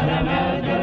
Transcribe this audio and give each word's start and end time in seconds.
سلامات 0.00 0.77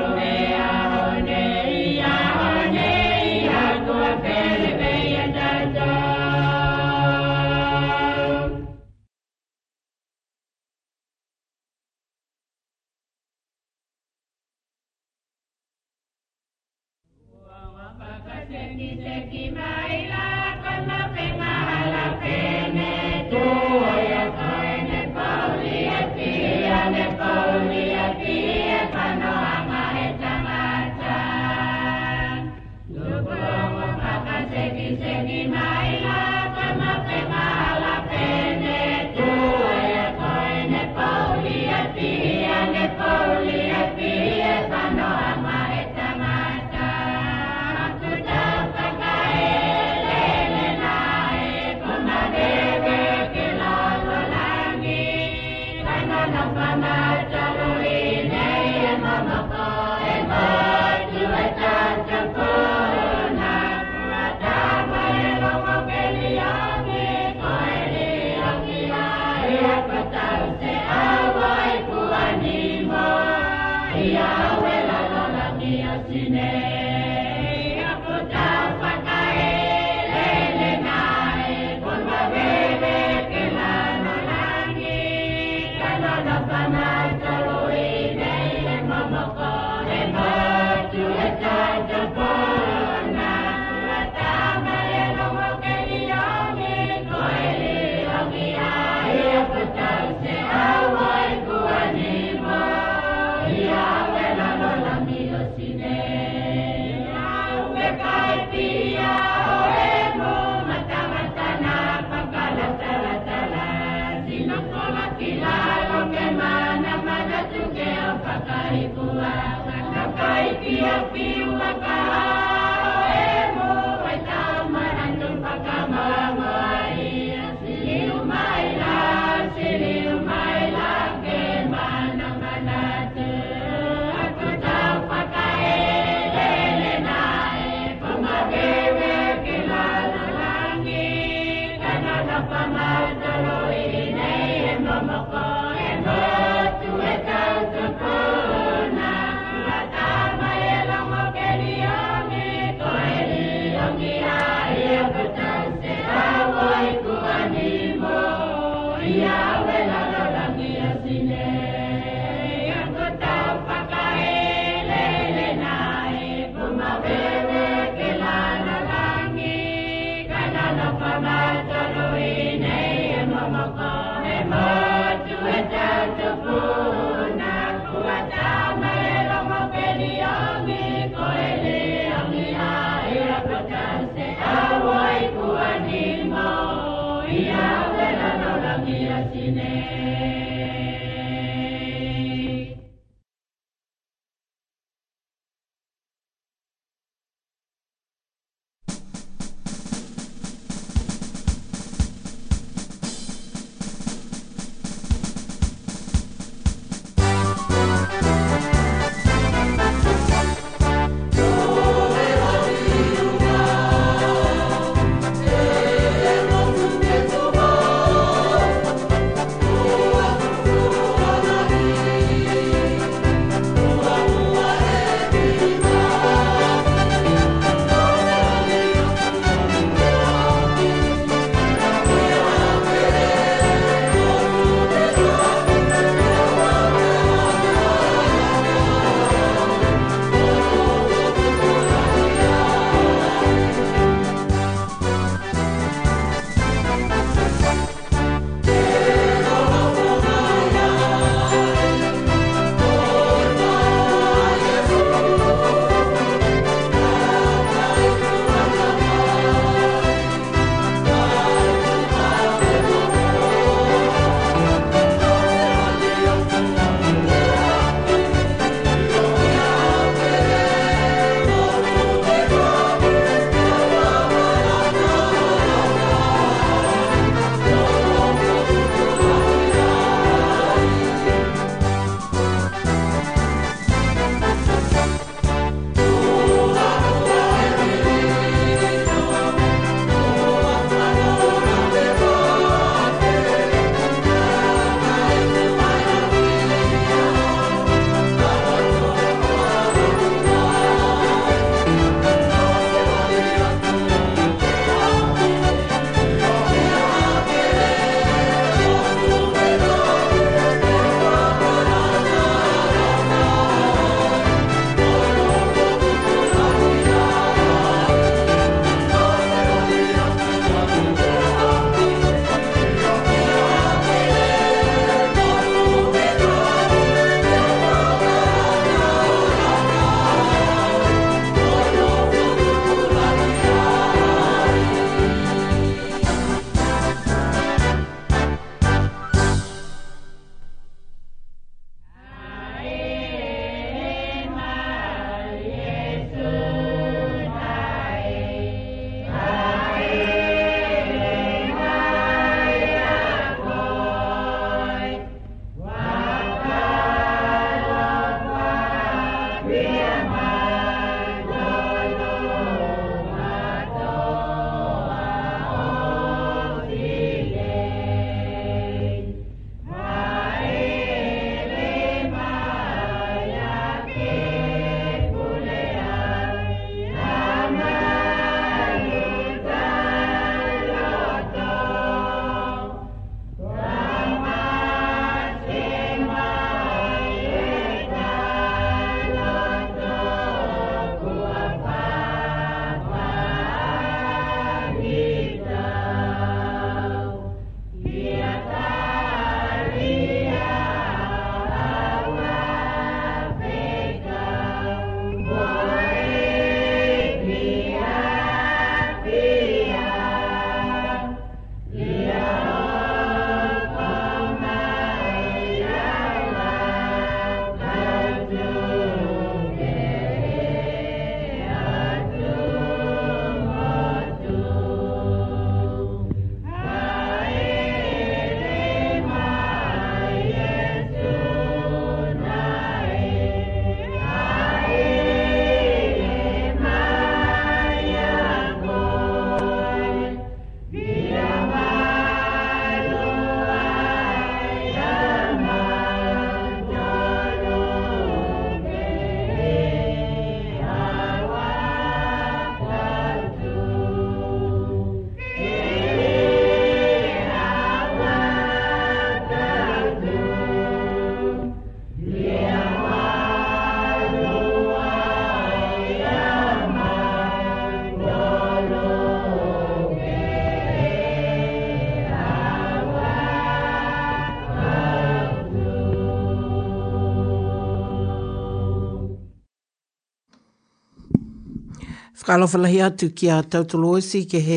whakalofalahi 482.46 483.02
atu 483.02 483.34
ki 483.34 483.48
a 483.50 483.62
tautolo 483.66 484.10
osi 484.20 484.44
ke 484.50 484.60
he 484.66 484.76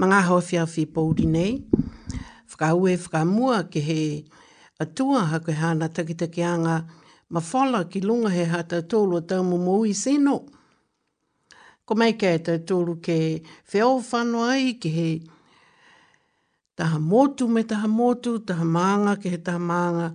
mga 0.00 0.20
hawhi 0.28 0.56
awhi 0.64 0.84
pouri 0.94 1.26
nei. 1.28 1.50
Whakaue, 2.48 2.94
whakamua 2.96 3.58
ke 3.70 3.80
he 3.88 4.24
atua 4.80 5.26
ha 5.28 5.38
hakoe 5.38 5.52
hana 5.60 5.90
takitake 5.90 6.40
anga 6.52 6.76
mawhala 7.30 7.84
ki 7.90 8.00
lunga 8.00 8.30
he 8.32 8.44
ha 8.46 8.62
tautolo 8.62 9.20
tau 9.20 9.42
mo 9.42 9.58
mo 9.60 9.84
i 9.84 9.92
seno. 9.92 10.38
Ko 11.84 11.94
mai 11.94 12.14
kei 12.16 12.38
tautolo 12.38 12.96
ke 13.04 13.44
wheo 13.68 14.00
whanua 14.00 14.54
ai 14.56 14.72
ke 14.80 14.88
he 14.88 15.08
taha 16.76 16.98
motu 16.98 17.44
me 17.46 17.62
taha 17.62 17.88
motu, 17.88 18.38
taha 18.40 18.64
maanga 18.64 19.20
ke 19.20 19.28
he 19.36 19.36
taha 19.44 19.58
maanga 19.58 20.08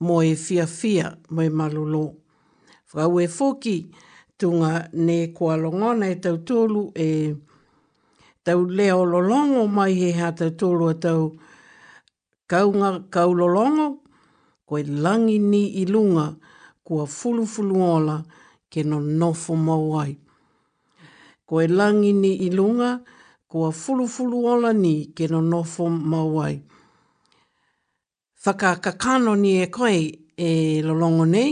mo 0.00 0.20
e 0.20 0.36
fia 0.36 0.66
fia 0.66 1.16
mo 1.30 1.40
e 1.40 1.48
malolo. 1.48 2.20
Whakau 2.94 3.20
e 3.20 3.26
whoki 3.26 3.90
tunga 4.38 4.88
ne 4.92 5.16
kua 5.36 5.54
longona 5.62 6.04
e 6.12 6.16
tau 6.24 6.36
tolu 6.48 6.82
e 7.06 7.34
tau 8.44 8.60
leo 8.76 9.00
lolongo 9.12 9.62
mai 9.76 9.92
he 10.00 10.08
ha 10.18 10.28
tau 10.38 10.50
tolu 10.60 10.84
e 10.90 10.94
tau 11.04 11.22
kaunga 12.50 12.88
kau 13.14 13.30
lolongo 13.40 13.86
koe 14.68 14.82
langi 15.04 15.38
ni 15.52 15.62
ilunga 15.82 16.26
kua 16.86 17.04
fulu 17.16 17.42
fulu 17.52 17.74
ola 17.96 18.16
ke 18.70 18.80
no 18.90 18.98
nofo 19.20 19.52
mau 19.68 19.86
ai. 20.02 20.14
Koe 21.48 21.66
langi 21.78 22.12
ni 22.22 22.32
ilunga 22.46 22.90
kua 23.50 23.70
fulu 23.80 24.04
fulu 24.14 24.36
ola 24.52 24.70
ni 24.84 24.94
ke 25.16 25.24
no 25.32 25.38
nofo 25.52 25.84
mau 26.12 26.32
ai. 26.46 26.56
Whakakakano 28.44 29.32
ni 29.42 29.50
e 29.62 29.66
koe 29.76 29.98
e 30.36 30.82
lolongo 30.86 31.24
nei, 31.34 31.50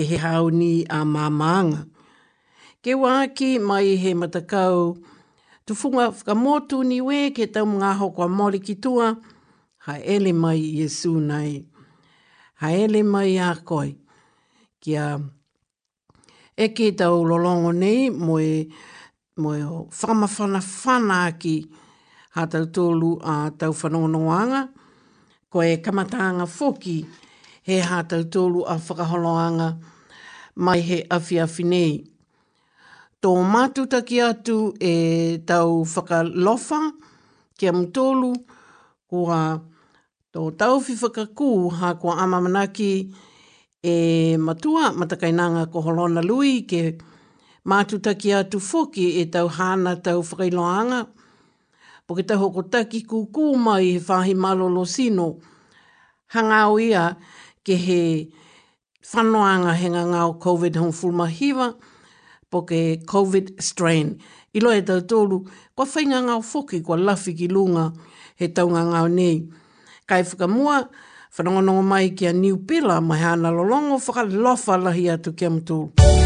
ke 0.00 0.04
he 0.08 0.16
hauni 0.16 0.86
a 0.88 1.04
mamanga. 1.04 1.84
Ke 2.82 2.96
waki 2.98 3.58
mai 3.58 3.96
he 4.02 4.12
matakau, 4.20 4.96
tu 5.66 5.72
funga 5.76 6.06
whakamotu 6.10 6.80
ni 6.90 7.02
we 7.08 7.30
ke 7.36 7.44
tau 7.52 7.66
mga 7.68 7.98
hoko 8.00 8.24
a 8.24 8.28
mori 8.28 8.60
ki 8.60 8.76
tua, 8.76 9.08
ha 9.84 9.94
ele 10.02 10.32
mai 10.32 10.56
Yesu 10.56 11.20
nei, 11.20 11.60
ha 12.62 12.68
ele 12.72 13.02
mai 13.02 13.36
a 13.36 13.52
koi. 13.60 13.92
Kia 14.80 15.20
e 16.56 16.66
ke 16.72 16.88
tau 16.96 17.20
lolongo 17.28 17.72
nei 17.76 18.08
mo 18.08 18.38
e 18.40 18.72
mo 19.36 19.50
e 19.52 19.62
whamawhana 20.00 20.62
whana 20.82 21.36
ki 21.38 21.54
ha 22.36 22.46
tau 22.48 22.64
tōlu 22.76 23.18
a 23.22 23.50
tau 23.52 23.72
whanonoanga, 23.80 24.62
ko 25.52 25.60
e 25.60 25.76
kamatanga 25.84 26.48
foki 26.48 26.98
he 27.68 27.80
ha 27.84 28.00
tau 28.08 28.22
tōlu 28.24 28.64
a 28.66 28.76
whakaholoanga 28.80 29.68
mo 29.80 29.89
mai 30.64 30.80
he 30.88 30.98
awhiawhi 31.16 31.64
nei. 31.72 31.92
Tō 33.22 33.30
mātutaki 33.52 34.20
atu 34.24 34.56
e 34.80 34.92
tau 35.48 35.82
whakalofa 35.84 36.80
ki 37.58 37.68
amutolu 37.70 38.32
kua 39.10 39.40
tō 40.32 40.44
tau 40.60 40.78
whi 40.84 40.96
whakakū 41.02 41.50
hā 41.80 41.92
kua 42.00 42.14
amamanaki 42.24 42.92
e 43.84 43.94
matua 44.40 44.92
matakainanga 44.96 45.66
ko 45.72 45.82
holona 45.88 46.24
lui 46.24 46.62
ke 46.68 46.82
mātutaki 47.68 48.32
atu 48.40 48.58
foki 48.60 49.08
e 49.20 49.26
tau 49.36 49.48
hāna 49.52 49.96
tau 50.04 50.22
whakailoanga 50.24 51.02
po 52.06 52.16
ke 52.16 52.24
tau 52.24 52.40
hoko 52.40 52.64
taki 52.72 53.02
kūkū 53.08 53.48
mai 53.68 53.80
he 53.84 54.00
whahi 54.08 54.34
malolo 54.36 54.84
sino 54.84 55.28
hangau 56.36 56.80
ia 56.80 57.16
ke 57.64 57.76
he 57.76 58.00
whanoanga 59.12 59.72
henga 59.80 60.04
ngāo 60.06 60.36
COVID 60.42 60.76
hong 60.78 60.92
fulmahiwa 60.94 61.70
po 62.50 62.60
ke 62.62 62.98
COVID 63.06 63.56
strain. 63.60 64.18
I 64.54 64.58
loa 64.62 64.76
e 64.78 64.82
tau 64.86 65.00
tōru, 65.02 65.42
kua 65.74 65.86
whainga 65.86 66.20
ngāo 66.28 66.42
foki 66.46 66.80
kua 66.86 66.96
lafi 66.98 67.34
ki 67.38 67.48
lunga 67.50 67.90
he 68.38 68.48
taunga 68.48 68.84
ngāo 68.92 69.10
nei. 69.10 69.42
Kai 70.06 70.22
whakamua, 70.22 70.86
whanongonongo 71.36 71.84
mai 71.84 72.10
kia 72.14 72.32
New 72.32 72.58
Pila 72.62 73.00
mai 73.00 73.18
hana 73.18 73.50
lolongo 73.52 73.98
whakalofa 73.98 74.78
lahi 74.82 75.10
atu 75.16 75.32
kia 75.36 75.50
mtūru. 75.50 75.92
Kia 75.94 76.04
mtūru. 76.04 76.19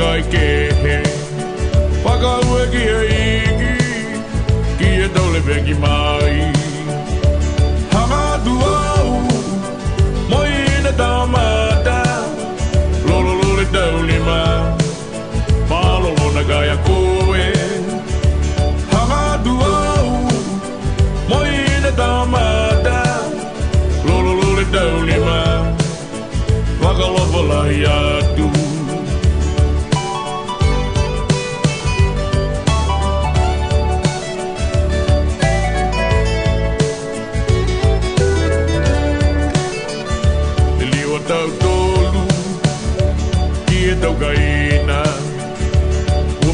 kaike 0.00 0.50
Paka 2.04 2.32
ue 2.50 2.62
ki 2.72 2.82
e 2.94 3.42
iki 3.50 3.72
Ki 4.78 4.88
e 5.04 5.08
taule 5.14 5.40
pe 5.46 5.56
mai 5.82 6.69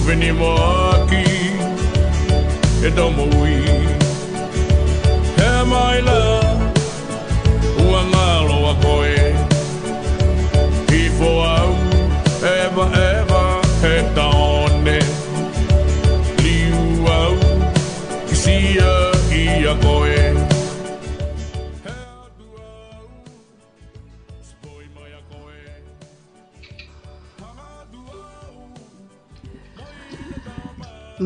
vinimaki 0.06 1.24
e 2.86 2.90
domo 2.96 3.24
wi 3.42 3.56
e 5.36 5.62
mai 5.70 6.00
love 6.06 6.45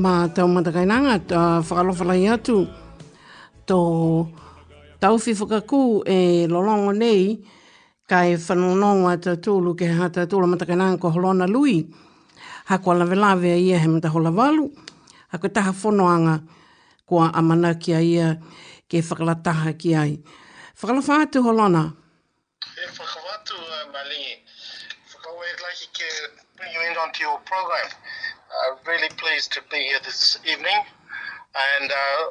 ma 0.01 0.33
tau 0.35 0.49
matakainanga 0.49 1.15
uh, 1.39 1.61
whakalofalai 1.69 2.25
atu 2.33 2.65
tō 3.69 3.79
tau 5.03 5.17
fi 5.21 5.33
whakakū 5.41 5.81
e 6.17 6.49
lolongo 6.53 6.93
nei 7.01 7.21
kai 8.11 8.31
whanononga 8.45 9.13
ta 9.25 9.33
tūlu 9.45 9.77
ke 9.79 9.87
ha 9.97 10.09
ta 10.15 10.25
tūla 10.31 10.49
matakainanga 10.53 10.97
ko 11.03 11.13
holona 11.17 11.45
lui 11.55 11.77
ha 12.73 12.79
kua 12.81 12.97
lawe 13.01 13.17
lawe 13.25 13.49
a 13.55 13.59
ia 13.67 13.77
he 13.79 13.89
mata 13.95 14.09
hola 14.09 14.33
walu 14.33 14.67
ha 15.31 15.35
kua 15.41 15.51
taha 15.57 15.73
whanoanga 15.83 16.35
kua 17.05 17.29
amana 17.41 17.75
ki 17.83 17.93
a 17.93 18.01
ia 18.01 18.29
ke 18.89 19.03
whakalataha 19.05 19.77
ki 19.79 19.91
ai 20.01 20.17
whakalofa 20.81 21.21
atu 21.29 21.45
holona 21.47 21.85
e 22.57 22.87
whakawatu 22.99 23.53
uh, 23.53 23.85
malingi 23.93 24.35
whakawai 25.13 25.53
lai 25.65 25.75
ki 25.83 25.89
ke 25.99 26.09
you 26.73 26.81
in 26.91 26.97
on 27.05 27.13
your 27.21 27.37
program 27.53 27.89
uh, 28.57 28.71
really 28.87 29.09
pleased 29.17 29.53
to 29.53 29.61
be 29.71 29.77
here 29.89 30.01
this 30.05 30.39
evening 30.47 30.81
and 31.81 31.91
uh, 31.91 32.23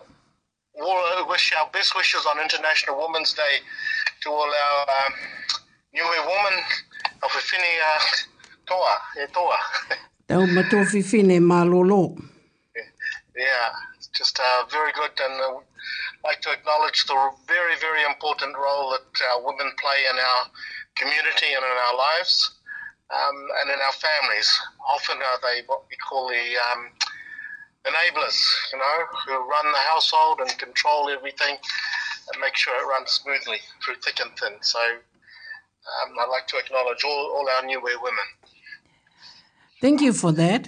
uh, 0.83 1.25
wish 1.27 1.53
our 1.59 1.69
best 1.71 1.95
wishes 1.95 2.25
on 2.29 2.39
International 2.39 2.97
Women's 3.05 3.33
Day 3.33 3.55
to 4.21 4.29
all 4.29 4.49
our 4.65 4.79
um, 4.99 5.13
new 5.93 6.03
women 6.05 6.59
of 7.23 7.29
Whiwhinia 7.31 7.89
uh, 7.95 8.01
Toa, 8.65 8.95
e 9.23 9.25
Toa. 9.33 9.59
Tau 10.27 10.45
matofifine 10.47 11.39
malolo. 11.41 12.15
Yeah, 13.35 13.69
it's 13.97 14.07
just 14.07 14.39
uh, 14.39 14.65
very 14.69 14.91
good 14.91 15.11
and 15.27 15.33
uh, 15.41 15.59
like 16.23 16.41
to 16.41 16.51
acknowledge 16.51 17.05
the 17.05 17.15
very, 17.47 17.75
very 17.79 18.03
important 18.03 18.55
role 18.55 18.91
that 18.91 19.07
uh, 19.25 19.39
women 19.43 19.71
play 19.81 19.99
in 20.11 20.17
our 20.17 20.41
community 20.95 21.47
and 21.55 21.63
in 21.65 21.75
our 21.87 21.95
lives. 21.97 22.58
Um, 23.11 23.37
and 23.61 23.71
in 23.71 23.79
our 23.79 23.93
families, 23.93 24.59
often 24.87 25.17
are 25.17 25.39
they 25.41 25.61
what 25.65 25.81
we 25.89 25.95
call 25.97 26.29
the 26.29 26.45
um, 26.71 26.89
enablers, 27.87 28.39
you 28.71 28.77
know, 28.77 28.97
who 29.25 29.31
run 29.49 29.71
the 29.71 29.79
household 29.79 30.39
and 30.41 30.57
control 30.59 31.09
everything 31.09 31.55
and 32.31 32.41
make 32.41 32.55
sure 32.55 32.73
it 32.79 32.85
runs 32.87 33.11
smoothly 33.13 33.57
through 33.83 33.95
thick 34.05 34.19
and 34.19 34.29
thin. 34.37 34.53
So 34.61 34.77
um, 34.79 36.11
I'd 36.21 36.29
like 36.29 36.45
to 36.49 36.57
acknowledge 36.57 37.03
all, 37.03 37.31
all 37.35 37.47
our 37.57 37.65
new 37.65 37.81
women. 37.81 38.11
Thank 39.81 40.01
you 40.01 40.13
for 40.13 40.31
that. 40.33 40.67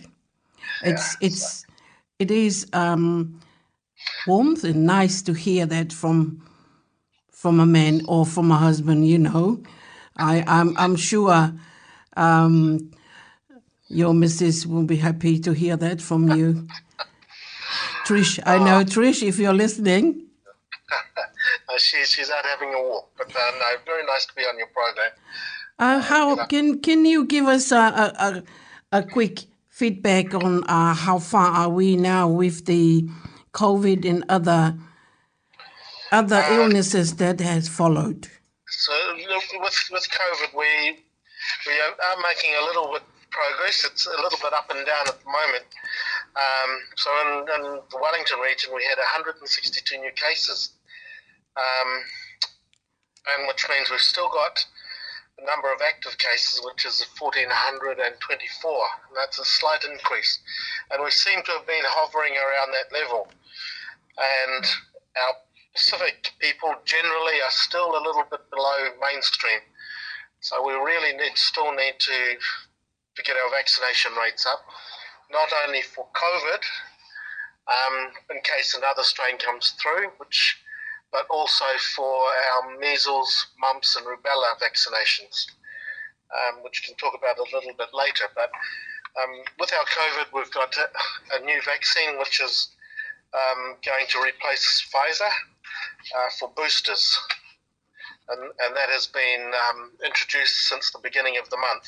It's 0.83 1.15
yeah, 1.21 1.27
it's 1.27 1.43
so. 1.61 1.65
it 2.17 2.31
is 2.31 2.65
um, 2.73 3.39
warmth 4.25 4.63
and 4.63 4.87
nice 4.87 5.21
to 5.23 5.33
hear 5.33 5.67
that 5.67 5.93
from 5.93 6.41
from 7.29 7.59
a 7.59 7.65
man 7.67 8.01
or 8.07 8.25
from 8.25 8.49
a 8.49 8.55
husband. 8.57 9.07
You 9.07 9.19
know, 9.19 9.61
I 10.17 10.43
I'm 10.47 10.75
I'm 10.77 10.95
sure 10.95 11.53
um, 12.17 12.91
your 13.87 14.13
missus 14.13 14.65
will 14.65 14.83
be 14.83 14.97
happy 14.97 15.39
to 15.39 15.51
hear 15.51 15.75
that 15.77 16.01
from 16.01 16.29
you. 16.31 16.67
Trish, 18.05 18.39
I 18.45 18.57
know, 18.57 18.79
uh, 18.79 18.83
Trish, 18.83 19.21
if 19.23 19.37
you're 19.39 19.53
listening. 19.53 20.27
Uh, 21.67 21.77
she, 21.77 22.03
she's 22.03 22.29
out 22.29 22.45
having 22.45 22.73
a 22.73 22.81
walk, 22.83 23.09
but 23.17 23.27
uh, 23.27 23.51
no, 23.59 23.65
very 23.85 24.05
nice 24.05 24.25
to 24.25 24.33
be 24.35 24.41
on 24.41 24.57
your 24.57 24.67
program. 24.67 25.09
Uh, 25.79 25.83
uh 25.83 26.01
how 26.01 26.29
you 26.31 26.35
know. 26.35 26.45
can 26.47 26.79
can 26.81 27.05
you 27.05 27.25
give 27.25 27.45
us 27.45 27.71
a, 27.71 28.43
a, 28.91 28.97
a 28.99 29.03
quick 29.03 29.45
feedback 29.69 30.33
on 30.33 30.63
uh, 30.65 30.93
how 30.93 31.17
far 31.17 31.47
are 31.47 31.69
we 31.69 31.95
now 31.95 32.27
with 32.27 32.65
the 32.65 33.09
COVID 33.53 34.07
and 34.07 34.23
other 34.29 34.77
other 36.11 36.37
uh, 36.37 36.53
illnesses 36.53 37.15
that 37.15 37.39
has 37.39 37.67
followed? 37.69 38.27
So 38.67 38.91
with 39.59 39.83
with 39.91 40.07
COVID, 40.09 40.55
we 40.57 40.99
we 41.67 41.73
are 41.73 42.19
making 42.25 42.53
a 42.57 42.65
little 42.65 42.89
bit 42.91 43.03
progress. 43.29 43.85
It's 43.85 44.05
a 44.05 44.15
little 44.21 44.39
bit 44.41 44.53
up 44.53 44.69
and 44.71 44.85
down 44.85 45.07
at 45.07 45.17
the 45.19 45.29
moment. 45.29 45.65
Um, 46.35 46.69
so 46.95 47.09
in, 47.25 47.29
in, 47.47 47.61
the 47.91 47.99
Wellington 48.01 48.39
region, 48.39 48.71
we 48.73 48.83
had 48.83 48.97
162 49.23 49.43
new 49.97 50.11
cases, 50.15 50.71
um, 51.57 51.89
and 53.35 53.47
which 53.47 53.63
means 53.69 53.91
we've 53.91 54.01
still 54.03 54.29
got 54.33 54.57
the 55.37 55.45
number 55.45 55.71
of 55.71 55.79
active 55.85 56.17
cases, 56.17 56.61
which 56.65 56.85
is 56.85 57.03
1,424. 57.19 57.47
And 58.01 59.13
that's 59.15 59.37
a 59.39 59.45
slight 59.45 59.83
increase, 59.85 60.39
and 60.91 61.03
we 61.03 61.11
seem 61.11 61.43
to 61.45 61.51
have 61.59 61.67
been 61.67 61.83
hovering 61.85 62.33
around 62.33 62.69
that 62.73 62.89
level. 62.95 63.27
And 64.17 64.63
our 65.17 65.33
Pacific 65.75 66.31
people 66.39 66.73
generally 66.85 67.37
are 67.43 67.51
still 67.53 67.91
a 67.95 68.01
little 68.03 68.25
bit 68.31 68.41
below 68.51 68.79
mainstream. 68.99 69.59
So 70.41 70.57
we 70.65 70.73
really 70.73 71.15
need, 71.17 71.37
still 71.37 71.71
need 71.71 71.95
to 71.99 72.35
to 73.15 73.21
get 73.23 73.35
our 73.35 73.51
vaccination 73.51 74.11
rates 74.15 74.45
up, 74.45 74.61
not 75.29 75.51
only 75.67 75.81
for 75.81 76.07
COVID, 76.15 76.61
um, 77.67 78.07
in 78.31 78.37
case 78.41 78.73
another 78.73 79.03
strain 79.03 79.37
comes 79.37 79.71
through, 79.71 80.07
which, 80.17 80.57
but 81.11 81.25
also 81.29 81.65
for 81.93 82.23
our 82.53 82.79
measles, 82.79 83.47
mumps, 83.59 83.97
and 83.97 84.05
rubella 84.05 84.53
vaccinations, 84.63 85.45
um, 86.33 86.63
which 86.63 86.81
we 86.81 86.93
can 86.93 86.95
talk 86.95 87.13
about 87.13 87.37
a 87.37 87.43
little 87.53 87.73
bit 87.77 87.89
later. 87.93 88.25
But 88.33 88.49
um, 89.21 89.43
with 89.59 89.73
our 89.73 89.83
COVID, 89.85 90.27
we've 90.33 90.51
got 90.51 90.73
a, 90.77 90.87
a 91.35 91.45
new 91.45 91.61
vaccine 91.65 92.17
which 92.17 92.39
is 92.41 92.69
um, 93.33 93.75
going 93.85 94.07
to 94.07 94.19
replace 94.23 94.87
Pfizer 94.89 95.27
uh, 95.27 96.29
for 96.39 96.49
boosters 96.55 97.19
and, 98.31 98.41
and 98.43 98.71
that 98.75 98.89
has 98.89 99.07
been 99.07 99.51
um, 99.67 99.91
introduced 100.05 100.69
since 100.69 100.91
the 100.91 100.99
beginning 101.03 101.35
of 101.41 101.49
the 101.49 101.57
month, 101.57 101.85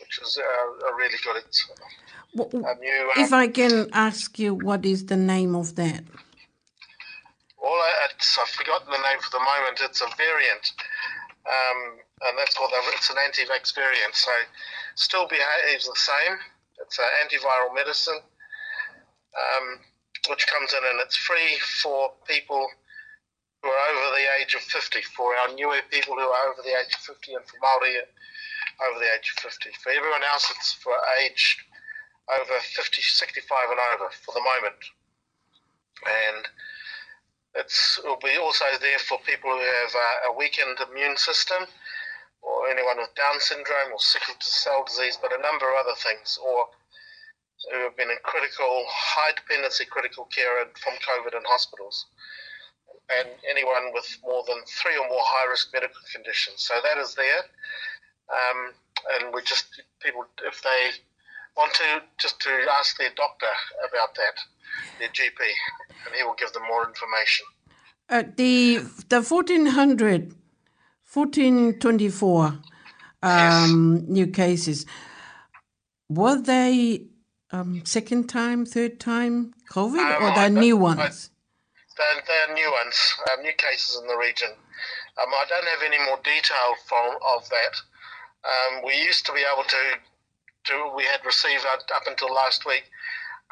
which 0.00 0.18
is 0.22 0.38
uh, 0.38 0.88
a 0.92 0.94
really 0.96 1.18
good. 1.24 2.52
new, 2.52 2.64
um, 2.64 2.76
if 3.16 3.32
I 3.32 3.48
can 3.48 3.88
ask 3.92 4.38
you, 4.38 4.54
what 4.54 4.84
is 4.84 5.06
the 5.06 5.16
name 5.16 5.54
of 5.54 5.74
that? 5.76 6.04
Well, 7.60 7.80
it's, 8.10 8.38
I've 8.38 8.48
forgotten 8.50 8.88
the 8.90 8.98
name 9.08 9.20
for 9.20 9.30
the 9.30 9.38
moment. 9.42 9.80
It's 9.82 10.00
a 10.02 10.10
variant, 10.18 10.64
um, 11.48 11.78
and 12.28 12.38
that's 12.38 12.58
what 12.58 12.70
it's 12.94 13.08
an 13.10 13.16
anti-vax 13.24 13.74
variant. 13.74 14.14
So, 14.14 14.30
still 14.96 15.26
behaves 15.28 15.86
the 15.86 15.96
same. 15.96 16.36
It's 16.80 16.98
an 16.98 17.04
antiviral 17.24 17.74
medicine, 17.74 18.18
um, 18.18 19.78
which 20.28 20.46
comes 20.48 20.72
in 20.72 20.80
and 20.90 21.00
it's 21.00 21.16
free 21.16 21.56
for 21.80 22.12
people 22.26 22.66
who 23.62 23.70
are 23.70 23.88
over 23.94 24.18
the 24.18 24.26
age 24.42 24.54
of 24.54 24.60
50, 24.62 25.00
for 25.14 25.34
our 25.38 25.54
newer 25.54 25.78
people 25.90 26.14
who 26.14 26.26
are 26.26 26.50
over 26.50 26.60
the 26.62 26.74
age 26.74 26.92
of 26.98 27.14
50, 27.16 27.34
and 27.34 27.44
for 27.46 27.56
Māori 27.62 27.94
over 28.90 28.98
the 28.98 29.06
age 29.14 29.30
of 29.30 29.38
50. 29.54 29.70
For 29.82 29.90
everyone 29.92 30.24
else, 30.26 30.50
it's 30.58 30.74
for 30.74 30.92
age 31.22 31.58
over 32.38 32.54
50, 32.74 33.00
65 33.02 33.70
and 33.70 33.80
over 33.94 34.10
for 34.26 34.34
the 34.34 34.42
moment. 34.42 34.82
And 36.02 36.42
it'll 37.54 38.18
be 38.18 38.34
also 38.36 38.66
there 38.82 38.98
for 38.98 39.18
people 39.22 39.50
who 39.54 39.62
have 39.86 39.94
a 40.30 40.32
weakened 40.34 40.78
immune 40.90 41.16
system 41.16 41.62
or 42.42 42.66
anyone 42.66 42.98
with 42.98 43.14
Down 43.14 43.38
syndrome 43.38 43.94
or 43.94 44.00
sickle 44.02 44.34
cell 44.40 44.82
disease, 44.88 45.16
but 45.22 45.30
a 45.30 45.38
number 45.38 45.70
of 45.70 45.86
other 45.86 45.94
things, 46.02 46.34
or 46.42 46.66
who 47.70 47.78
have 47.86 47.96
been 47.96 48.10
in 48.10 48.18
critical, 48.24 48.82
high 48.90 49.30
dependency 49.38 49.84
critical 49.84 50.24
care 50.34 50.58
from 50.82 50.94
COVID 51.06 51.38
in 51.38 51.44
hospitals 51.46 52.06
and 53.10 53.28
anyone 53.50 53.90
with 53.94 54.06
more 54.24 54.42
than 54.46 54.58
three 54.66 54.96
or 54.98 55.08
more 55.08 55.20
high 55.24 55.48
risk 55.50 55.72
medical 55.72 56.00
conditions. 56.14 56.62
So 56.62 56.74
that 56.82 56.98
is 56.98 57.14
there. 57.14 57.42
Um, 58.30 58.72
and 59.16 59.34
we 59.34 59.42
just, 59.42 59.82
people, 60.00 60.26
if 60.46 60.62
they 60.62 60.80
want 61.56 61.72
to, 61.74 62.02
just 62.20 62.38
to 62.40 62.50
ask 62.78 62.96
their 62.98 63.10
doctor 63.16 63.52
about 63.88 64.14
that, 64.14 64.36
their 64.98 65.08
GP, 65.08 65.40
and 66.06 66.14
he 66.16 66.22
will 66.24 66.36
give 66.38 66.52
them 66.52 66.62
more 66.68 66.86
information. 66.88 67.46
Uh, 68.08 68.22
the 68.36 68.78
the 69.08 69.22
1400, 69.22 70.34
1424 71.12 72.44
um, 72.44 72.60
yes. 73.22 73.70
new 74.08 74.26
cases, 74.28 74.86
were 76.08 76.40
they 76.40 77.06
um, 77.50 77.84
second 77.84 78.28
time, 78.28 78.64
third 78.64 78.98
time 79.00 79.52
COVID, 79.70 79.98
um, 80.00 80.22
or 80.24 80.34
the 80.34 80.40
are 80.40 80.50
new 80.50 80.76
ones? 80.76 81.30
They're, 81.96 82.20
they're 82.26 82.54
new 82.54 82.70
ones, 82.72 82.96
um, 83.32 83.42
new 83.42 83.52
cases 83.52 83.98
in 84.00 84.06
the 84.06 84.16
region. 84.16 84.50
Um, 85.20 85.28
I 85.30 85.44
don't 85.48 85.66
have 85.76 85.82
any 85.84 86.00
more 86.04 86.18
detail 86.24 86.72
from 86.88 87.16
of 87.24 87.48
that. 87.50 87.74
Um, 88.44 88.82
we 88.84 88.96
used 89.02 89.26
to 89.26 89.32
be 89.32 89.44
able 89.44 89.64
to 89.64 89.80
do. 90.64 90.76
We 90.96 91.04
had 91.04 91.20
received 91.26 91.64
up 91.66 92.06
until 92.08 92.32
last 92.32 92.64
week 92.64 92.84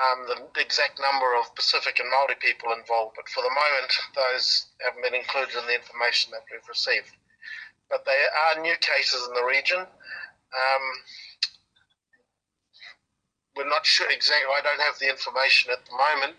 um, 0.01 0.27
the 0.55 0.61
exact 0.61 0.99
number 1.01 1.37
of 1.39 1.55
Pacific 1.55 2.01
and 2.01 2.09
Maori 2.11 2.35
people 2.41 2.73
involved, 2.73 3.15
but 3.17 3.29
for 3.29 3.43
the 3.45 3.53
moment, 3.55 3.93
those 4.17 4.67
haven't 4.83 5.03
been 5.05 5.15
included 5.15 5.55
in 5.61 5.67
the 5.69 5.77
information 5.77 6.33
that 6.33 6.49
we've 6.51 6.65
received. 6.67 7.13
But 7.91 8.05
they 8.09 8.17
are 8.35 8.63
new 8.63 8.77
cases 8.81 9.21
in 9.29 9.35
the 9.35 9.45
region. 9.45 9.81
Um, 9.85 10.85
we're 13.57 13.69
not 13.69 13.85
sure 13.85 14.11
exactly. 14.11 14.49
I 14.49 14.63
don't 14.63 14.81
have 14.81 14.99
the 14.99 15.11
information 15.11 15.73
at 15.75 15.85
the 15.85 15.93
moment 15.93 16.39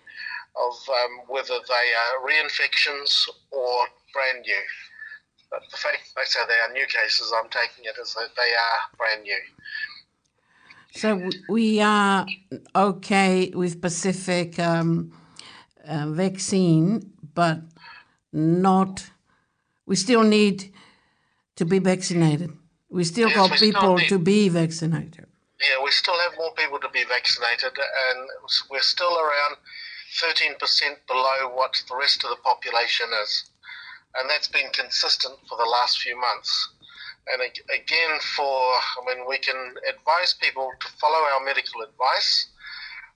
of 0.58 0.74
um, 0.90 1.22
whether 1.28 1.58
they 1.68 1.88
are 2.04 2.28
reinfections 2.28 3.28
or 3.52 3.74
brand 4.14 4.42
new. 4.46 4.62
But 5.50 5.62
the 5.70 5.78
fact 5.78 5.98
they 6.16 6.24
say 6.26 6.40
they 6.48 6.54
are 6.70 6.74
new 6.74 6.86
cases, 6.86 7.32
I'm 7.38 7.50
taking 7.50 7.86
it 7.86 7.96
as 8.02 8.14
that 8.14 8.30
they 8.36 8.52
are 8.52 8.98
brand 8.98 9.24
new. 9.24 9.38
So 10.94 11.30
we 11.50 11.80
are 11.82 12.26
okay 12.76 13.52
with 13.54 13.82
Pacific 13.82 14.60
um, 14.60 15.12
uh, 15.88 16.08
vaccine, 16.10 17.14
but 17.34 17.62
not. 18.34 19.10
We 19.86 19.96
still 19.96 20.24
need 20.24 20.74
to 21.56 21.66
be 21.66 21.80
vaccinated. 21.80 22.52
We 22.90 23.04
still 23.06 23.30
yes, 23.30 23.38
got 23.50 23.58
people 23.58 23.98
to 24.00 24.20
be 24.20 24.50
vaccinated. 24.50 25.26
Yeah, 25.62 25.84
we 25.84 25.92
still 25.92 26.18
have 26.30 26.34
more 26.38 26.52
people 26.56 26.80
to 26.80 26.90
be 26.90 27.04
vaccinated, 27.06 27.78
and 27.78 28.28
we're 28.70 28.82
still 28.82 29.16
around 29.18 29.56
13% 30.22 30.58
below 31.08 31.50
what 31.54 31.74
the 31.90 31.96
rest 31.98 32.24
of 32.24 32.30
the 32.30 32.42
population 32.46 33.08
is. 33.24 33.50
And 34.18 34.30
that's 34.30 34.48
been 34.48 34.70
consistent 34.74 35.36
for 35.50 35.58
the 35.58 35.64
last 35.66 35.98
few 36.00 36.20
months. 36.20 36.52
And 37.34 37.42
again, 37.42 38.12
for, 38.36 38.46
I 38.54 39.00
mean, 39.08 39.26
we 39.28 39.38
can 39.38 39.74
advise 39.90 40.34
people 40.36 40.70
to 40.80 40.88
follow 41.00 41.18
our 41.34 41.44
medical 41.46 41.82
advice. 41.82 42.48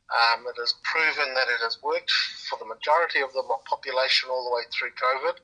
Um, 0.09 0.45
it 0.45 0.55
has 0.57 0.73
proven 0.85 1.33
that 1.33 1.49
it 1.49 1.61
has 1.61 1.81
worked 1.83 2.11
for 2.49 2.57
the 2.59 2.65
majority 2.69 3.21
of 3.21 3.33
the 3.33 3.43
population 3.67 4.29
all 4.31 4.45
the 4.49 4.55
way 4.55 4.63
through 4.71 4.93
COVID. 4.95 5.37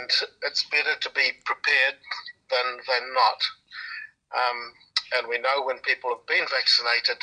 And 0.00 0.10
it's 0.42 0.64
better 0.66 0.98
to 0.98 1.10
be 1.14 1.26
prepared 1.44 1.96
than, 2.50 2.66
than 2.88 3.04
not. 3.14 3.40
Um, 4.34 4.58
and 5.18 5.28
we 5.28 5.38
know 5.38 5.62
when 5.64 5.78
people 5.84 6.10
have 6.10 6.26
been 6.26 6.44
vaccinated, 6.50 7.20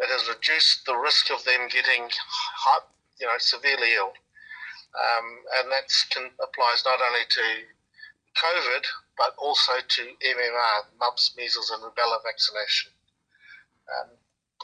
it 0.00 0.08
has 0.08 0.28
reduced 0.30 0.86
the 0.86 0.96
risk 0.96 1.30
of 1.30 1.44
them 1.44 1.68
getting 1.68 2.08
hot, 2.10 2.88
you 3.20 3.26
know, 3.26 3.36
severely 3.36 3.94
ill. 3.96 4.14
Um, 4.98 5.26
and 5.60 5.70
that 5.72 5.90
applies 6.42 6.84
not 6.86 6.98
only 7.04 7.26
to 7.28 7.44
COVID, 8.34 8.84
but 9.18 9.34
also 9.36 9.72
to 9.80 10.02
MMR, 10.24 10.76
mumps, 10.98 11.34
measles, 11.36 11.68
and 11.70 11.82
rubella 11.84 12.16
vaccination. 12.24 12.92
Um, 13.94 14.16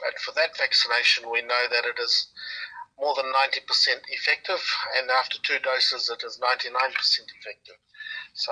and 0.09 0.17
for 0.25 0.31
that 0.33 0.57
vaccination, 0.57 1.29
we 1.29 1.41
know 1.43 1.67
that 1.69 1.85
it 1.85 1.99
is 2.01 2.27
more 2.99 3.13
than 3.13 3.31
90% 3.31 3.61
effective, 4.09 4.63
and 4.97 5.11
after 5.11 5.37
two 5.43 5.59
doses, 5.59 6.09
it 6.09 6.23
is 6.25 6.39
99% 6.41 6.65
effective. 6.65 7.77
So 8.33 8.51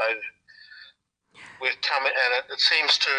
we've 1.59 1.81
come, 1.81 2.05
and 2.05 2.33
it, 2.37 2.45
it 2.53 2.59
seems 2.59 2.99
to 2.99 3.11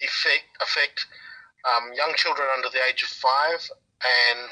effect, 0.00 0.46
affect 0.62 1.06
um, 1.64 1.92
young 1.94 2.12
children 2.16 2.46
under 2.54 2.68
the 2.70 2.82
age 2.88 3.02
of 3.02 3.08
five 3.08 3.60
and 4.02 4.50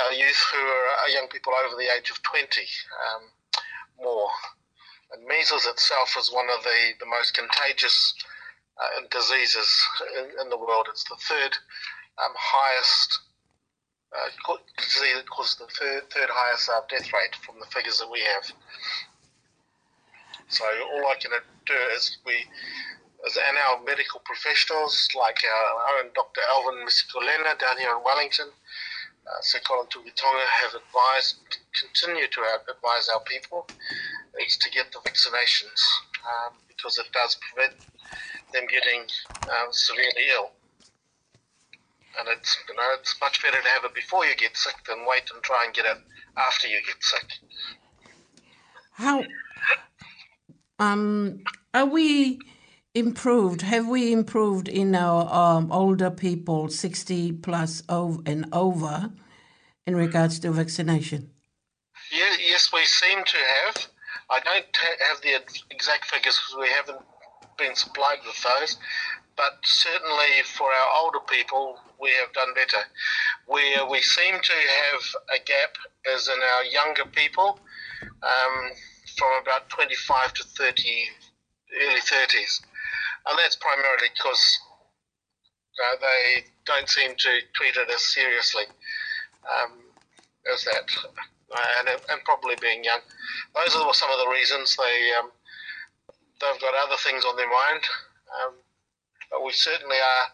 our 0.00 0.08
uh, 0.12 0.12
youth 0.12 0.40
who 0.52 0.60
are 0.60 0.88
uh, 1.04 1.08
young 1.14 1.28
people 1.28 1.52
over 1.54 1.76
the 1.76 1.88
age 1.92 2.10
of 2.10 2.20
20 2.22 2.44
um, 2.46 3.22
more. 4.02 4.28
And 5.12 5.26
measles 5.26 5.66
itself 5.66 6.14
is 6.18 6.32
one 6.32 6.48
of 6.56 6.64
the, 6.64 6.96
the 7.00 7.06
most 7.06 7.34
contagious 7.34 8.14
uh, 8.76 9.06
diseases 9.10 9.68
in, 10.18 10.24
in, 10.42 10.48
the 10.50 10.58
world. 10.58 10.86
It's 10.90 11.04
the 11.04 11.16
third 11.20 11.52
um, 12.18 12.32
highest 12.34 13.20
uh, 14.12 14.50
disease 14.78 15.16
that 15.16 15.30
causes 15.30 15.56
the 15.56 15.66
third, 15.66 16.10
third 16.10 16.28
highest 16.30 16.68
uh, 16.70 16.80
death 16.90 17.12
rate 17.12 17.36
from 17.44 17.56
the 17.60 17.66
figures 17.66 17.98
that 17.98 18.10
we 18.10 18.20
have. 18.34 18.52
So 20.48 20.64
all 20.94 21.06
I 21.06 21.14
can 21.20 21.30
do 21.66 21.72
is 21.94 22.18
we 22.26 22.36
as 23.24 23.38
our 23.68 23.80
medical 23.84 24.20
professionals 24.24 25.08
like 25.16 25.38
our 25.46 25.98
own 25.98 26.10
Dr. 26.14 26.40
Alvin 26.52 26.84
Misikolena 26.84 27.56
down 27.58 27.78
here 27.78 27.90
in 27.96 28.02
Wellington, 28.04 28.48
uh, 29.26 29.40
Sir 29.40 29.58
Colin 29.66 29.86
Tugitonga 29.88 30.44
have 30.62 30.74
advised, 30.76 31.36
continue 31.72 32.28
to 32.28 32.40
advise 32.68 33.08
our 33.14 33.20
people, 33.24 33.66
is 34.46 34.56
to 34.58 34.70
get 34.70 34.92
the 34.92 34.98
vaccinations 35.08 35.80
um, 36.26 36.54
because 36.68 36.98
it 36.98 37.06
does 37.12 37.36
prevent 37.48 37.74
them 38.52 38.64
getting 38.68 39.02
um, 39.48 39.68
severely 39.72 40.26
ill. 40.36 40.50
And 42.18 42.28
it's 42.28 42.56
you 42.68 42.74
know 42.74 42.82
it's 42.98 43.14
much 43.20 43.42
better 43.42 43.60
to 43.60 43.68
have 43.68 43.84
it 43.84 43.94
before 43.94 44.24
you 44.24 44.34
get 44.36 44.56
sick 44.56 44.74
than 44.88 45.04
wait 45.06 45.24
and 45.34 45.42
try 45.42 45.64
and 45.66 45.74
get 45.74 45.84
it 45.84 45.98
after 46.38 46.66
you 46.66 46.80
get 46.86 46.96
sick. 47.00 47.26
How 48.94 49.22
um, 50.78 51.40
are 51.74 51.84
we? 51.84 52.38
improved? 52.96 53.60
Have 53.60 53.86
we 53.86 54.12
improved 54.12 54.68
in 54.68 54.94
our 54.94 55.30
um, 55.32 55.70
older 55.70 56.10
people, 56.10 56.68
60 56.68 57.32
plus 57.32 57.82
over 57.88 58.18
and 58.24 58.46
over, 58.52 59.10
in 59.86 59.94
regards 59.94 60.38
to 60.40 60.50
vaccination? 60.50 61.30
Yeah, 62.10 62.34
yes, 62.40 62.70
we 62.72 62.84
seem 62.84 63.22
to 63.22 63.36
have. 63.36 63.86
I 64.30 64.40
don't 64.40 64.66
have 65.10 65.20
the 65.22 65.38
exact 65.70 66.06
figures 66.06 66.40
because 66.48 66.56
we 66.60 66.68
haven't 66.70 67.04
been 67.58 67.76
supplied 67.76 68.18
with 68.26 68.42
those, 68.42 68.78
but 69.36 69.54
certainly 69.62 70.32
for 70.56 70.64
our 70.66 71.02
older 71.02 71.20
people, 71.28 71.78
we 72.00 72.10
have 72.24 72.32
done 72.32 72.54
better. 72.54 72.82
Where 73.46 73.88
we 73.88 74.00
seem 74.00 74.34
to 74.40 74.52
have 74.52 75.00
a 75.40 75.44
gap 75.44 75.70
is 76.16 76.28
in 76.28 76.34
our 76.56 76.64
younger 76.64 77.04
people 77.12 77.60
um, 78.02 78.70
from 79.18 79.28
about 79.42 79.68
25 79.68 80.32
to 80.34 80.42
30, 80.44 81.04
early 81.88 82.00
30s 82.00 82.60
and 83.26 83.38
that's 83.38 83.56
primarily 83.56 84.08
because 84.14 84.42
uh, 85.84 85.96
they 86.00 86.44
don't 86.64 86.88
seem 86.88 87.10
to 87.14 87.30
treat 87.54 87.74
it 87.76 87.90
as 87.92 88.02
seriously 88.14 88.64
um, 89.50 89.72
as 90.54 90.64
that, 90.64 90.86
uh, 91.04 91.60
and, 91.80 91.88
and 91.88 92.20
probably 92.24 92.54
being 92.60 92.84
young. 92.84 93.00
Those 93.54 93.74
are 93.76 93.94
some 93.94 94.10
of 94.12 94.18
the 94.18 94.30
reasons 94.30 94.76
they 94.76 95.10
um, 95.20 95.30
they've 96.40 96.60
got 96.60 96.74
other 96.86 96.96
things 97.02 97.24
on 97.24 97.36
their 97.36 97.50
mind. 97.50 97.82
Um, 98.42 98.52
but 99.30 99.44
we 99.44 99.52
certainly 99.52 99.96
are 99.98 100.26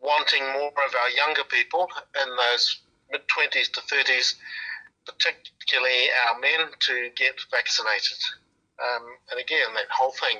wanting 0.00 0.42
more 0.52 0.70
of 0.70 0.92
our 1.02 1.10
younger 1.10 1.42
people 1.50 1.88
in 2.22 2.28
those 2.36 2.78
mid 3.10 3.26
twenties 3.28 3.68
to 3.70 3.80
thirties, 3.82 4.36
particularly 5.06 6.06
our 6.26 6.38
men, 6.40 6.70
to 6.86 7.10
get 7.18 7.34
vaccinated. 7.50 8.18
Um, 8.80 9.02
and 9.30 9.40
again, 9.40 9.74
that 9.74 9.86
whole 9.90 10.12
thing 10.12 10.38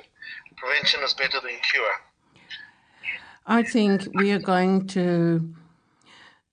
prevention 0.57 1.01
is 1.03 1.13
better 1.13 1.39
than 1.41 1.51
cure. 1.71 1.93
I 3.45 3.63
think 3.63 4.07
we 4.15 4.31
are 4.31 4.39
going 4.39 4.87
to 4.87 5.53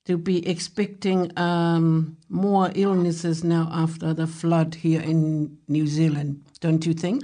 to 0.05 0.16
be 0.16 0.47
expecting 0.49 1.30
um, 1.39 2.16
more 2.30 2.72
illnesses 2.74 3.45
now 3.45 3.68
after 3.70 4.14
the 4.14 4.26
flood 4.26 4.74
here 4.76 5.03
in 5.03 5.59
New 5.68 5.86
Zealand, 5.86 6.43
don't 6.61 6.84
you 6.86 6.95
think? 6.95 7.22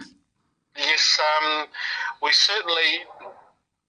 Yes, 0.77 1.19
um, 1.31 1.67
we 2.23 2.31
certainly. 2.33 3.01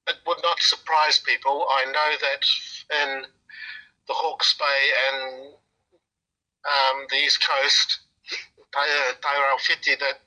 It 0.07 0.17
would 0.27 0.37
not 0.43 0.59
surprise 0.59 1.17
people. 1.17 1.65
I 1.67 1.85
know 1.85 2.09
that 2.21 2.95
in 3.01 3.23
the 4.07 4.13
Hawke's 4.13 4.53
Bay 4.55 4.81
and 5.11 5.47
um, 5.51 7.05
the 7.09 7.15
East 7.25 7.43
Coast, 7.43 8.01
Tairo 9.21 9.59
Fiti 9.59 9.95
that, 9.95 10.19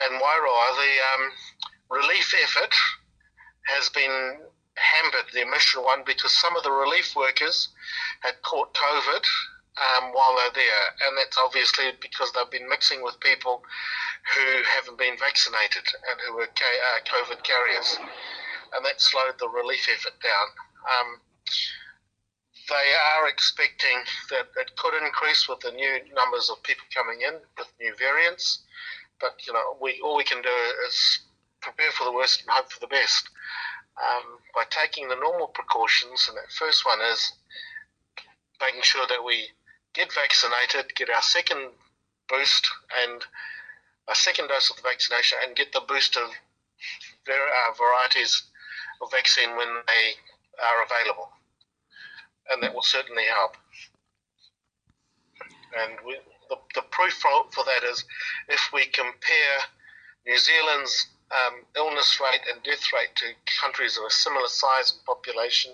and 0.00 0.20
Wairoa, 0.20 0.76
the 0.76 1.06
um, 1.12 1.32
relief 1.90 2.32
effort 2.42 2.72
has 3.68 3.88
been 3.88 4.40
hampered, 4.76 5.26
the 5.32 5.42
initial 5.42 5.84
one, 5.84 6.04
because 6.04 6.32
some 6.36 6.54
of 6.56 6.62
the 6.62 6.70
relief 6.70 7.16
workers 7.16 7.68
had 8.20 8.40
caught 8.42 8.72
COVID 8.74 9.24
um, 9.76 10.12
while 10.12 10.36
they're 10.36 10.52
there. 10.62 10.86
And 11.08 11.18
that's 11.18 11.36
obviously 11.38 11.92
because 12.00 12.30
they've 12.32 12.50
been 12.50 12.68
mixing 12.68 13.02
with 13.02 13.18
people 13.20 13.64
who 14.34 14.62
haven't 14.74 14.98
been 14.98 15.16
vaccinated 15.18 15.84
and 16.10 16.20
who 16.28 16.34
were 16.34 16.44
uh, 16.48 16.98
COVID 17.06 17.42
carriers. 17.42 17.98
And 18.74 18.84
that 18.84 19.00
slowed 19.00 19.34
the 19.40 19.48
relief 19.48 19.86
effort 19.92 20.18
down. 20.22 20.38
Um, 21.00 21.20
they 22.68 22.88
are 23.16 23.28
expecting 23.28 23.96
that 24.30 24.46
it 24.58 24.74
could 24.76 24.94
increase 25.04 25.48
with 25.48 25.60
the 25.60 25.70
new 25.72 26.00
numbers 26.14 26.50
of 26.50 26.62
people 26.62 26.84
coming 26.94 27.22
in 27.22 27.34
with 27.58 27.70
new 27.80 27.94
variants. 27.98 28.60
But 29.20 29.38
you 29.46 29.52
know, 29.52 29.76
we 29.80 30.00
all 30.04 30.16
we 30.16 30.24
can 30.24 30.42
do 30.42 30.54
is 30.88 31.20
prepare 31.62 31.90
for 31.92 32.04
the 32.04 32.12
worst 32.12 32.42
and 32.42 32.50
hope 32.50 32.70
for 32.70 32.80
the 32.80 32.90
best 32.90 33.28
um, 33.98 34.38
by 34.54 34.64
taking 34.70 35.08
the 35.08 35.16
normal 35.16 35.48
precautions. 35.48 36.26
And 36.28 36.36
that 36.36 36.50
first 36.58 36.84
one 36.84 36.98
is 37.12 37.32
making 38.60 38.82
sure 38.82 39.06
that 39.08 39.24
we 39.24 39.48
get 39.94 40.12
vaccinated, 40.12 40.92
get 40.94 41.08
our 41.10 41.22
second 41.22 41.70
boost 42.28 42.66
and 43.06 43.22
a 44.08 44.14
second 44.14 44.48
dose 44.48 44.70
of 44.70 44.76
the 44.76 44.82
vaccination, 44.82 45.38
and 45.46 45.56
get 45.56 45.72
the 45.72 45.82
boost 45.86 46.16
of 46.16 46.28
var- 47.26 47.34
uh, 47.54 47.70
varieties 47.78 48.42
of 49.02 49.10
vaccine 49.12 49.56
when 49.56 49.68
they 49.86 50.12
are 50.60 50.82
available 50.84 51.30
and 52.52 52.62
that 52.62 52.74
will 52.74 52.82
certainly 52.82 53.24
help. 53.32 53.56
And 55.76 55.98
we, 56.06 56.16
the, 56.48 56.56
the 56.74 56.82
proof 56.90 57.12
for, 57.14 57.30
for 57.52 57.64
that 57.64 57.82
is 57.88 58.04
if 58.48 58.60
we 58.72 58.86
compare 58.86 59.56
New 60.26 60.38
Zealand's 60.38 61.08
um, 61.34 61.66
illness 61.76 62.20
rate 62.22 62.42
and 62.54 62.62
death 62.62 62.86
rate 62.94 63.10
to 63.16 63.34
countries 63.60 63.98
of 63.98 64.04
a 64.06 64.10
similar 64.10 64.46
size 64.46 64.94
and 64.94 65.04
population, 65.04 65.72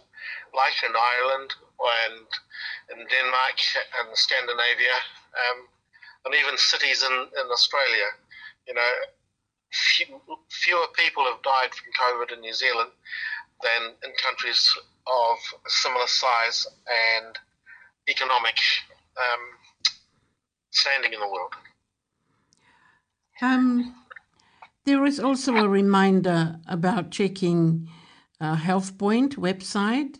like 0.56 0.76
in 0.84 0.92
Ireland 0.96 1.52
and 2.08 2.26
in 2.96 2.98
Denmark 3.06 3.56
and 4.00 4.08
Scandinavia, 4.16 4.96
um, 5.36 5.68
and 6.24 6.34
even 6.40 6.56
cities 6.56 7.02
in, 7.02 7.12
in 7.12 7.46
Australia. 7.52 8.08
You 8.66 8.74
know, 8.74 8.90
few, 9.74 10.06
fewer 10.48 10.86
people 10.96 11.24
have 11.24 11.42
died 11.42 11.74
from 11.74 11.88
COVID 12.00 12.32
in 12.32 12.40
New 12.40 12.54
Zealand 12.54 12.90
than 13.60 13.90
in 14.08 14.10
countries 14.24 14.58
of 15.06 15.38
similar 15.66 16.06
size 16.06 16.66
and 16.86 17.38
economic 18.08 18.54
um, 19.16 19.90
standing 20.70 21.12
in 21.12 21.20
the 21.20 21.26
world. 21.26 21.52
Um, 23.40 23.94
there 24.84 25.04
is 25.04 25.18
also 25.20 25.56
a 25.56 25.68
reminder 25.68 26.56
about 26.68 27.10
checking 27.10 27.88
uh, 28.40 28.56
HealthPoint 28.56 29.34
website. 29.36 30.16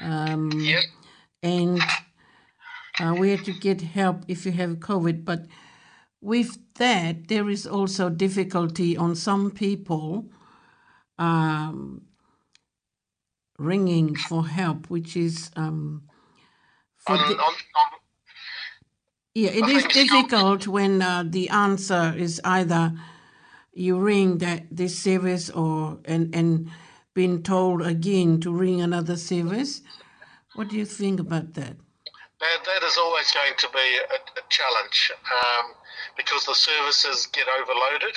Um, 0.00 0.50
yep. 0.52 0.84
And 1.42 1.80
uh, 3.00 3.14
where 3.14 3.36
to 3.36 3.52
get 3.52 3.82
help 3.82 4.24
if 4.28 4.46
you 4.46 4.52
have 4.52 4.70
COVID. 4.76 5.26
But 5.26 5.44
with 6.22 6.58
that, 6.76 7.28
there 7.28 7.50
is 7.50 7.66
also 7.66 8.08
difficulty 8.08 8.96
on 8.96 9.14
some 9.14 9.50
people 9.50 10.30
um, 11.18 12.03
ringing 13.58 14.14
for 14.16 14.46
help, 14.46 14.90
which 14.90 15.16
is 15.16 15.50
um, 15.56 16.02
for 16.98 17.12
um, 17.14 17.28
the, 17.28 17.36
um, 17.38 17.54
yeah, 19.34 19.50
it 19.50 19.64
I 19.64 19.70
is 19.70 19.84
difficult 19.84 20.64
so. 20.64 20.70
when 20.70 21.02
uh, 21.02 21.24
the 21.26 21.48
answer 21.50 22.14
is 22.16 22.40
either 22.44 22.92
you 23.72 23.98
ring 23.98 24.38
that 24.38 24.64
this 24.70 24.98
service 24.98 25.50
or 25.50 25.98
and 26.04 26.34
and 26.34 26.70
being 27.14 27.42
told 27.42 27.82
again 27.82 28.40
to 28.40 28.52
ring 28.52 28.80
another 28.80 29.16
service. 29.16 29.82
What 30.54 30.68
do 30.68 30.76
you 30.76 30.84
think 30.86 31.18
about 31.20 31.54
that? 31.54 31.76
That, 32.40 32.58
that 32.64 32.82
is 32.86 32.96
always 32.98 33.32
going 33.32 33.54
to 33.58 33.68
be 33.70 33.86
a, 34.14 34.40
a 34.40 34.42
challenge 34.50 35.10
um, 35.32 35.70
because 36.16 36.44
the 36.44 36.54
services 36.54 37.26
get 37.32 37.46
overloaded. 37.48 38.14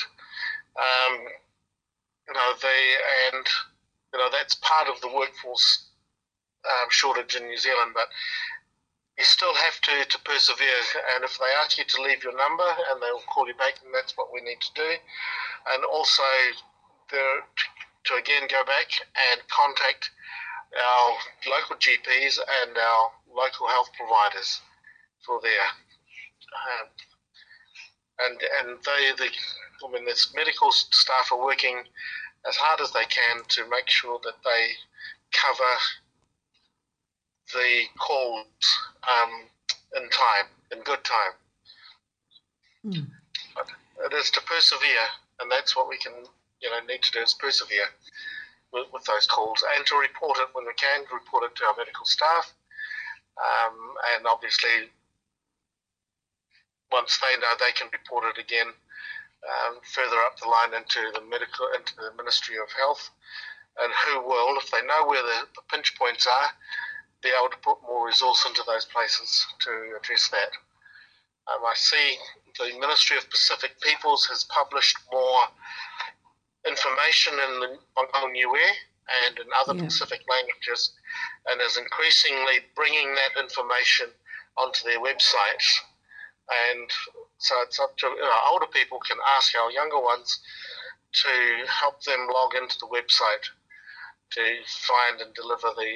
Um, 0.77 1.17
you 2.27 2.33
know, 2.33 2.53
the 2.59 3.33
and 3.37 3.45
you 4.13 4.19
know 4.19 4.29
that's 4.31 4.55
part 4.55 4.87
of 4.87 4.99
the 5.01 5.07
workforce 5.13 5.85
um, 6.65 6.87
shortage 6.89 7.35
in 7.35 7.45
New 7.45 7.57
Zealand, 7.57 7.91
but 7.93 8.07
you 9.17 9.23
still 9.23 9.53
have 9.55 9.79
to, 9.81 9.93
to 10.07 10.19
persevere. 10.25 10.81
And 11.15 11.23
if 11.23 11.37
they 11.39 11.49
ask 11.63 11.77
you 11.77 11.85
to 11.87 12.01
leave 12.03 12.23
your 12.23 12.35
number 12.35 12.67
and 12.91 13.01
they'll 13.01 13.23
call 13.33 13.47
you 13.47 13.55
back, 13.55 13.75
and 13.85 13.93
that's 13.95 14.17
what 14.17 14.27
we 14.33 14.41
need 14.41 14.59
to 14.61 14.73
do. 14.75 14.89
And 15.73 15.83
also, 15.85 16.23
there, 17.09 17.39
to, 17.39 17.65
to 18.11 18.19
again 18.19 18.47
go 18.49 18.61
back 18.65 18.89
and 19.31 19.39
contact 19.47 20.11
our 20.75 21.07
local 21.49 21.77
GPs 21.77 22.35
and 22.61 22.75
our 22.77 23.03
local 23.31 23.67
health 23.67 23.89
providers 23.97 24.61
for 25.25 25.39
their. 25.41 25.63
Um, 26.53 26.87
and 28.19 28.35
and 28.59 28.77
they, 28.83 29.11
the, 29.17 29.29
I 29.31 29.91
mean, 29.91 30.05
this 30.05 30.33
medical 30.35 30.71
staff 30.71 31.29
are 31.31 31.39
working 31.43 31.83
as 32.47 32.55
hard 32.55 32.79
as 32.81 32.91
they 32.91 33.03
can 33.11 33.43
to 33.49 33.69
make 33.69 33.87
sure 33.89 34.19
that 34.23 34.39
they 34.43 34.63
cover 35.31 35.73
the 37.53 37.83
calls 37.99 38.47
um, 39.03 39.31
in 40.01 40.09
time, 40.09 40.47
in 40.71 40.79
good 40.83 41.03
time. 41.03 41.33
Mm. 42.85 43.07
It 44.07 44.13
is 44.13 44.29
to 44.31 44.41
persevere, 44.41 45.07
and 45.41 45.51
that's 45.51 45.75
what 45.75 45.89
we 45.89 45.97
can, 45.97 46.13
you 46.61 46.69
know, 46.71 46.79
need 46.87 47.01
to 47.03 47.11
do 47.11 47.19
is 47.19 47.33
persevere 47.33 47.91
with, 48.71 48.87
with 48.93 49.03
those 49.05 49.27
calls 49.27 49.63
and 49.75 49.85
to 49.87 49.95
report 49.97 50.37
it 50.39 50.47
when 50.53 50.65
we 50.65 50.73
can, 50.77 51.03
report 51.13 51.43
it 51.45 51.55
to 51.55 51.65
our 51.65 51.75
medical 51.77 52.05
staff, 52.05 52.53
um, 53.37 53.75
and 54.15 54.25
obviously 54.27 54.87
once 56.91 57.19
they 57.19 57.35
know 57.41 57.51
they 57.59 57.73
can 57.75 57.89
report 57.91 58.23
it 58.31 58.39
again 58.39 58.71
um, 59.45 59.79
further 59.85 60.17
up 60.25 60.39
the 60.39 60.47
line 60.49 60.73
into 60.73 61.11
the 61.13 61.21
medical, 61.29 61.67
into 61.77 61.93
the 61.95 62.09
Ministry 62.17 62.55
of 62.57 62.69
Health, 62.75 63.09
and 63.79 63.91
who 64.05 64.25
will, 64.25 64.57
if 64.57 64.69
they 64.71 64.81
know 64.85 65.05
where 65.05 65.21
the, 65.21 65.45
the 65.55 65.61
pinch 65.69 65.93
points 65.97 66.25
are, 66.25 66.49
be 67.21 67.29
able 67.29 67.49
to 67.49 67.61
put 67.61 67.77
more 67.85 68.05
resource 68.07 68.45
into 68.47 68.63
those 68.67 68.85
places 68.85 69.45
to 69.61 69.69
address 69.97 70.29
that. 70.33 70.49
Um, 71.47 71.61
I 71.65 71.73
see 71.75 72.17
the 72.57 72.77
Ministry 72.79 73.17
of 73.17 73.29
Pacific 73.29 73.79
Peoples 73.81 74.25
has 74.29 74.43
published 74.45 74.97
more 75.11 75.43
information 76.67 77.33
in 77.33 77.51
the, 77.61 77.69
Hong 77.95 78.31
New 78.31 78.51
Air 78.55 78.73
and 79.27 79.39
in 79.39 79.47
other 79.61 79.73
yeah. 79.77 79.85
Pacific 79.85 80.21
languages, 80.29 80.91
and 81.47 81.61
is 81.61 81.77
increasingly 81.77 82.67
bringing 82.75 83.13
that 83.15 83.39
information 83.41 84.07
onto 84.57 84.83
their 84.83 84.99
websites. 84.99 85.65
And 86.71 86.91
so 87.39 87.55
it's 87.61 87.79
up 87.79 87.95
to 87.97 88.07
older 88.51 88.65
people 88.67 88.99
can 88.99 89.17
ask 89.37 89.55
our 89.55 89.71
younger 89.71 89.99
ones 90.01 90.39
to 91.13 91.29
help 91.67 92.01
them 92.03 92.27
log 92.33 92.55
into 92.55 92.77
the 92.79 92.87
website 92.87 93.45
to 94.31 94.41
find 94.65 95.21
and 95.21 95.33
deliver 95.35 95.69
the 95.75 95.91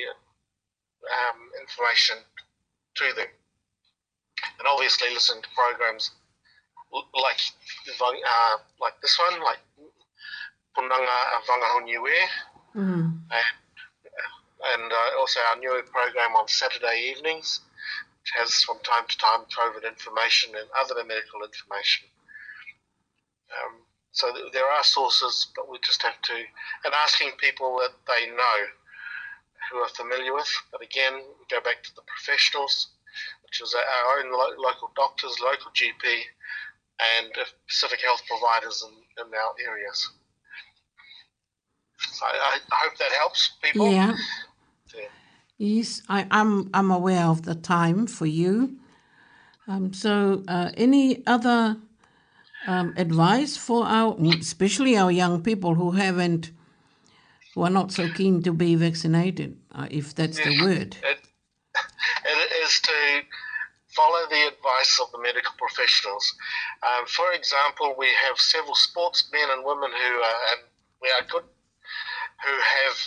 um, 1.09 1.39
information 1.59 2.17
to 2.95 3.05
them. 3.15 3.27
And 4.59 4.67
obviously, 4.71 5.09
listen 5.13 5.41
to 5.41 5.49
programs 5.55 6.11
like 7.13 7.39
uh, 7.99 8.57
like 8.79 8.99
this 9.01 9.17
one, 9.19 9.41
like 9.43 9.59
Punanga 10.77 11.17
Vangahonewe, 11.47 12.25
uh, 12.75 12.79
mm. 12.79 13.09
and, 13.09 13.31
uh, 13.31 14.73
and 14.73 14.91
uh, 14.91 15.19
also 15.19 15.39
our 15.53 15.57
new 15.59 15.81
program 15.91 16.35
on 16.35 16.47
Saturday 16.47 17.13
evenings 17.15 17.61
has 18.38 18.63
from 18.63 18.78
time 18.84 19.03
to 19.07 19.17
time 19.17 19.41
COVID 19.49 19.84
information 19.88 20.51
and 20.53 20.67
other 20.78 20.95
medical 21.05 21.41
information. 21.43 22.07
Um, 23.51 23.84
so 24.11 24.32
th- 24.34 24.51
there 24.53 24.67
are 24.69 24.84
sources, 24.84 25.47
but 25.55 25.67
we 25.69 25.78
just 25.84 26.01
have 26.03 26.19
to, 26.22 26.36
and 26.38 26.93
asking 27.03 27.32
people 27.39 27.80
that 27.82 27.93
they 28.07 28.30
know 28.32 28.59
who 29.72 29.78
are 29.80 29.89
familiar 29.89 30.34
with. 30.34 30.49
But 30.72 30.82
again, 30.84 31.13
we 31.15 31.45
go 31.49 31.59
back 31.61 31.84
to 31.84 31.91
the 31.95 32.03
professionals, 32.07 32.88
which 33.43 33.59
is 33.61 33.74
our 33.76 34.19
own 34.22 34.32
lo- 34.32 34.55
local 34.61 34.91
doctors, 34.95 35.36
local 35.43 35.72
GP, 35.72 36.07
and 37.22 37.32
uh, 37.39 37.45
Pacific 37.67 37.99
health 38.05 38.22
providers 38.30 38.86
in, 38.88 38.93
in 39.26 39.34
our 39.34 39.53
areas. 39.67 40.09
So 41.99 42.26
I, 42.26 42.59
I 42.72 42.76
hope 42.86 42.97
that 42.97 43.11
helps 43.11 43.57
people. 43.61 43.91
Yeah. 43.91 44.15
Yes, 45.62 46.01
I, 46.09 46.26
am 46.32 46.72
I'm, 46.74 46.89
aware 46.89 47.24
of 47.26 47.43
the 47.43 47.53
time 47.53 48.07
for 48.07 48.26
you. 48.26 48.80
Um, 49.68 49.93
so, 49.93 50.41
uh, 50.47 50.72
any 50.76 51.22
other 51.28 51.78
um, 52.66 52.95
advice 52.97 53.57
for 53.57 53.86
our, 53.86 54.18
especially 54.39 54.97
our 54.97 55.12
young 55.12 55.43
people 55.43 55.76
who 55.76 55.91
haven't, 55.91 56.49
who 57.53 57.62
are 57.62 57.70
not 57.70 57.91
so 57.91 58.12
keen 58.12 58.41
to 58.41 58.51
be 58.53 58.74
vaccinated, 58.74 59.55
uh, 59.72 59.86
if 59.91 60.16
that's 60.16 60.38
the 60.38 60.62
word? 60.64 60.97
It, 61.03 61.20
it 62.26 62.66
is 62.66 62.82
to 62.82 62.93
follow 63.89 64.26
the 64.32 64.47
advice 64.47 64.99
of 64.99 65.12
the 65.12 65.20
medical 65.20 65.51
professionals. 65.59 66.26
Um, 66.82 67.05
for 67.05 67.34
example, 67.34 67.93
we 67.99 68.07
have 68.07 68.39
several 68.39 68.74
sportsmen 68.74 69.45
and 69.51 69.64
women 69.64 69.91
who 69.91 70.14
are, 70.24 70.39
we 71.03 71.09
are 71.09 71.22
good, 71.32 71.45
who 72.45 72.51
have 72.51 72.97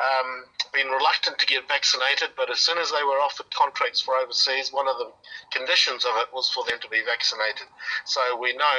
um, 0.00 0.48
been 0.72 0.88
reluctant 0.88 1.38
to 1.38 1.46
get 1.46 1.68
vaccinated, 1.68 2.32
but 2.36 2.50
as 2.50 2.58
soon 2.58 2.78
as 2.78 2.88
they 2.90 3.04
were 3.04 3.20
offered 3.20 3.52
contracts 3.52 4.00
for 4.00 4.16
overseas, 4.16 4.72
one 4.72 4.88
of 4.88 4.96
the 4.96 5.12
conditions 5.52 6.04
of 6.04 6.12
it 6.16 6.28
was 6.32 6.48
for 6.50 6.64
them 6.64 6.78
to 6.80 6.88
be 6.88 7.02
vaccinated. 7.04 7.68
So 8.06 8.20
we 8.40 8.56
know 8.56 8.78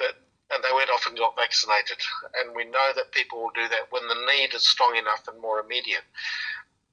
that, 0.00 0.14
and 0.50 0.64
they 0.64 0.72
went 0.74 0.88
off 0.90 1.06
and 1.06 1.18
got 1.18 1.36
vaccinated. 1.36 1.98
And 2.40 2.56
we 2.56 2.64
know 2.64 2.90
that 2.96 3.12
people 3.12 3.38
will 3.42 3.52
do 3.54 3.68
that 3.68 3.90
when 3.92 4.06
the 4.08 4.16
need 4.32 4.54
is 4.54 4.66
strong 4.66 4.96
enough 4.96 5.28
and 5.28 5.38
more 5.42 5.60
immediate. 5.60 6.06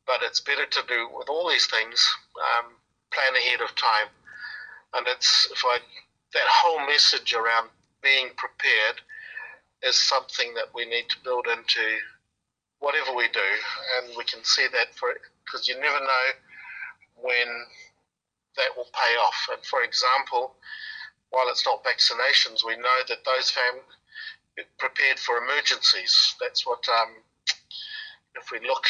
But 0.05 0.19
it's 0.23 0.41
better 0.41 0.65
to 0.65 0.81
do 0.87 1.07
with 1.15 1.29
all 1.29 1.47
these 1.49 1.65
things, 1.67 1.95
um, 2.59 2.75
plan 3.11 3.35
ahead 3.35 3.61
of 3.61 3.73
time. 3.75 4.11
And 4.95 5.07
it's 5.07 5.47
if 5.51 5.61
I, 5.63 5.77
that 6.33 6.43
whole 6.49 6.85
message 6.85 7.33
around 7.33 7.69
being 8.03 8.29
prepared 8.35 8.99
is 9.83 9.95
something 9.95 10.53
that 10.55 10.73
we 10.73 10.85
need 10.85 11.07
to 11.09 11.23
build 11.23 11.47
into 11.47 11.85
whatever 12.79 13.15
we 13.15 13.27
do, 13.29 13.49
and 13.99 14.13
we 14.17 14.23
can 14.23 14.43
see 14.43 14.67
that 14.73 14.95
for 14.95 15.09
because 15.45 15.67
you 15.67 15.75
never 15.79 15.99
know 15.99 16.25
when 17.17 17.47
that 18.57 18.71
will 18.75 18.89
pay 18.93 19.13
off. 19.21 19.37
And 19.53 19.63
for 19.65 19.83
example, 19.83 20.55
while 21.29 21.47
it's 21.49 21.65
not 21.65 21.83
vaccinations, 21.83 22.65
we 22.65 22.75
know 22.77 22.97
that 23.07 23.23
those 23.25 23.51
families 23.51 24.67
prepared 24.79 25.19
for 25.19 25.37
emergencies. 25.37 26.35
That's 26.41 26.65
what 26.65 26.83
um, 27.01 27.15
if 28.35 28.51
we 28.51 28.65
look 28.65 28.83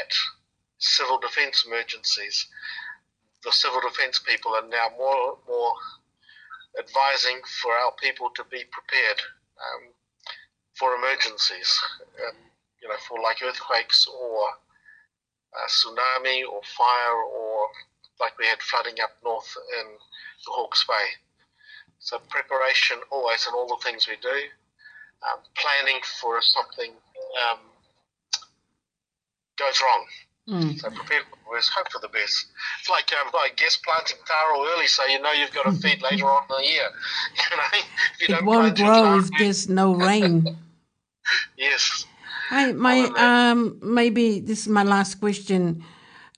at 0.00 0.10
civil 0.78 1.18
defence 1.18 1.64
emergencies, 1.66 2.46
the 3.44 3.52
civil 3.52 3.80
defence 3.80 4.18
people 4.26 4.54
are 4.54 4.66
now 4.68 4.88
more 4.98 5.38
more 5.48 5.72
advising 6.78 7.38
for 7.62 7.72
our 7.72 7.92
people 8.00 8.30
to 8.34 8.42
be 8.50 8.62
prepared 8.70 9.18
um, 9.60 9.92
for 10.74 10.94
emergencies. 10.94 11.78
Um, 12.28 12.36
you 12.82 12.88
know, 12.88 12.96
for 13.08 13.18
like 13.22 13.40
earthquakes 13.42 14.06
or 14.06 14.38
uh, 15.54 15.68
tsunami 15.68 16.42
or 16.50 16.60
fire 16.76 17.22
or 17.22 17.66
like 18.20 18.36
we 18.38 18.46
had 18.46 18.60
flooding 18.60 18.98
up 19.02 19.10
north 19.24 19.50
in 19.80 19.86
the 19.88 20.50
Hawke's 20.50 20.84
Bay. 20.86 21.18
So 21.98 22.18
preparation 22.28 22.98
always 23.10 23.46
in 23.48 23.54
all 23.54 23.68
the 23.68 23.80
things 23.84 24.08
we 24.08 24.16
do, 24.20 24.36
um, 25.22 25.38
planning 25.56 26.00
for 26.20 26.42
something 26.42 26.90
um, 26.90 27.58
goes 29.56 29.80
wrong. 29.80 30.06
Mm. 30.48 30.78
So 30.80 30.90
prepare 30.90 31.20
for 31.30 31.36
the 31.36 31.40
worst, 31.50 31.70
hope 31.76 31.92
for 31.92 32.00
the 32.00 32.08
best. 32.08 32.46
It's 32.80 32.90
like 32.90 33.08
um, 33.24 33.30
I 33.32 33.50
guess 33.56 33.76
planting 33.84 34.16
taro 34.26 34.66
early, 34.74 34.88
so 34.88 35.04
you 35.06 35.22
know 35.22 35.30
you've 35.30 35.52
got 35.52 35.66
to 35.70 35.72
feed 35.74 36.02
later 36.02 36.26
on 36.26 36.42
in 36.50 36.56
the 36.64 36.68
year. 36.68 36.88
You 37.48 37.56
know, 37.56 37.62
if 38.14 38.28
you 38.28 38.34
it 38.34 38.44
won't 38.44 38.76
grow 38.76 39.18
if 39.18 39.28
there's 39.38 39.68
no 39.68 39.94
rain. 39.94 40.56
yes, 41.56 42.04
my 42.74 43.00
um, 43.16 43.78
maybe 43.82 44.40
this 44.40 44.60
is 44.62 44.68
my 44.68 44.82
last 44.82 45.16
question. 45.20 45.84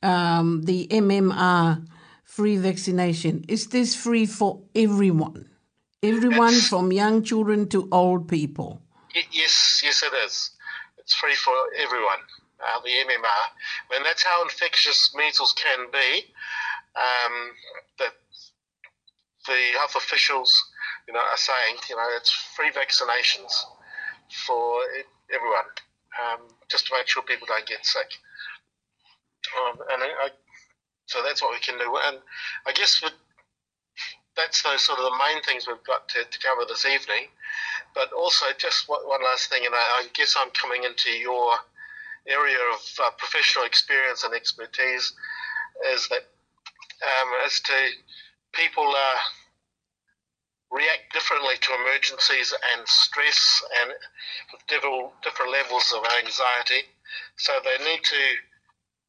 Um, 0.03 0.63
the 0.63 0.87
MMR 0.89 1.87
free 2.25 2.57
vaccination 2.57 3.45
is 3.49 3.69
this 3.69 3.95
free 3.95 4.27
for 4.27 4.63
everyone? 4.75 5.49
Everyone 6.03 6.55
it's, 6.55 6.69
from 6.69 6.93
young 6.93 7.23
children 7.23 7.69
to 7.71 7.89
old 7.91 8.29
people. 8.29 8.83
yes, 9.33 9.81
yes, 9.83 10.03
it 10.03 10.13
is. 10.27 10.51
It's 10.99 11.15
free 11.15 11.35
for 11.35 11.55
everyone. 11.79 12.21
Uh, 12.61 12.81
the 12.83 12.91
MMR, 12.91 13.45
and 13.97 14.07
that's 14.07 14.23
how 14.23 14.43
infectious 14.43 15.13
measles 15.17 15.55
can 15.55 15.87
be. 15.93 16.25
Um, 16.97 17.35
that 17.99 18.15
the 19.47 19.61
health 19.79 19.97
officials, 19.97 20.49
you 21.09 21.13
know, 21.13 21.21
are 21.21 21.37
saying, 21.37 21.77
you 21.91 21.97
know, 21.97 22.09
it's 22.17 22.31
free 22.57 22.71
vaccinations 22.71 23.53
for 24.47 24.79
everyone 25.35 25.69
um, 26.21 26.41
just 26.71 26.87
to 26.87 26.95
make 26.97 27.09
sure 27.09 27.23
people 27.23 27.47
don't 27.47 27.67
get 27.67 27.85
sick. 27.87 28.11
Um, 29.55 29.79
and 29.93 30.03
I, 30.03 30.07
I, 30.29 30.29
so 31.07 31.21
that's 31.23 31.43
what 31.43 31.53
we 31.53 31.61
can 31.61 31.79
do. 31.79 31.93
And 32.09 32.19
I 32.67 32.73
guess 32.73 33.03
that's 34.37 34.63
those 34.63 34.83
sort 34.85 34.99
of 34.99 35.05
the 35.05 35.19
main 35.19 35.43
things 35.43 35.67
we've 35.67 35.85
got 35.87 36.09
to, 36.11 36.25
to 36.25 36.39
cover 36.41 36.63
this 36.67 36.87
evening. 36.87 37.29
But 37.95 38.13
also, 38.13 38.47
just 38.59 38.89
one, 38.89 39.07
one 39.07 39.23
last 39.23 39.51
thing, 39.51 39.65
and 39.67 39.75
I, 39.75 39.79
I, 40.03 40.07
guess 40.15 40.35
I'm 40.39 40.51
coming 40.51 40.83
into 40.85 41.11
your 41.11 41.53
area 42.27 42.57
of 42.75 42.81
uh, 43.05 43.11
professional 43.19 43.65
experience 43.67 44.25
and 44.25 44.35
expertise, 44.35 45.13
is 45.93 46.09
that 46.09 46.25
um, 47.07 47.29
as 47.45 47.61
to 47.61 47.73
people 48.53 48.85
are. 48.85 48.91
Uh, 49.19 49.23
react 50.75 51.15
differently 51.15 51.55
to 51.63 51.71
emergencies 51.73 52.53
and 52.75 52.83
stress 52.87 53.63
and 53.81 53.95
with 54.53 54.61
different 54.69 55.53
levels 55.55 55.95
of 55.97 56.03
anxiety. 56.19 56.83
So 57.39 57.53
they 57.63 57.79
need 57.87 58.03
to 58.03 58.19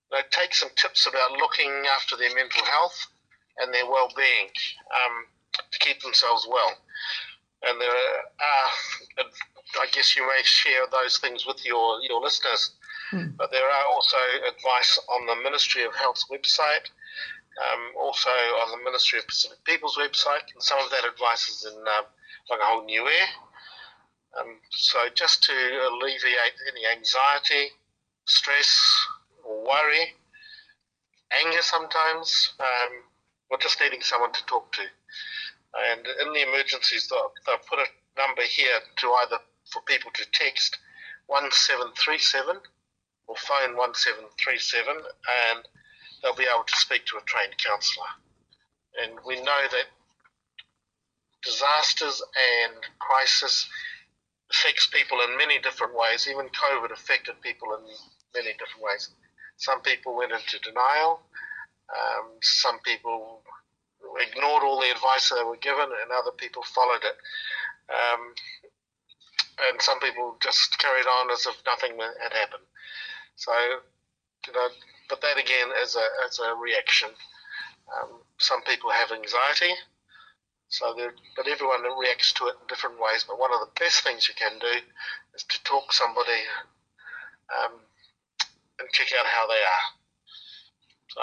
you 0.06 0.10
know, 0.14 0.22
take 0.30 0.54
some 0.54 0.70
tips 0.78 1.10
about 1.10 1.34
looking 1.42 1.74
after 1.98 2.16
their 2.16 2.34
mental 2.38 2.64
health 2.64 2.96
and 3.58 3.74
their 3.74 3.90
well-being 3.90 4.54
um, 4.94 5.16
to 5.58 5.78
keep 5.80 6.02
themselves 6.04 6.48
well. 6.48 6.72
And 7.66 7.82
there 7.82 7.90
are, 7.90 8.18
uh, 8.22 9.26
I 9.82 9.88
guess 9.92 10.16
you 10.16 10.22
may 10.22 10.42
share 10.44 10.86
those 10.92 11.18
things 11.18 11.48
with 11.48 11.58
your, 11.66 12.00
your 12.08 12.22
listeners, 12.22 12.76
mm. 13.12 13.34
but 13.38 13.50
there 13.50 13.66
are 13.66 13.86
also 13.92 14.18
advice 14.54 15.00
on 15.10 15.26
the 15.26 15.36
Ministry 15.42 15.84
of 15.84 15.96
Health's 15.96 16.26
website 16.32 16.94
um, 17.62 17.94
also 18.00 18.30
on 18.30 18.72
the 18.72 18.84
Ministry 18.84 19.20
of 19.20 19.28
Pacific 19.28 19.64
People's 19.64 19.98
website, 19.98 20.52
and 20.54 20.62
some 20.64 20.80
of 20.80 20.90
that 20.92 21.08
advice 21.12 21.48
is 21.50 21.66
in 21.72 21.78
um, 21.80 22.06
like 22.50 22.60
a 22.60 22.66
whole 22.66 22.84
new 22.86 23.04
air. 23.08 23.28
Um, 24.40 24.60
so 24.72 25.00
just 25.16 25.44
to 25.44 25.54
alleviate 25.54 26.56
any 26.72 26.84
anxiety, 26.88 27.72
stress, 28.26 28.68
or 29.48 29.64
worry, 29.64 30.14
anger 31.46 31.62
sometimes, 31.62 32.54
um, 32.60 32.94
or 33.50 33.58
just 33.58 33.80
needing 33.80 34.02
someone 34.02 34.34
to 34.34 34.46
talk 34.46 34.72
to. 34.74 34.82
And 35.92 36.06
in 36.28 36.34
the 36.34 36.48
emergencies, 36.48 37.08
they 37.08 37.52
have 37.52 37.66
put 37.68 37.80
a 37.80 37.88
number 38.22 38.42
here 38.44 38.80
to 38.98 39.12
either 39.24 39.38
for 39.72 39.82
people 39.84 40.12
to 40.16 40.24
text 40.34 40.78
1737 41.28 42.58
or 43.28 43.36
phone 43.36 43.76
1737 43.76 44.96
and 44.96 45.66
they'll 46.26 46.34
be 46.36 46.50
able 46.52 46.66
to 46.66 46.76
speak 46.78 47.06
to 47.06 47.18
a 47.22 47.26
trained 47.30 47.54
counsellor. 47.64 48.10
And 49.00 49.14
we 49.30 49.38
know 49.38 49.62
that 49.70 49.88
disasters 51.46 52.18
and 52.34 52.74
crisis 52.98 53.70
affects 54.50 54.90
people 54.92 55.20
in 55.30 55.38
many 55.38 55.60
different 55.62 55.94
ways. 55.94 56.28
Even 56.30 56.48
COVID 56.50 56.90
affected 56.92 57.40
people 57.42 57.78
in 57.78 57.86
many 58.34 58.58
different 58.58 58.82
ways. 58.82 59.10
Some 59.58 59.82
people 59.82 60.18
went 60.18 60.32
into 60.32 60.58
denial. 60.66 61.22
Um, 61.94 62.34
some 62.42 62.80
people 62.82 63.42
ignored 64.26 64.64
all 64.64 64.82
the 64.82 64.90
advice 64.90 65.30
they 65.30 65.44
were 65.44 65.62
given, 65.62 65.86
and 65.86 66.10
other 66.10 66.32
people 66.36 66.64
followed 66.74 67.06
it. 67.06 67.18
Um, 67.94 68.22
and 69.70 69.80
some 69.82 70.00
people 70.00 70.36
just 70.42 70.78
carried 70.80 71.06
on 71.06 71.30
as 71.30 71.46
if 71.46 71.56
nothing 71.70 71.94
had 72.00 72.34
happened. 72.34 72.66
So, 73.36 73.52
you 74.48 74.54
know, 74.54 74.68
but 75.10 75.22
that 75.22 75.38
again 75.40 75.70
is 75.82 75.96
a, 75.96 76.06
is 76.28 76.40
a 76.40 76.56
reaction. 76.56 77.10
Um, 77.94 78.20
some 78.38 78.62
people 78.64 78.90
have 78.90 79.12
anxiety, 79.12 79.74
so 80.70 80.96
but 81.36 81.48
everyone 81.48 81.82
reacts 82.00 82.34
to 82.34 82.46
it 82.46 82.56
in 82.62 82.68
different 82.68 82.98
ways. 83.00 83.26
But 83.28 83.40
one 83.40 83.54
of 83.54 83.60
the 83.60 83.70
best 83.80 84.02
things 84.04 84.28
you 84.28 84.34
can 84.38 84.58
do 84.60 84.76
is 85.36 85.44
to 85.44 85.64
talk 85.64 85.94
somebody 85.94 86.42
um, 87.54 87.74
and 88.80 88.90
check 88.92 89.08
out 89.20 89.26
how 89.26 89.48
they 89.48 89.54
are. 89.54 89.86
So, 91.10 91.22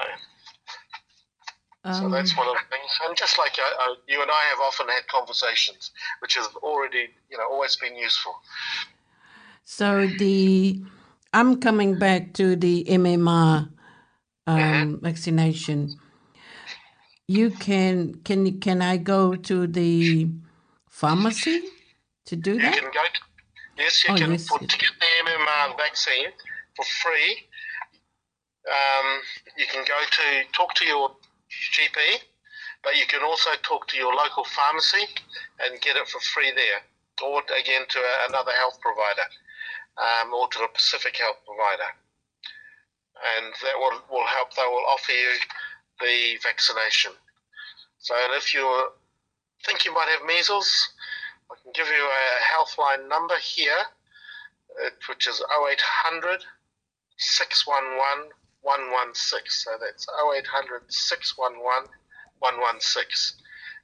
um, 1.85 1.95
so 1.95 2.09
that's 2.09 2.31
um, 2.33 2.37
one 2.39 2.49
of 2.49 2.55
the 2.55 2.67
things. 2.71 2.91
And 3.07 3.17
just 3.17 3.37
like 3.39 3.59
I, 3.59 3.63
uh, 3.63 3.65
I, 3.65 3.91
uh, 3.91 3.95
you 4.07 4.23
and 4.23 4.31
I 4.31 4.43
have 4.55 4.61
often 4.63 4.89
had 4.89 5.07
conversations, 5.09 5.91
which 6.21 6.37
has 6.37 6.47
already, 6.63 7.07
you 7.31 7.37
know, 7.37 7.45
always 7.51 7.77
been 7.77 7.97
useful. 7.97 8.33
So 9.65 10.07
the 10.19 10.81
I'm 11.35 11.59
coming 11.61 11.99
back 11.99 12.35
to 12.35 12.55
the 12.57 12.85
MMR 12.85 13.69
uh-huh. 14.47 14.59
um, 14.61 14.97
mm-hmm. 14.97 15.05
vaccination, 15.05 15.95
you 17.29 17.51
can 17.51 18.15
can 18.25 18.59
can 18.59 18.83
I 18.83 18.97
go 18.97 19.37
to 19.37 19.67
the 19.69 20.29
pharmacy 20.89 21.63
to 22.27 22.35
do 22.35 22.55
you 22.55 22.59
that? 22.63 22.75
Can 22.75 22.85
go 22.91 23.05
to, 23.15 23.21
yes, 23.83 24.03
you 24.03 24.13
oh, 24.13 24.17
can 24.19 24.33
yes, 24.33 24.49
put, 24.49 24.63
yes. 24.63 24.75
get 24.75 24.91
the 24.99 25.31
MMR 25.31 25.77
vaccine 25.79 26.27
for 26.75 26.85
free. 26.85 27.33
Um, 28.67 29.21
you 29.59 29.67
can 29.71 29.85
go 29.87 29.99
to 30.11 30.25
talk 30.53 30.75
to 30.75 30.85
your 30.87 31.11
GP, 31.75 32.23
but 32.83 32.97
you 32.97 33.07
can 33.07 33.23
also 33.23 33.51
talk 33.63 33.87
to 33.89 33.97
your 33.97 34.13
local 34.15 34.43
pharmacy 34.45 35.07
and 35.61 35.81
get 35.83 35.95
it 35.97 36.09
for 36.09 36.19
free 36.35 36.51
there, 36.51 36.83
or 37.29 37.43
again 37.61 37.83
to 37.91 38.01
another 38.29 38.53
health 38.59 38.81
provider 38.81 39.27
um, 40.03 40.35
or 40.35 40.49
to 40.49 40.63
a 40.65 40.69
Pacific 40.75 41.17
health 41.19 41.39
provider 41.47 41.95
and 43.23 43.53
that 43.63 43.77
will, 43.79 43.99
will 44.11 44.27
help. 44.27 44.55
They 44.55 44.67
will 44.67 44.85
offer 44.91 45.13
you 45.13 45.31
the 46.01 46.39
vaccination. 46.43 47.13
So 47.99 48.15
if 48.37 48.53
you 48.53 48.67
think 49.65 49.85
you 49.85 49.95
might 49.95 50.09
have 50.11 50.27
measles, 50.27 50.69
I 51.51 51.55
can 51.63 51.73
give 51.75 51.87
you 51.87 52.03
a 52.05 52.45
health 52.45 52.77
line 52.79 53.09
number 53.09 53.35
here, 53.43 53.87
which 55.09 55.29
is 55.29 55.39
0800 56.11 56.45
611 57.19 58.31
116. 58.63 59.41
So 59.47 59.71
that's 59.79 60.07
0800 60.11 60.91
611 60.91 61.87
116. 62.43 63.39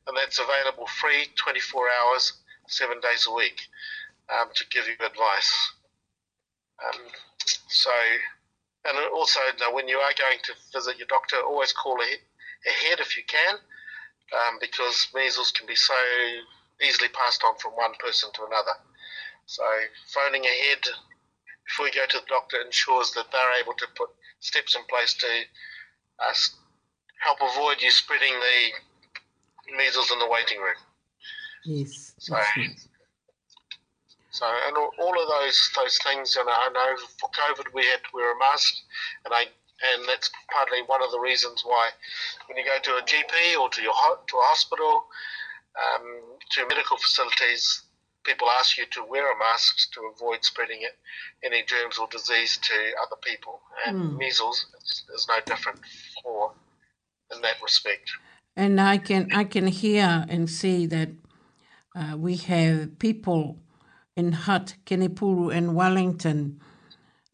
And 0.09 0.16
that's 0.16 0.41
available 0.41 0.86
free 1.01 1.28
24 1.36 1.86
hours, 2.03 2.32
seven 2.66 2.99
days 3.01 3.26
a 3.30 3.34
week 3.34 3.61
um, 4.34 4.49
to 4.57 4.64
give 4.70 4.86
you 4.89 4.95
advice. 5.05 5.53
Um, 6.82 6.99
so 7.68 7.91
and 8.89 8.99
also, 9.14 9.41
you 9.41 9.61
know, 9.61 9.72
when 9.74 9.86
you 9.86 9.99
are 9.99 10.12
going 10.18 10.39
to 10.45 10.53
visit 10.72 10.97
your 10.99 11.07
doctor, 11.09 11.36
always 11.41 11.72
call 11.72 12.01
ahead 12.01 13.01
if 13.01 13.16
you 13.18 13.22
can, 13.28 13.55
um, 13.57 14.59
because 14.61 15.09
measles 15.14 15.51
can 15.53 15.66
be 15.66 15.74
so 15.74 15.95
easily 16.82 17.09
passed 17.11 17.43
on 17.45 17.57
from 17.59 17.72
one 17.72 17.93
person 17.99 18.30
to 18.34 18.47
another. 18.47 18.72
So, 19.47 19.62
phoning 20.14 20.45
ahead 20.45 20.78
before 21.66 21.89
you 21.89 21.93
go 21.95 22.07
to 22.07 22.18
the 22.18 22.26
doctor 22.28 22.61
ensures 22.64 23.11
that 23.12 23.30
they're 23.30 23.61
able 23.61 23.74
to 23.74 23.86
put 23.95 24.09
steps 24.41 24.74
in 24.74 24.84
place 24.84 25.12
to 25.14 25.26
uh, 26.24 26.34
help 27.20 27.39
avoid 27.43 27.82
you 27.82 27.91
spreading 27.91 28.32
the 28.32 29.76
measles 29.76 30.11
in 30.11 30.18
the 30.18 30.28
waiting 30.28 30.61
room. 30.61 30.76
Yes. 31.64 32.14
So, 32.18 32.36
so, 34.39 34.47
and 34.68 34.76
all 34.76 35.20
of 35.22 35.28
those 35.34 35.70
those 35.74 35.99
things, 36.05 36.36
and 36.36 36.49
I 36.49 36.68
know 36.72 36.97
for 37.18 37.28
COVID 37.30 37.74
we 37.74 37.84
had 37.86 37.97
to 37.97 38.11
wear 38.14 38.36
a 38.36 38.39
mask, 38.39 38.72
and 39.24 39.34
I 39.34 39.43
and 39.43 40.07
that's 40.09 40.30
partly 40.53 40.80
one 40.86 41.03
of 41.03 41.11
the 41.11 41.18
reasons 41.18 41.64
why 41.66 41.89
when 42.47 42.57
you 42.57 42.64
go 42.64 42.78
to 42.80 43.03
a 43.03 43.03
GP 43.05 43.59
or 43.61 43.68
to 43.68 43.82
your 43.82 43.93
to 44.28 44.36
a 44.36 44.47
hospital, 44.53 45.03
um, 45.82 46.05
to 46.53 46.68
medical 46.68 46.97
facilities, 46.99 47.82
people 48.22 48.49
ask 48.49 48.78
you 48.78 48.86
to 48.93 49.03
wear 49.05 49.26
a 49.32 49.39
mask 49.41 49.91
to 49.95 50.09
avoid 50.14 50.45
spreading 50.45 50.82
it, 50.82 50.97
any 51.43 51.64
germs 51.64 51.99
or 51.99 52.07
disease 52.07 52.59
to 52.59 52.76
other 53.03 53.16
people. 53.22 53.61
And 53.89 53.97
mm. 54.01 54.18
measles 54.20 54.66
is 55.16 55.26
no 55.28 55.39
different 55.47 55.80
for 56.22 56.53
in 57.34 57.43
that 57.43 57.61
respect. 57.61 58.12
And 58.55 58.80
I 58.80 58.99
can 58.99 59.32
I 59.32 59.43
can 59.43 59.66
hear 59.66 60.24
and 60.28 60.49
see 60.49 60.86
that 60.86 61.09
uh, 61.99 62.16
we 62.16 62.36
have 62.36 63.01
people 63.01 63.59
in 64.19 64.33
Hutt, 64.33 64.75
Kenepuru, 64.85 65.55
and 65.55 65.77
Wellington 65.77 66.61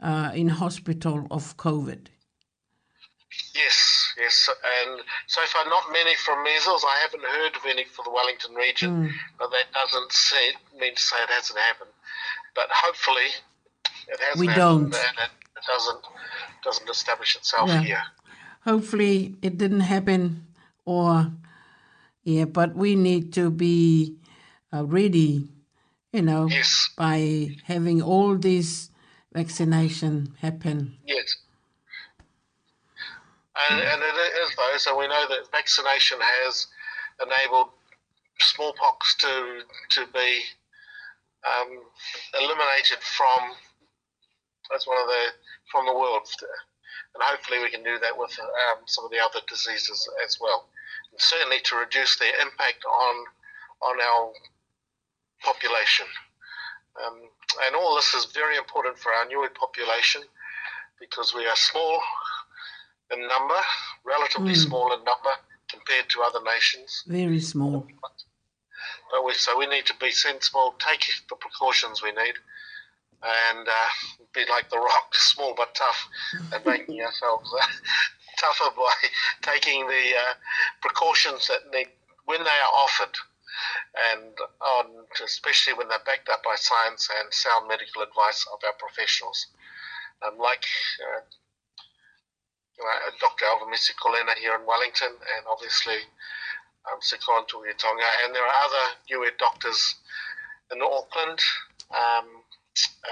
uh, 0.02 0.30
in 0.34 0.48
hospital 0.50 1.26
of 1.30 1.56
COVID. 1.56 2.08
Yes, 3.54 4.12
yes, 4.18 4.50
and 4.76 5.00
so 5.26 5.40
far 5.46 5.64
not 5.64 5.84
many 5.92 6.14
from 6.16 6.44
measles. 6.44 6.84
I 6.86 6.96
haven't 7.00 7.24
heard 7.24 7.56
of 7.56 7.62
any 7.70 7.84
for 7.84 8.02
the 8.04 8.10
Wellington 8.10 8.54
region, 8.54 8.90
mm. 8.90 9.10
but 9.38 9.50
that 9.50 9.64
doesn't 9.72 10.12
say, 10.12 10.50
mean 10.78 10.94
to 10.94 11.00
say 11.00 11.16
it 11.22 11.30
hasn't 11.30 11.58
happened. 11.58 11.90
But 12.54 12.66
hopefully, 12.70 13.28
it 14.08 14.20
hasn't. 14.20 14.40
We 14.40 14.46
happened 14.48 14.92
don't. 14.92 15.02
And 15.20 15.30
it 15.56 15.64
doesn't 15.66 16.00
doesn't 16.62 16.90
establish 16.90 17.34
itself 17.34 17.70
yeah. 17.70 17.82
here. 17.82 18.02
Hopefully, 18.64 19.34
it 19.40 19.56
didn't 19.56 19.80
happen, 19.80 20.46
or 20.84 21.32
yeah, 22.24 22.44
but 22.44 22.76
we 22.76 22.94
need 22.94 23.32
to 23.32 23.50
be 23.50 24.16
uh, 24.72 24.84
ready 24.84 25.48
you 26.14 26.22
know, 26.22 26.46
yes. 26.46 26.90
by 26.96 27.50
having 27.64 28.00
all 28.00 28.38
these 28.38 28.88
vaccination 29.32 30.32
happen. 30.40 30.96
Yes. 31.04 31.34
And, 33.68 33.80
and 33.82 34.00
it 34.00 34.32
is 34.46 34.54
though, 34.56 34.78
so 34.78 34.96
we 34.98 35.08
know 35.08 35.24
that 35.28 35.50
vaccination 35.50 36.18
has 36.22 36.68
enabled 37.20 37.70
smallpox 38.38 39.16
to 39.26 39.62
to 39.98 40.06
be 40.14 40.42
um, 41.42 41.82
eliminated 42.40 42.98
from 43.02 43.50
that's 44.70 44.86
one 44.86 45.00
of 45.02 45.08
the 45.08 45.24
from 45.72 45.86
the 45.86 45.94
world, 45.94 46.28
and 47.14 47.22
hopefully 47.24 47.58
we 47.58 47.70
can 47.70 47.82
do 47.82 47.98
that 47.98 48.16
with 48.16 48.38
um, 48.38 48.84
some 48.86 49.04
of 49.04 49.10
the 49.10 49.18
other 49.18 49.40
diseases 49.48 50.08
as 50.24 50.38
well, 50.40 50.66
and 51.10 51.20
certainly 51.20 51.58
to 51.64 51.74
reduce 51.74 52.16
their 52.18 52.34
impact 52.40 52.84
on 52.86 53.14
on 53.82 54.00
our 54.00 54.30
population. 55.44 56.06
Um, 57.04 57.28
and 57.66 57.76
all 57.76 57.94
this 57.94 58.14
is 58.14 58.26
very 58.32 58.56
important 58.56 58.98
for 58.98 59.12
our 59.12 59.26
Nui 59.26 59.48
population 59.54 60.22
because 61.00 61.34
we 61.34 61.46
are 61.46 61.56
small 61.56 62.00
in 63.12 63.20
number, 63.28 63.60
relatively 64.04 64.54
mm. 64.54 64.64
small 64.66 64.92
in 64.94 64.98
number 65.04 65.34
compared 65.68 66.08
to 66.10 66.22
other 66.22 66.40
nations. 66.44 67.04
Very 67.06 67.40
small. 67.40 67.86
But 69.10 69.24
we, 69.24 69.34
so 69.34 69.58
we 69.58 69.66
need 69.66 69.86
to 69.86 69.94
be 70.00 70.10
sensible, 70.10 70.74
take 70.78 71.06
the 71.28 71.36
precautions 71.36 72.02
we 72.02 72.10
need, 72.10 72.34
and 73.22 73.68
uh, 73.68 73.90
be 74.34 74.42
like 74.50 74.70
the 74.70 74.78
rock, 74.78 75.14
small 75.14 75.54
but 75.56 75.74
tough, 75.74 76.08
and 76.54 76.64
making 76.64 77.00
ourselves 77.06 77.50
uh, 77.60 77.66
tougher 78.40 78.70
by 78.76 78.92
taking 79.42 79.86
the 79.88 80.04
uh, 80.16 80.34
precautions 80.80 81.48
that 81.48 81.60
need, 81.72 81.86
when 82.26 82.38
they 82.42 82.58
are 82.66 82.74
offered 82.84 83.14
and 84.12 84.32
on, 84.60 84.86
especially 85.24 85.74
when 85.74 85.88
they're 85.88 86.06
backed 86.06 86.28
up 86.28 86.42
by 86.42 86.54
science 86.56 87.08
and 87.20 87.32
sound 87.32 87.68
medical 87.68 88.02
advice 88.02 88.46
of 88.52 88.58
our 88.66 88.74
professionals. 88.78 89.46
Um, 90.24 90.38
like 90.38 90.62
uh, 91.02 91.20
Dr. 93.20 93.44
Alvin 93.46 93.74
Colena 94.02 94.34
here 94.40 94.54
in 94.54 94.66
Wellington, 94.66 95.10
and 95.10 95.44
obviously 95.50 95.96
um, 96.90 96.98
Sikon 97.00 97.46
Tonga, 97.48 98.10
and 98.24 98.34
there 98.34 98.42
are 98.42 98.64
other 98.64 98.86
newer 99.10 99.30
doctors 99.38 99.94
in 100.74 100.82
Auckland. 100.82 101.40
Um, 101.92 102.26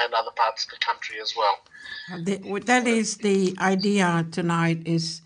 and 0.03 0.13
other 0.15 0.31
parts 0.35 0.65
of 0.65 0.71
the 0.71 0.79
country 0.85 1.21
as 1.23 1.35
well. 1.37 1.59
Uh, 2.13 2.61
that 2.65 2.85
is 2.89 3.19
the 3.19 3.55
idea 3.61 4.27
tonight. 4.33 4.83
Is 4.87 5.21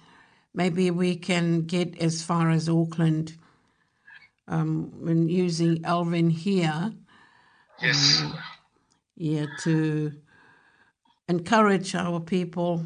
maybe 0.52 0.90
we 0.90 1.16
can 1.16 1.62
get 1.62 1.96
as 2.02 2.22
far 2.22 2.50
as 2.50 2.68
Auckland 2.68 3.34
um, 4.48 4.92
and 5.06 5.30
using 5.30 5.84
Alvin 5.84 6.30
here. 6.30 6.92
Yes. 7.82 8.22
Um, 8.22 8.34
yeah, 9.18 9.46
to 9.62 10.12
encourage 11.28 11.94
our 11.94 12.20
people 12.20 12.84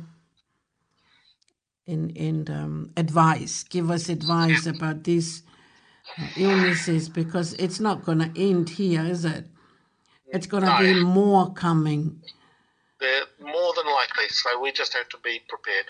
in 1.87 2.11
in 2.11 2.49
um, 2.49 2.93
advice, 2.97 3.65
give 3.65 3.91
us 3.91 4.09
advice 4.09 4.67
about 4.67 5.03
these 5.05 5.43
uh, 6.19 6.27
illnesses 6.37 7.09
because 7.09 7.55
it's 7.55 7.81
not 7.81 8.05
going 8.05 8.21
to 8.21 8.31
end 8.41 8.71
here, 8.71 9.03
is 9.05 9.25
it? 9.25 9.47
It's 10.29 10.47
going 10.47 10.63
to 10.63 10.71
no. 10.71 10.79
be 10.79 11.03
more 11.03 11.53
coming. 11.53 12.23
They're 13.01 13.25
more 13.41 13.73
than 13.75 13.87
likely, 13.87 14.29
so 14.29 14.61
we 14.61 14.71
just 14.71 14.93
have 14.95 15.09
to 15.09 15.19
be 15.23 15.41
prepared. 15.49 15.87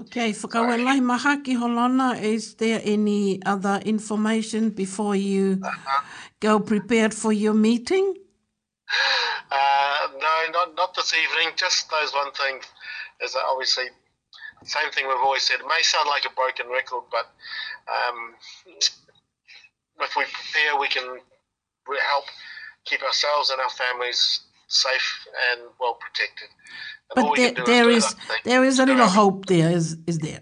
Okay, 0.00 0.32
whakawelai 0.32 1.02
maha 1.02 1.42
ki 1.44 1.54
holona, 1.54 2.18
is 2.20 2.54
there 2.54 2.80
any 2.82 3.38
other 3.44 3.78
information 3.84 4.70
before 4.70 5.14
you 5.14 5.60
uh-huh. 5.62 6.00
go 6.40 6.58
prepared 6.58 7.12
for 7.12 7.30
your 7.30 7.52
meeting? 7.52 8.14
Uh, 9.50 10.08
no, 10.18 10.46
not, 10.50 10.74
not 10.76 10.94
this 10.94 11.12
evening, 11.12 11.52
just 11.56 11.90
those 11.90 12.10
one 12.14 12.32
thing 12.32 12.60
is 13.22 13.34
that 13.34 13.42
obviously 13.50 13.84
same 14.64 14.90
thing 14.92 15.06
we've 15.08 15.16
always 15.18 15.42
said. 15.42 15.60
It 15.60 15.66
may 15.68 15.82
sound 15.82 16.08
like 16.08 16.24
a 16.24 16.32
broken 16.34 16.68
record, 16.68 17.02
but 17.10 17.26
um, 17.92 18.34
if 18.68 20.16
we 20.16 20.24
prepare, 20.24 20.78
we 20.80 20.88
can 20.88 21.04
help 22.08 22.24
keep 22.86 23.02
ourselves 23.02 23.50
and 23.50 23.60
our 23.60 23.70
families 23.70 24.40
safe 24.68 25.26
and 25.52 25.62
well 25.80 25.94
protected. 26.00 26.48
But 27.14 27.36
there, 27.36 27.52
there 27.66 27.90
is, 27.90 28.06
is 28.06 28.16
there 28.44 28.64
is 28.64 28.78
a 28.78 28.86
little 28.86 29.06
hope. 29.08 29.44
There 29.46 29.68
is 29.70 29.98
is 30.06 30.18
there. 30.18 30.38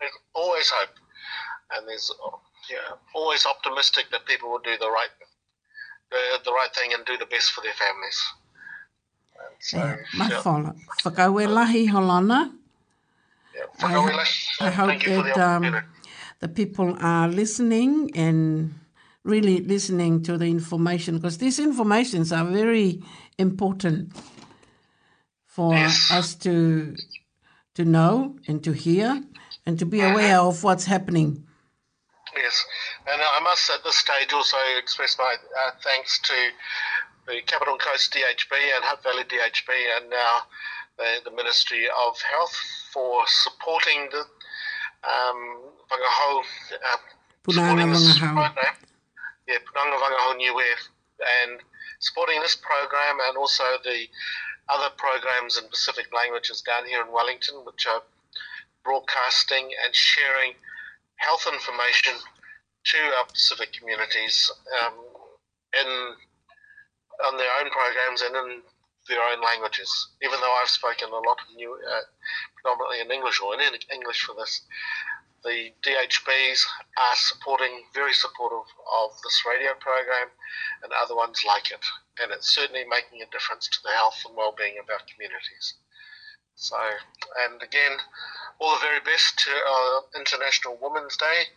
There's 0.00 0.16
always 0.32 0.68
hope, 0.70 0.94
and 1.72 1.86
there's 1.88 2.10
yeah, 2.70 2.78
always 3.14 3.44
optimistic 3.46 4.04
that 4.10 4.24
people 4.24 4.48
will 4.50 4.58
do 4.60 4.74
the 4.80 4.90
right 4.90 5.08
the, 6.10 6.16
the 6.44 6.52
right 6.52 6.70
thing 6.74 6.94
and 6.94 7.04
do 7.04 7.16
the 7.18 7.26
best 7.26 7.50
for 7.52 7.60
their 7.60 7.74
families. 7.74 8.20
And 9.38 9.54
so, 9.60 9.78
eh, 9.78 9.82
yeah, 9.82 9.96
yeah. 10.30 10.42
Yeah, 13.54 13.68
I, 13.86 13.88
I 14.66 14.70
hope 14.70 14.98
that 15.04 15.34
the, 15.36 15.46
um, 15.46 15.64
the 16.40 16.48
people 16.48 16.96
are 17.00 17.28
listening 17.28 18.10
and 18.16 18.74
really 19.24 19.60
listening 19.60 20.22
to 20.24 20.36
the 20.38 20.46
information 20.46 21.16
because 21.18 21.38
these 21.38 21.58
informations 21.60 22.32
are 22.32 22.44
very 22.44 23.00
important 23.38 24.12
for 25.54 25.70
us 25.74 26.34
to 26.34 26.96
to 27.78 27.84
know 27.84 28.34
and 28.48 28.62
to 28.64 28.72
hear 28.72 29.22
and 29.66 29.78
to 29.78 29.86
be 29.86 29.98
mm-hmm. 29.98 30.12
aware 30.14 30.40
of 30.40 30.64
what's 30.64 30.84
happening. 30.84 31.46
Yes, 32.36 32.64
and 33.06 33.20
uh, 33.22 33.36
I 33.38 33.40
must 33.44 33.70
at 33.70 33.82
this 33.84 33.96
stage 33.96 34.32
also 34.32 34.56
express 34.78 35.16
my 35.18 35.34
uh, 35.38 35.70
thanks 35.84 36.18
to 36.22 36.34
the 37.28 37.40
Capital 37.46 37.76
Coast 37.78 38.12
DHB 38.12 38.52
and 38.74 38.82
Hutt 38.84 39.02
Valley 39.04 39.22
DHB 39.24 39.70
and 39.96 40.10
now 40.10 40.34
the, 40.98 41.30
the 41.30 41.36
Ministry 41.36 41.86
of 41.86 42.18
Health 42.20 42.56
for 42.92 43.22
supporting 43.26 44.08
the 44.10 44.22
um, 45.06 45.62
Wangahau, 45.90 46.42
uh, 46.74 46.98
supporting 47.48 48.50
Yeah, 49.46 49.60
Punanga 49.62 49.96
Wangahau 50.02 50.36
New 50.36 50.54
Wave 50.56 50.82
and 51.42 51.60
supporting 52.00 52.40
this 52.40 52.56
program 52.56 53.16
and 53.28 53.38
also 53.38 53.62
the 53.84 54.08
other 54.68 54.92
programs 54.96 55.58
in 55.58 55.68
Pacific 55.68 56.06
languages 56.12 56.62
down 56.62 56.86
here 56.86 57.02
in 57.04 57.12
Wellington, 57.12 57.56
which 57.64 57.86
are 57.86 58.02
broadcasting 58.84 59.68
and 59.84 59.94
sharing 59.94 60.52
health 61.16 61.46
information 61.52 62.12
to 62.84 62.98
our 63.18 63.24
Pacific 63.26 63.72
communities 63.72 64.50
um, 64.82 64.94
in 65.80 65.88
on 67.26 67.36
their 67.38 67.50
own 67.62 67.70
programs 67.70 68.22
and 68.22 68.34
in 68.36 68.60
their 69.08 69.22
own 69.32 69.40
languages. 69.42 70.08
Even 70.22 70.40
though 70.40 70.56
I've 70.60 70.68
spoken 70.68 71.08
a 71.10 71.14
lot 71.14 71.38
of 71.40 71.54
new, 71.56 71.70
uh, 71.74 72.02
predominantly 72.56 73.00
in 73.00 73.10
English 73.10 73.40
or 73.40 73.54
in 73.54 73.60
English 73.94 74.20
for 74.22 74.34
this, 74.34 74.62
the 75.44 75.68
DHBs 75.84 76.60
are 76.96 77.16
supporting, 77.16 77.84
very 77.94 78.12
supportive 78.12 78.64
of 79.04 79.10
this 79.22 79.42
radio 79.46 79.76
program 79.78 80.32
and 80.82 80.90
other 81.00 81.14
ones 81.14 81.38
like 81.46 81.70
it. 81.70 81.84
And 82.22 82.32
it's 82.32 82.54
certainly 82.54 82.84
making 82.88 83.20
a 83.20 83.30
difference 83.30 83.68
to 83.68 83.78
the 83.84 83.90
health 83.90 84.16
and 84.26 84.34
well-being 84.36 84.80
of 84.80 84.88
our 84.88 85.04
communities. 85.12 85.74
So, 86.56 86.76
and 87.48 87.62
again, 87.62 87.98
all 88.58 88.72
the 88.76 88.80
very 88.80 89.00
best 89.04 89.36
to 89.44 89.50
our 89.50 89.88
uh, 89.98 90.00
International 90.18 90.78
Women's 90.80 91.16
Day 91.16 91.50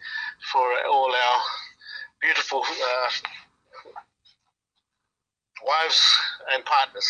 for 0.52 0.68
all 0.92 1.08
our 1.08 1.40
beautiful 2.22 2.62
uh, 2.64 3.10
wives 5.66 6.02
and 6.54 6.66
partners 6.66 7.08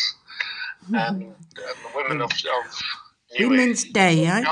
hmm. 0.85 0.95
and, 0.95 1.21
and 1.23 1.33
the 1.55 1.95
women 1.95 2.21
of, 2.21 2.29
of 2.31 2.81
Women's 3.39 3.85
Day, 3.85 4.25
eh? 4.27 4.43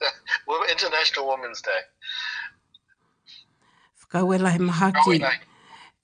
International 0.70 1.28
Women's 1.28 1.62
Day. 1.62 1.70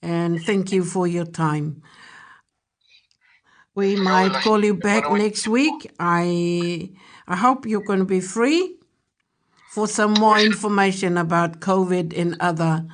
And 0.03 0.43
thank 0.45 0.73
you 0.73 0.85
for 0.85 1.07
your 1.07 1.27
time. 1.27 1.83
We 3.75 3.97
might 3.97 4.33
call 4.43 4.65
you 4.65 4.75
back 4.75 5.11
next 5.13 5.47
week. 5.47 5.93
I 6.01 6.91
I 7.29 7.37
hope 7.37 7.67
you're 7.67 7.83
going 7.83 8.01
to 8.01 8.05
be 8.19 8.21
free 8.21 8.75
for 9.71 9.87
some 9.87 10.13
more 10.15 10.39
information 10.39 11.17
about 11.17 11.61
COVID 11.61 12.19
and 12.19 12.37
other 12.41 12.85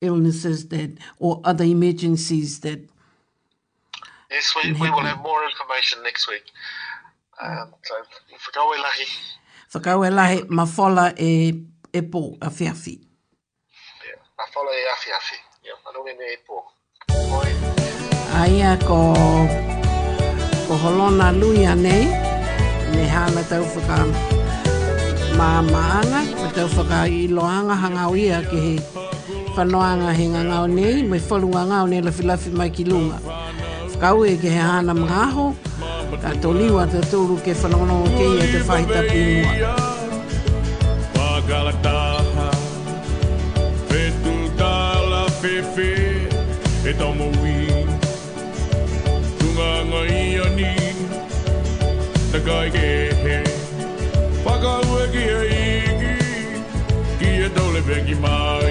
illnesses 0.00 0.68
that 0.68 0.96
or 1.18 1.42
other 1.44 1.64
emergencies 1.64 2.60
that. 2.60 2.88
Yes, 4.30 4.54
we, 4.64 4.72
we 4.72 4.90
will 4.90 5.00
have 5.00 5.20
more 5.20 5.44
information 5.44 6.02
next 6.02 6.28
week. 6.28 6.44
Um, 7.40 7.74
so, 7.82 7.94
whakawelahi. 8.50 9.06
whakau 9.74 10.06
e 10.06 10.10
lahe 10.10 10.38
mawhola 10.56 11.06
e, 11.28 11.50
e 11.90 12.00
pō 12.12 12.22
a 12.38 12.48
whiawhi. 12.54 12.94
Mawhola 14.38 14.72
e 14.72 14.84
a 14.86 14.94
whiawhi. 15.02 15.38
Anume 15.88 16.12
me 16.18 16.26
e 16.30 16.38
pō. 16.46 16.56
Aia 18.42 18.70
ko, 18.86 18.98
ko 20.68 20.74
holona 20.82 21.28
lui 21.40 21.66
anei, 21.66 22.06
me 22.94 23.04
hana 23.14 23.42
tau 23.50 23.62
whaka 23.74 23.98
mā 25.38 25.48
maana, 25.72 26.20
me 26.42 26.48
tau 26.56 26.68
whaka 26.76 27.06
i 27.18 27.26
loanga 27.28 27.74
hangau 27.82 28.14
ia 28.18 28.40
ki 28.48 28.60
he 28.62 28.76
whanoanga 29.56 30.12
he 30.18 30.26
ngangau 30.32 30.66
nei, 30.76 31.02
me 31.02 31.18
wholunga 31.18 31.62
ngau 31.70 31.86
nei 31.90 32.00
lafi 32.02 32.22
lafi 32.22 32.50
mai 32.58 32.70
ki 32.70 32.84
lunga. 32.84 33.18
Whakau 33.90 34.22
e 34.32 34.36
ki 34.38 34.48
he 34.54 34.62
hana 34.70 34.94
mga 34.94 35.22
ho, 35.34 35.46
Ka 36.22 36.30
to 36.40 36.54
liwa 36.54 36.84
te 36.86 37.00
tūru 37.10 37.36
ke 37.42 37.52
whanono 37.58 37.96
o 38.06 38.10
ke 38.14 38.26
ia 38.28 38.44
e 38.44 38.52
te 38.52 38.58
whaita 38.68 39.00
pīmua. 39.08 39.74
Pagalataha, 41.14 42.46
petu 43.90 44.34
tāla 44.60 45.24
whewhe, 45.40 45.88
e 46.86 46.92
tomo 47.00 47.28
i. 47.50 47.84
Tunga 49.42 49.68
ngā 49.90 50.02
ia 50.14 50.46
ni, 50.54 50.70
te 52.30 52.44
kai 52.46 52.68
ke 52.78 52.86
he. 53.26 53.40
Pagalue 54.46 55.08
e 55.08 55.10
ki 55.16 55.24
e 55.24 55.66
iki, 55.78 56.60
ki 57.24 57.34
e 57.48 57.48
tole 57.58 57.82
pe 57.90 58.00
ki 58.06 58.14
mai. 58.22 58.63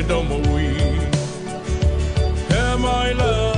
Edomawi. 0.00 0.78
Am 2.52 2.84
I 2.84 3.12
love? 3.14 3.57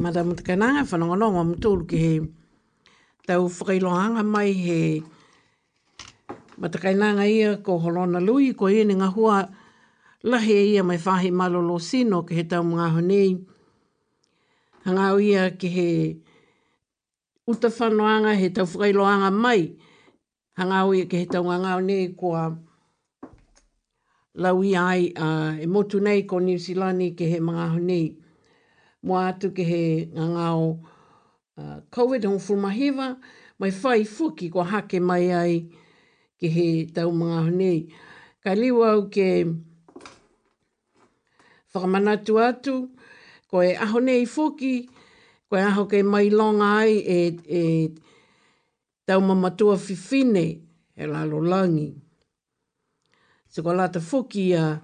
mata 0.00 0.24
mata 0.24 0.40
kana 0.42 0.80
nga 0.80 0.88
fa 0.88 0.96
no 0.96 1.12
no 1.14 1.28
mo 1.30 1.44
tu 1.60 1.84
ki 1.84 1.96
he 2.04 2.12
tau 3.28 3.48
fri 3.52 3.78
mai 4.32 4.48
he 4.66 4.80
mata 6.58 6.78
kana 6.80 7.14
nga 7.20 7.24
ia 7.28 7.60
ko 7.60 7.76
holona 7.78 8.16
lui 8.18 8.56
ko 8.56 8.66
i 8.72 8.80
nga 8.84 9.08
hua 9.14 9.44
la 10.24 10.38
he 10.40 10.56
ia 10.72 10.80
mai 10.82 10.96
fa 10.98 11.20
he 11.22 11.28
malolo 11.30 11.76
sino 11.78 12.24
ke 12.24 12.32
he 12.34 12.44
tau 12.48 12.64
mga 12.64 12.86
honi 12.96 13.26
nga 14.92 15.06
ia 15.20 15.42
ki 15.58 15.68
he 15.76 15.88
uta 17.46 17.68
fa 17.68 17.86
he 18.40 18.48
tau 18.56 18.64
fri 18.66 18.92
mai 18.96 19.76
nga 20.56 20.80
ia 20.96 21.04
ki 21.10 21.16
he 21.20 21.26
tau 21.32 21.44
nga 21.44 21.76
honi 21.76 22.16
ko 22.16 22.28
lau 24.42 24.58
i 24.64 24.72
ai 24.76 25.12
uh, 25.26 25.52
e 25.62 25.66
motu 25.68 25.98
nei 26.00 26.24
ko 26.24 26.38
New 26.40 26.56
Zealand 26.56 27.02
ke 27.18 27.24
he 27.32 27.36
mga 27.40 27.66
honi 27.74 28.19
mo 29.02 29.14
atu 29.20 29.50
ke 29.54 29.64
he 29.64 30.06
ngangao 30.14 30.80
uh, 31.56 31.80
COVID 31.90 32.24
hong 32.24 32.38
fulmahiva, 32.38 33.16
mai 33.58 33.70
whai 33.70 34.04
fuki 34.04 34.50
ko 34.52 34.62
hake 34.64 35.00
mai 35.00 35.32
ai 35.34 35.66
ke 36.40 36.48
he 36.48 36.86
tau 36.86 37.10
mga 37.12 37.42
honi. 37.44 37.88
Ka 38.44 38.52
liu 38.52 38.84
au 38.84 39.08
ke 39.08 39.44
whakamanatu 41.74 42.38
atu, 42.44 42.90
ko 43.50 43.60
e 43.62 43.74
aho 43.76 43.98
nei 44.00 44.24
fuki, 44.26 44.88
ko 45.48 45.56
e 45.56 45.62
aho 45.62 45.84
ke 45.86 46.02
mai 46.04 46.28
long 46.30 46.60
ai 46.62 46.92
e, 47.00 47.18
e 47.58 47.62
tau 49.06 49.20
mamatua 49.20 49.76
fifine 49.78 50.46
e 50.96 51.06
lalo 51.06 51.40
langi. 51.40 51.94
Se 53.50 53.60
so 53.60 53.62
ko 53.62 53.72
lata 53.72 54.00
fuki 54.00 54.52
a 54.54 54.80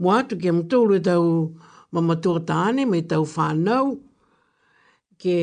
muatu 0.00 0.36
ke 0.36 0.50
mtoulu 0.52 0.98
tau 1.00 1.54
mga 1.54 1.70
mamatua 1.92 2.40
tāne 2.48 2.86
mai 2.88 3.02
tau 3.08 3.24
whānau, 3.28 3.98
ke 5.22 5.36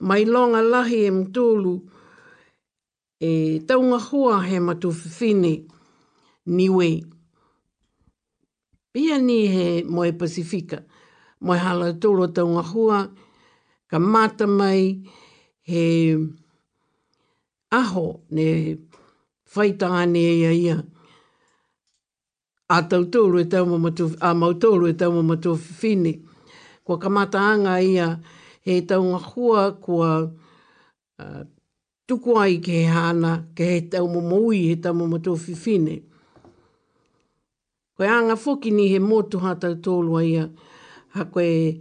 mai 0.00 0.22
longa 0.24 0.62
lahi 0.62 1.02
e 1.04 1.10
mtulu, 1.10 1.72
e 3.20 3.32
taunga 3.68 4.00
hua 4.10 4.40
he 4.46 4.60
matu 4.62 4.88
whiwhini, 4.94 5.54
niwe. 6.48 6.88
Pia 8.92 9.18
ni 9.18 9.46
he 9.54 9.82
moe 9.84 10.10
Pasifika, 10.12 10.78
moe 11.44 11.58
hala 11.58 11.90
tūlo 11.92 12.28
taunga 12.32 12.62
hua, 12.70 13.02
ka 13.90 13.98
mata 13.98 14.46
mai 14.46 15.02
he 15.62 16.16
aho 17.72 18.06
ne 18.30 18.78
whaitaane 19.54 20.22
e 20.32 20.36
ia 20.44 20.52
ia 20.64 20.78
a 22.68 22.82
tautoro 22.82 23.38
e 23.40 23.44
tau 23.44 23.66
mamatu, 23.66 24.06
a 24.20 24.34
mautoro 24.34 24.86
e 24.88 24.92
tau 24.94 25.12
mamatu 25.12 25.56
fini. 25.56 26.22
Kua 26.84 26.98
kamata 26.98 27.38
anga 27.38 27.80
ia 27.82 28.18
he 28.60 28.80
taunga 28.82 29.18
hua 29.18 29.72
kua 29.80 30.30
uh, 31.18 31.42
tuku 32.08 32.34
ai 32.36 32.58
ke 32.58 32.72
he 32.82 32.84
hana, 32.84 33.46
ke 33.54 33.60
he 33.64 33.80
tau 33.82 34.08
mamaui 34.08 34.68
he 34.68 34.76
tau 34.76 34.92
mamatu 34.92 35.36
fini. 35.38 36.02
Koe 37.96 38.06
anga 38.08 38.34
fuki 38.34 38.70
ni 38.72 38.88
he 38.88 38.98
motu 38.98 39.38
ha 39.38 39.54
tautoro 39.54 40.18
ia, 40.20 40.50
ha 41.14 41.24
koe 41.24 41.80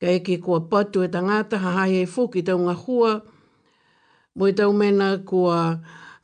ka 0.00 0.06
eke 0.06 0.38
kua 0.40 0.60
patu 0.60 1.02
e 1.02 1.08
tangata, 1.08 1.58
ha 1.58 1.70
hae 1.82 2.02
e 2.02 2.06
fuki 2.06 2.42
taunga 2.42 2.64
ngahua 2.70 3.22
mo 4.36 4.46
e 4.46 4.52
tau 4.52 4.72
mena 4.72 5.18
kua 5.24 5.80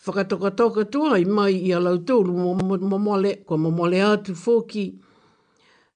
whakatokatoka 0.07 0.85
tua 0.85 1.19
i 1.19 1.25
mai 1.25 1.55
i 1.69 1.73
alau 1.77 1.99
tōru 1.99 2.33
mo 2.33 2.99
mole, 2.99 3.35
kua 3.47 3.57
mo 3.59 3.71
mole 3.71 4.01
atu 4.05 4.33
fōki. 4.33 4.87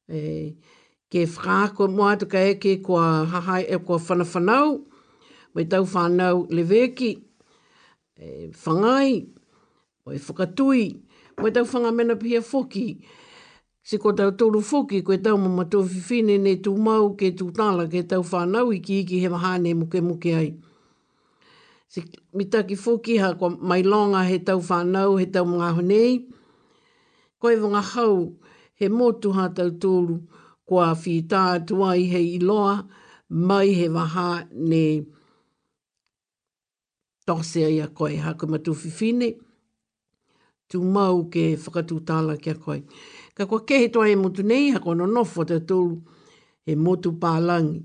E, 0.08 0.20
ke 1.10 1.24
ke 1.24 1.30
whakaako 1.30 1.88
mo 1.88 2.04
atu 2.10 2.26
ka 2.28 2.38
eke 2.52 2.82
kua 2.84 3.24
hahai 3.32 3.64
e 3.64 3.76
kua 3.78 3.98
whanawhanau, 3.98 4.84
mai 5.54 5.64
tau 5.64 5.84
whanau 5.92 6.46
leweki, 6.50 7.12
e, 8.20 8.50
whangai, 8.62 9.14
mai 10.06 10.18
whakatui, 10.26 10.84
mai 11.40 11.50
tau 11.50 11.64
whangamena 11.64 12.16
pia 12.20 12.40
fōki. 12.40 12.98
Se 13.82 13.98
ko 14.00 14.12
tau 14.16 14.30
tōru 14.36 14.60
fōki, 14.64 15.02
koe 15.04 15.16
tau 15.18 15.36
mama 15.38 15.64
tōwhiwhine 15.64 16.38
ne 16.40 16.54
tū 16.64 16.72
mau 16.80 17.14
ke 17.20 17.32
tū 17.36 17.50
tāla, 17.56 17.88
ke 17.92 18.04
tau 18.08 18.22
whanau 18.24 18.72
i 18.72 18.78
ki 18.80 19.00
iki 19.00 19.18
he 19.20 19.28
mahane 19.28 19.74
muke 19.76 20.00
muke 20.00 20.32
ai. 20.36 20.52
Se, 21.94 22.02
mi 22.34 22.44
taki 22.44 22.74
fuki 22.76 23.16
ha 23.22 23.34
kwa 23.38 23.50
mai 23.70 23.82
longa 23.92 24.20
he 24.30 24.36
tau 24.46 24.58
whanau, 24.68 25.10
he 25.20 25.26
tau 25.34 25.44
mga 25.52 25.68
honei. 25.76 26.12
Koe 27.40 27.54
wonga 27.62 27.82
hau 27.94 28.14
he 28.78 28.86
motu 28.98 29.28
ha 29.36 29.44
tau 29.56 29.70
tōru 29.82 30.16
kwa 30.68 30.84
whita 31.04 31.40
tuai 31.66 32.00
he 32.12 32.20
iloa 32.38 32.74
mai 33.46 33.68
he 33.78 33.86
waha 33.96 34.28
ne 34.68 34.82
tose 37.26 37.60
ai 37.68 37.78
a 37.80 37.86
koe. 37.96 38.16
Ha 38.24 38.30
kwa 38.38 38.46
matu 38.52 38.72
whiwhine, 38.80 39.28
tu 40.68 40.76
mau 40.94 41.16
ke 41.32 41.44
whakatu 41.62 41.94
tāla 42.08 42.34
ki 42.42 42.52
koe. 42.64 42.80
Ka 43.38 43.42
kwa 43.48 43.58
ke 43.66 43.74
he 43.80 43.86
tuai 43.92 44.10
e 44.18 44.18
motu 44.22 44.42
nei, 44.50 44.64
ha 44.74 44.78
kwa 44.82 44.92
nonofo 44.98 45.40
tau 45.50 45.60
tōru 45.70 45.96
he 46.66 46.72
motu 46.84 47.08
pālangi. 47.22 47.80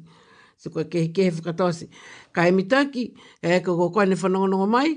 Se 0.60 0.68
kwa 0.74 0.84
ke 0.92 0.98
he 1.06 1.14
ke 1.16 1.22
he 1.30 1.32
whakatose 1.36 1.86
ka 2.32 2.48
e 2.48 2.52
mitaki, 2.52 3.06
e 3.42 3.60
ka 3.66 3.72
ko 3.78 3.86
koe 3.94 4.06
ne 4.08 4.16
whanongonongo 4.20 4.68
mai, 4.76 4.92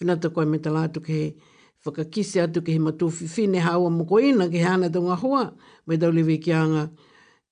whanata 0.00 0.26
koe 0.34 0.44
me 0.50 0.58
tala 0.64 0.80
atu 0.88 1.00
ke 1.06 1.18
whakakise 1.84 2.38
atu 2.46 2.58
ke 2.64 2.70
he 2.76 2.80
matu 2.86 3.06
whiwhi 3.14 3.44
ne 3.52 3.58
hawa 3.66 3.88
moko 3.90 4.16
ina 4.22 4.46
ke 4.52 4.60
hana 4.66 4.88
tau 4.92 5.02
ngā 5.06 5.16
hoa, 5.22 5.44
mai 5.86 5.96
tau 6.00 6.10
lewe 6.16 6.36
ki 6.44 6.52
anga 6.62 6.84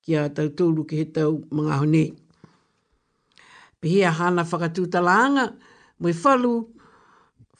ki 0.03 0.13
a 0.21 0.29
tau 0.37 0.49
tūru 0.57 0.83
ke 0.89 0.95
he 1.05 1.05
tau 1.17 1.33
mga 1.57 1.75
honi. 1.83 2.05
Pihia 3.81 4.11
hana 4.19 4.45
whakatū 4.45 4.89
tala 4.93 5.13
anga, 5.27 5.47
mui 6.01 6.13
whalu, 6.25 6.55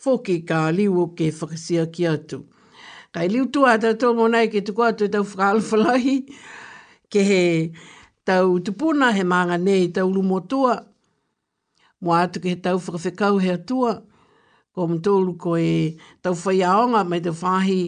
fōke 0.03 0.35
ka 0.49 0.65
liwo 0.73 1.11
ke 1.17 1.27
whakasia 1.39 1.87
ki 1.93 2.07
atu. 2.09 2.45
Kai 3.13 3.27
liu 3.29 3.47
tu 3.53 3.65
a 3.67 3.77
tau 3.81 3.93
tōmo 3.99 4.29
nei 4.33 4.49
ke 4.49 4.61
tuku 4.65 4.83
atu 4.87 5.05
e 5.05 5.09
tau 5.13 5.25
whakalwhalahi, 5.29 6.17
ke 7.13 7.21
he 7.31 7.43
tau 8.25 8.57
tupuna 8.65 9.13
he 9.13 9.25
maanga 9.29 9.59
nei 9.61 9.89
tau 9.93 10.09
lumotua, 10.09 10.87
mua 12.01 12.23
atu 12.23 12.41
ke 12.41 12.49
he 12.49 12.57
tau 12.57 12.79
whakawhikau 12.79 13.39
hea 13.43 13.59
tua, 13.59 14.03
ko 14.73 14.87
mtolu 14.89 15.37
ko 15.39 15.57
e 15.59 15.97
tau 16.23 16.35
whaiaonga 16.35 17.05
mai 17.05 17.21
te 17.21 17.31
whahi 17.31 17.81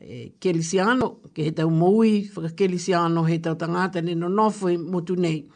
e, 0.00 0.28
kelisiano, 0.40 1.08
ke 1.34 1.46
he 1.48 1.50
tau 1.56 1.70
moui 1.70 2.28
whakakelisiano 2.34 3.24
he 3.28 3.38
tau 3.40 3.54
tangata 3.56 4.00
ni 4.04 4.14
no 4.14 4.28
nofu 4.28 4.68
i 4.74 4.76
motu 4.76 5.16
nei. 5.16 5.46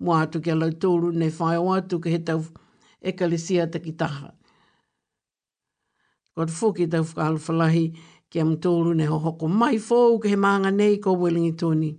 Mua 0.00 0.22
atu 0.22 0.38
ke 0.40 0.52
alau 0.54 0.70
tolu 0.78 1.12
nei 1.12 1.30
whai 1.38 1.56
o 1.58 1.70
atu 1.74 1.98
ke 2.00 2.10
he 2.12 2.18
tau 2.22 2.42
ekalisia 3.02 3.66
takitaha. 3.66 4.32
Ko 6.34 6.44
te 6.46 6.52
fuki 6.54 6.86
tau 6.90 7.02
whakalu 7.02 7.42
whalahi 7.46 7.84
ke 8.30 8.40
am 8.42 8.56
tolu 8.62 8.92
nei 8.94 9.06
hohoko 9.10 9.48
mai 9.50 9.78
fōu 9.82 10.18
ke 10.22 10.30
he 10.34 10.36
maanga 10.36 10.70
nei 10.74 10.98
ko 11.02 11.14
Wellingi 11.18 11.56
Tony. 11.58 11.92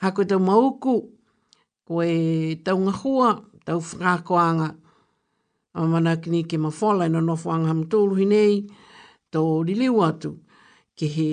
Hako 0.00 0.24
tau 0.24 0.38
mauku, 0.40 1.00
Koe 1.84 2.06
e 2.08 2.62
hua, 3.02 3.44
tau 3.64 3.80
whakakoanga. 3.80 4.74
Ma 5.74 5.86
mana 5.86 6.16
ki 6.16 6.30
ni 6.30 6.42
ke 6.44 6.56
mawhala 6.60 7.06
ina 7.08 7.20
nofuanga 7.20 7.66
ham 7.66 7.84
tōru 7.90 8.18
hi 8.20 8.24
nei, 8.30 8.56
tō 9.32 9.42
riliu 9.66 9.98
atu 10.06 10.36
ke 10.98 11.08
he 11.10 11.28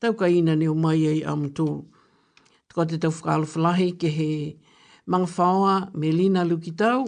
tau 0.00 0.12
ka 0.12 0.26
ina 0.28 0.56
ni 0.56 0.68
o 0.68 0.74
mai 0.74 1.06
ei 1.08 1.22
am 1.24 1.48
tōru. 1.50 1.86
Tuka 2.68 2.84
te 2.90 2.98
tau 3.02 3.10
whakalofalahi 3.14 3.90
ke 4.00 4.10
he 4.18 4.28
mangawhaoa 5.08 5.92
me 5.94 6.12
lina 6.12 6.44
luki 6.44 6.74
tau, 6.76 7.06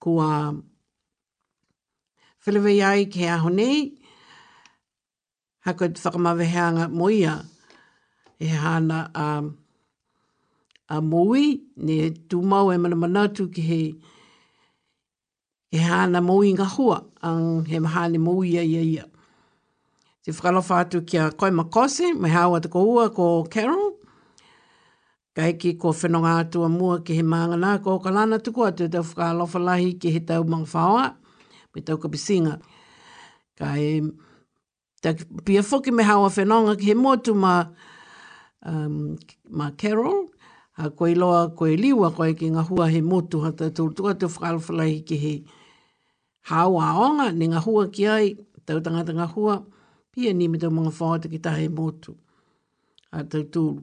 kua 0.00 0.52
whilewe 2.44 2.74
iai 2.76 3.06
ke 3.06 3.24
aho 3.32 3.48
nei, 3.48 3.80
hako 5.64 5.88
te 5.96 6.00
whakamawehanga 6.04 6.90
moia 6.92 7.38
e 8.38 8.46
hana 8.52 9.08
a... 9.14 9.26
Um, 9.38 9.59
a 10.90 11.00
moui, 11.00 11.62
ne 11.76 12.08
tu 12.28 12.42
mau 12.42 12.70
e 12.72 12.76
mana 12.78 12.96
manatu 12.96 13.46
ki 13.54 13.62
he, 13.66 13.78
he 15.70 15.78
hana 15.86 16.18
moui 16.20 16.50
ngā 16.56 16.66
hua, 16.74 16.96
ang 17.22 17.64
he 17.68 17.78
maha 17.78 18.08
ne 18.10 18.18
mui 18.18 18.50
ia 18.56 18.64
ia 18.66 18.82
ia. 18.82 19.04
Te 20.24 20.34
whakalofa 20.34 20.80
atu 20.84 21.00
ki 21.06 21.18
a 21.18 21.28
koi 21.30 21.52
makose, 21.54 22.10
mai 22.18 22.30
hawa 22.34 22.60
te 22.60 22.68
koua 22.72 23.06
ko 23.14 23.26
Carol, 23.52 23.92
kai 25.36 25.52
ki 25.52 25.76
ko 25.78 25.92
whenonga 25.92 26.32
atua 26.42 26.68
mua 26.68 26.98
ki 27.06 27.20
he 27.20 27.22
maanga 27.22 27.56
nā 27.62 27.76
ko 27.84 28.00
kalana 28.02 28.40
tuku 28.42 28.66
atu 28.66 28.90
te 28.90 28.98
whakalofa 29.12 29.62
lahi 29.62 29.92
ki 30.02 30.10
he 30.16 30.24
tau 30.32 30.42
mga 30.42 30.66
whaoa, 30.74 31.06
me 31.74 31.80
tau 31.86 32.02
kapisinga. 32.02 32.56
Kai, 33.60 34.00
ta 35.02 35.14
pia 35.46 35.62
whoki 35.70 35.94
me 35.94 36.02
hawa 36.10 36.28
whenonga 36.34 36.74
ki 36.82 36.90
he 36.90 36.94
motu 36.98 37.32
ma, 37.46 37.54
um, 38.66 39.14
ma 39.48 39.70
Carol, 39.70 40.29
a 40.76 40.90
koe 40.90 41.14
loa 41.14 41.50
koe 41.58 41.76
liwa 41.82 42.10
koe 42.16 42.32
ki 42.38 42.48
ngā 42.54 42.62
hua 42.70 42.88
he 42.90 43.00
motu 43.06 43.40
hata 43.44 43.70
tūrtua 43.78 44.14
te 44.18 44.26
whakalawhalai 44.26 45.02
ki 45.06 45.16
he 45.24 45.32
hau 46.52 46.78
a 46.78 46.90
onga 47.06 47.30
ni 47.34 47.48
ngā 47.52 47.62
hua 47.64 47.88
ki 47.90 48.06
ai, 48.08 48.28
tau 48.66 48.80
tangata 48.80 49.12
ngā 49.12 49.26
hua, 49.34 49.58
pia 50.12 50.32
ni 50.34 50.48
me 50.48 50.58
tau 50.58 50.70
mga 50.70 50.92
whaata 50.98 51.28
ki 51.30 51.38
ta 51.42 51.54
he 51.58 51.68
motu 51.68 52.14
a 53.12 53.22
tau 53.24 53.42
tūru. 53.42 53.82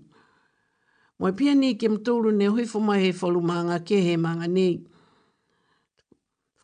Mwai 1.19 1.33
pia 1.33 1.55
ni 1.55 1.73
ke 1.77 1.89
mtūru 1.89 2.31
ne 2.35 2.47
hui 2.47 2.65
fuma 2.65 2.97
he 3.01 3.11
wholu 3.11 3.41
mā 3.41 3.79
ke 3.85 3.99
he 4.05 4.15
mā 4.17 4.35
ngā 4.39 4.47
nei. 4.47 4.75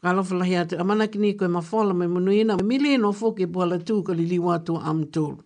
Whakalawhalai 0.04 0.56
atu, 0.60 0.78
a 0.80 0.84
manaki 0.84 1.18
ni 1.20 1.34
koe 1.34 1.48
ma 1.48 1.62
whala 1.62 1.94
mai 1.94 2.08
munu 2.08 2.32
ina, 2.32 2.58
mi 2.64 2.78
le 2.80 2.98
no 2.98 3.12
fōke 3.14 3.48
puhala 3.52 3.78
tū 3.88 4.04
ka 4.06 4.14
li 4.14 4.26
liwa 4.32 4.60
tū 4.66 4.76
a 4.80 4.92
mtūru. 4.94 5.38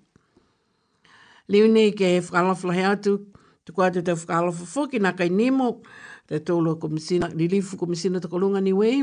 Liu 1.47 1.67
ne 1.71 1.89
ke 1.91 2.09
whakalawhalai 2.21 2.83
atu, 2.91 3.13
Te 3.67 3.73
kua 3.75 3.89
te 3.91 3.99
tau 3.99 4.15
whakaalofa 4.15 4.63
whoki 4.71 4.99
nā 5.03 5.09
kai 5.11 5.27
nemo, 5.29 5.81
te 6.27 6.39
tau 6.39 6.61
loa 6.63 6.79
komisina, 6.79 7.27
ni 7.35 7.49
lifu 7.51 7.75
komisina 7.77 8.21
tako 8.23 8.39
lunga 8.39 8.61
ni 8.63 8.71
wei, 8.73 9.01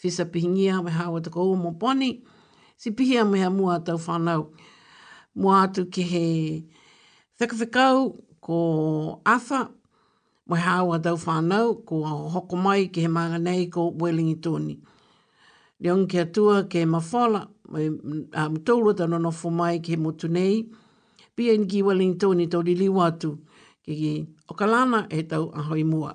fisa 0.00 0.24
pihingia 0.24 0.78
me 0.82 0.90
hawa 0.90 1.20
te 1.20 1.28
kou 1.30 1.52
mo 1.60 1.74
poni, 1.76 2.22
si 2.80 2.88
pihia 2.96 3.24
me 3.28 3.42
ha 3.44 3.50
mua 3.52 3.76
tau 3.84 3.98
whanau. 4.06 4.46
Mua 5.36 5.62
atu 5.66 5.84
ki 5.92 6.02
he 6.02 6.24
whikawhikau 7.40 8.16
ko 8.40 9.20
Atha, 9.26 9.68
me 10.48 10.56
hawa 10.56 10.98
tau 10.98 11.16
whanau 11.18 11.84
ko 11.84 12.00
hoko 12.32 12.56
mai 12.56 12.86
ki 12.88 13.00
he 13.04 13.08
maanga 13.08 13.38
nei 13.42 13.66
ko 13.66 13.90
Wellingi 14.00 14.40
Tony. 14.42 14.78
Ni 15.80 15.90
on 15.90 16.06
ki 16.08 16.18
atua 16.24 16.62
ke 16.64 16.86
mawhala, 16.88 17.44
me 17.68 17.88
um, 18.40 18.56
tōlua 18.56 18.96
tano 18.96 19.18
no 19.18 19.30
whumai 19.30 19.82
ki 19.84 19.92
he 19.96 19.96
motu 19.96 20.28
nei, 20.32 20.64
pia 21.36 21.52
ni 21.58 21.66
ki 21.66 21.82
Wellingi 21.82 22.16
tau 22.16 22.32
li 22.62 23.44
ki 23.86 23.94
ki 23.94 24.26
okalana 24.50 24.98
e 25.16 25.20
tau 25.28 25.50
ahoi 25.58 25.84
mua. 25.84 26.12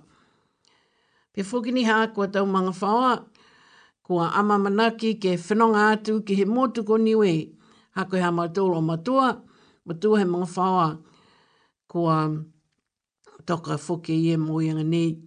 Pe 1.34 1.42
whukini 1.44 1.84
hā 1.88 2.14
kua 2.14 2.28
tau 2.28 2.46
mga 2.46 2.72
whaoa, 2.82 3.24
kua 4.04 4.28
ama 4.36 4.58
manaki 4.58 5.16
ke 5.20 5.38
whenonga 5.38 5.82
atu 5.92 6.22
ki 6.26 6.36
he 6.40 6.46
motu 6.46 6.84
ko 6.84 6.96
niwe, 6.98 7.56
ha 7.96 8.04
koe 8.10 8.20
hā 8.20 8.30
mātoro 8.38 8.82
matua, 8.84 9.40
matua 9.86 10.20
he 10.20 10.26
mga 10.26 10.48
whaoa, 10.56 10.98
kua 11.88 12.16
toka 13.46 13.78
whuki 13.78 14.14
i 14.16 14.34
e 14.34 14.38
moianga 14.38 14.84
ni. 14.84 15.24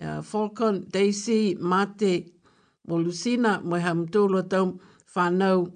Uh, 0.00 0.22
Falcon, 0.22 0.86
Daisy, 0.90 1.56
Mate, 1.60 2.24
mo 2.88 2.96
Lucina, 2.96 3.60
mo 3.64 3.76
he 3.76 3.90
mātoro 3.96 4.44
tau 4.48 4.76
whanau, 5.16 5.70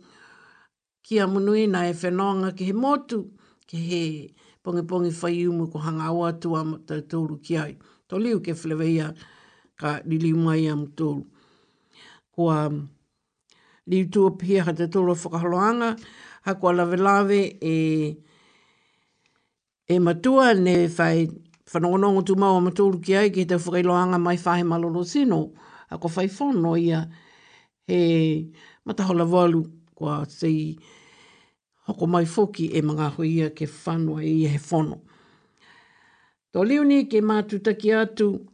kia 1.03 1.25
munui 1.27 1.65
na 1.67 1.87
e 1.89 1.93
whenonga 1.97 2.53
ki 2.57 2.65
he 2.69 2.73
motu, 2.73 3.25
ki 3.67 3.77
he 3.81 4.05
pongi 4.65 4.83
pongi 4.89 5.13
fai 5.13 5.47
umu 5.47 5.67
ko 5.69 5.79
hanga 5.79 6.05
awa 6.09 6.33
tua 6.33 6.65
tau 6.89 7.01
tōru 7.05 7.37
ki 7.45 7.57
ai. 7.61 7.77
Tō 8.09 8.17
liu 8.21 8.41
ke 8.41 8.53
whileweia 8.57 9.11
ka 9.77 9.99
rili 10.09 10.33
mai 10.33 10.65
am 10.73 10.87
tōru. 10.97 11.23
Ko 12.35 12.49
a 12.49 12.65
um, 12.69 12.81
mm, 12.81 13.83
liu 13.93 14.09
tua 14.09 14.31
pia 14.41 14.65
ha 14.65 14.73
te 14.73 14.89
tōru 14.89 15.13
whakaharoanga, 15.13 15.91
ha 16.49 16.55
kua 16.57 16.73
lawe 16.73 16.97
lawe 16.97 17.41
e, 17.61 17.75
e 19.85 19.99
matua 20.01 20.55
ne 20.55 20.77
whai 20.89 21.29
whanongonongo 21.69 22.25
tu 22.25 22.35
mau 22.41 22.57
am 22.57 22.71
tōru 22.73 23.03
ki 23.05 23.17
ai 23.21 23.29
ki 23.37 23.45
te 23.53 23.61
whakailoanga 23.61 24.19
mai 24.19 24.39
whahe 24.41 24.65
malolo 24.65 25.05
sino, 25.05 25.51
ha 25.93 25.99
kua 26.01 26.11
whai 26.17 26.29
whono 26.39 26.73
ia 26.81 27.05
he 27.87 28.49
matahola 28.89 29.29
walu 29.29 29.69
sei... 29.69 30.25
Si, 30.29 30.55
hoko 31.87 32.07
mai 32.07 32.27
foki 32.27 32.67
e 32.67 32.81
mga 32.83 33.09
huia 33.17 33.51
ke 33.57 33.67
whanua 33.69 34.25
i 34.25 34.35
he 34.53 34.59
whono. 34.69 34.99
Tō 36.55 36.65
leo 36.67 36.85
ni 36.85 37.03
ke 37.07 37.21
mātu 37.21 37.59
atu 37.61 38.47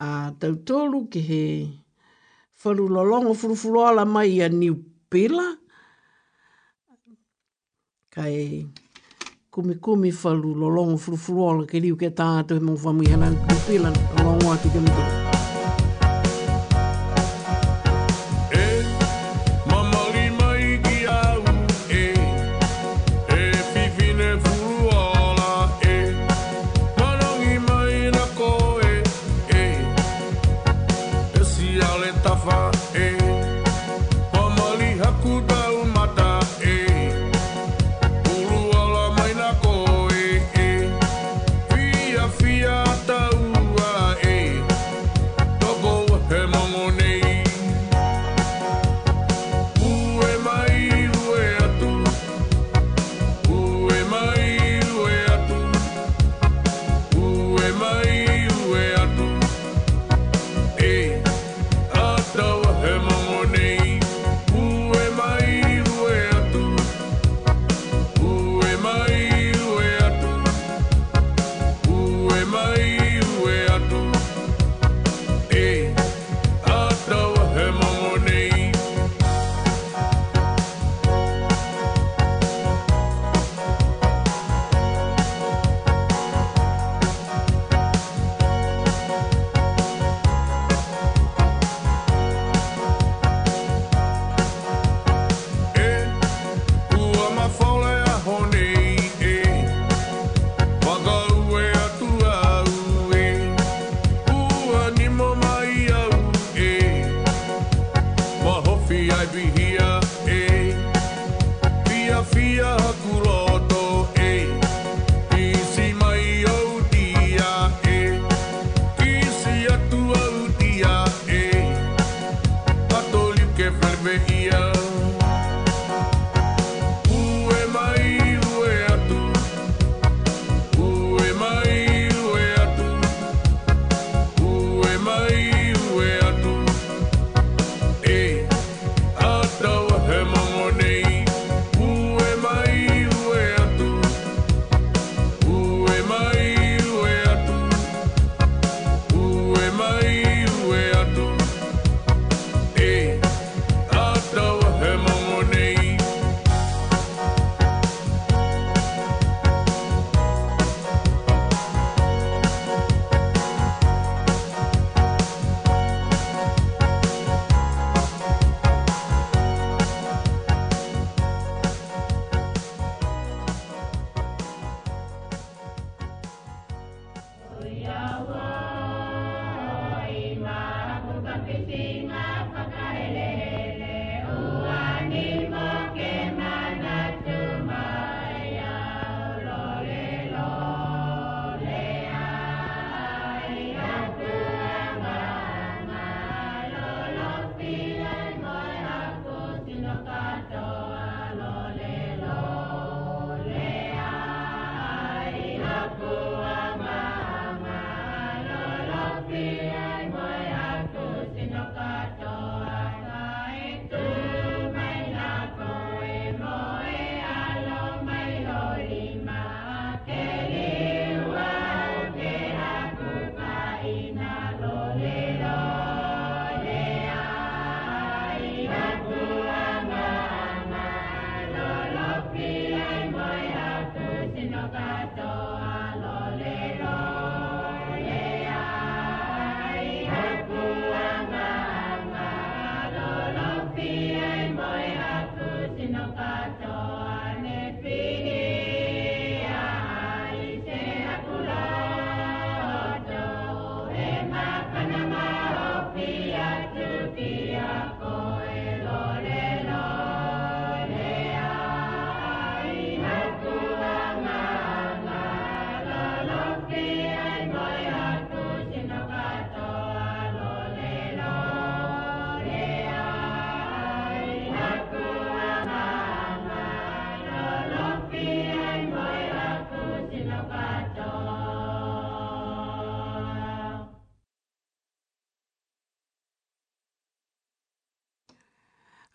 a 0.00 0.32
tau 0.40 0.54
tōru 0.70 1.06
ke 1.12 1.20
he 1.20 1.42
whalu 2.62 2.88
lolongo 2.88 3.34
furufuru 3.34 3.84
ala 3.88 4.04
mai 4.04 4.40
a 4.40 4.48
niu 4.48 4.76
pila. 5.10 5.54
Kai 8.10 8.66
kumi 9.50 9.74
kumi 9.80 10.10
whalu 10.12 10.54
lolongo 10.54 10.96
furufuru 10.96 11.40
ala 11.50 11.66
ke 11.66 11.80
liu 11.80 11.96
ke 11.96 12.08
tātou 12.10 12.56
he 12.60 12.64
mongu 12.64 12.80
whamui 12.84 13.08
hanan 13.12 13.36
kumi 13.36 13.60
pila 13.68 13.92
lolongo 14.18 14.54
atu 14.56 14.68
ke 14.72 14.80
mātu. 14.88 15.31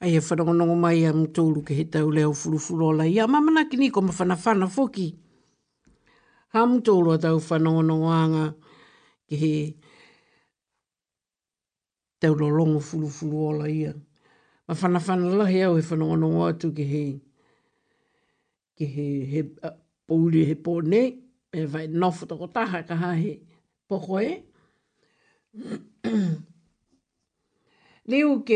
ai 0.07 0.15
e 0.15 0.21
whanongonongo 0.29 0.75
mai 0.79 1.03
am 1.03 1.27
tōru 1.35 1.65
ke 1.67 1.75
he 1.75 1.83
tau 1.91 2.07
leo 2.15 2.31
furufurola 2.31 3.03
i 3.11 3.17
a 3.19 3.25
mamana 3.27 3.65
ki 3.69 3.75
ni 3.77 3.89
koma 3.91 4.13
whanawhana 4.15 4.67
whoki. 4.71 5.09
Ham 6.55 6.77
tōru 6.81 7.11
a 7.11 7.17
tau 7.19 7.39
whanongonongo 7.43 8.07
anga 8.15 8.43
ke 9.27 9.35
he 9.41 9.49
tau 12.23 12.33
lolongo 12.39 12.79
furufurola 12.79 13.67
i 13.67 13.81
a. 13.91 13.93
Ma 14.67 14.75
whanawhana 14.79 15.33
lahi 15.43 15.59
au 15.67 15.75
e 15.77 15.83
whanongonongo 15.89 16.47
atu 16.53 16.71
ke 16.77 16.87
he 16.87 17.03
ke 18.79 18.87
he, 18.95 19.09
he 19.33 19.43
uh, 19.61 19.75
pōuri 20.07 20.45
he 20.47 20.55
pōne 20.55 21.03
e 21.51 21.65
vai 21.67 21.87
nofu 21.91 22.23
tako 22.31 22.47
taha 22.47 22.85
ka 22.87 22.95
hae 23.03 23.35
poko 23.91 24.23
e. 24.23 24.33
Leo 28.07 28.39
ke... 28.47 28.55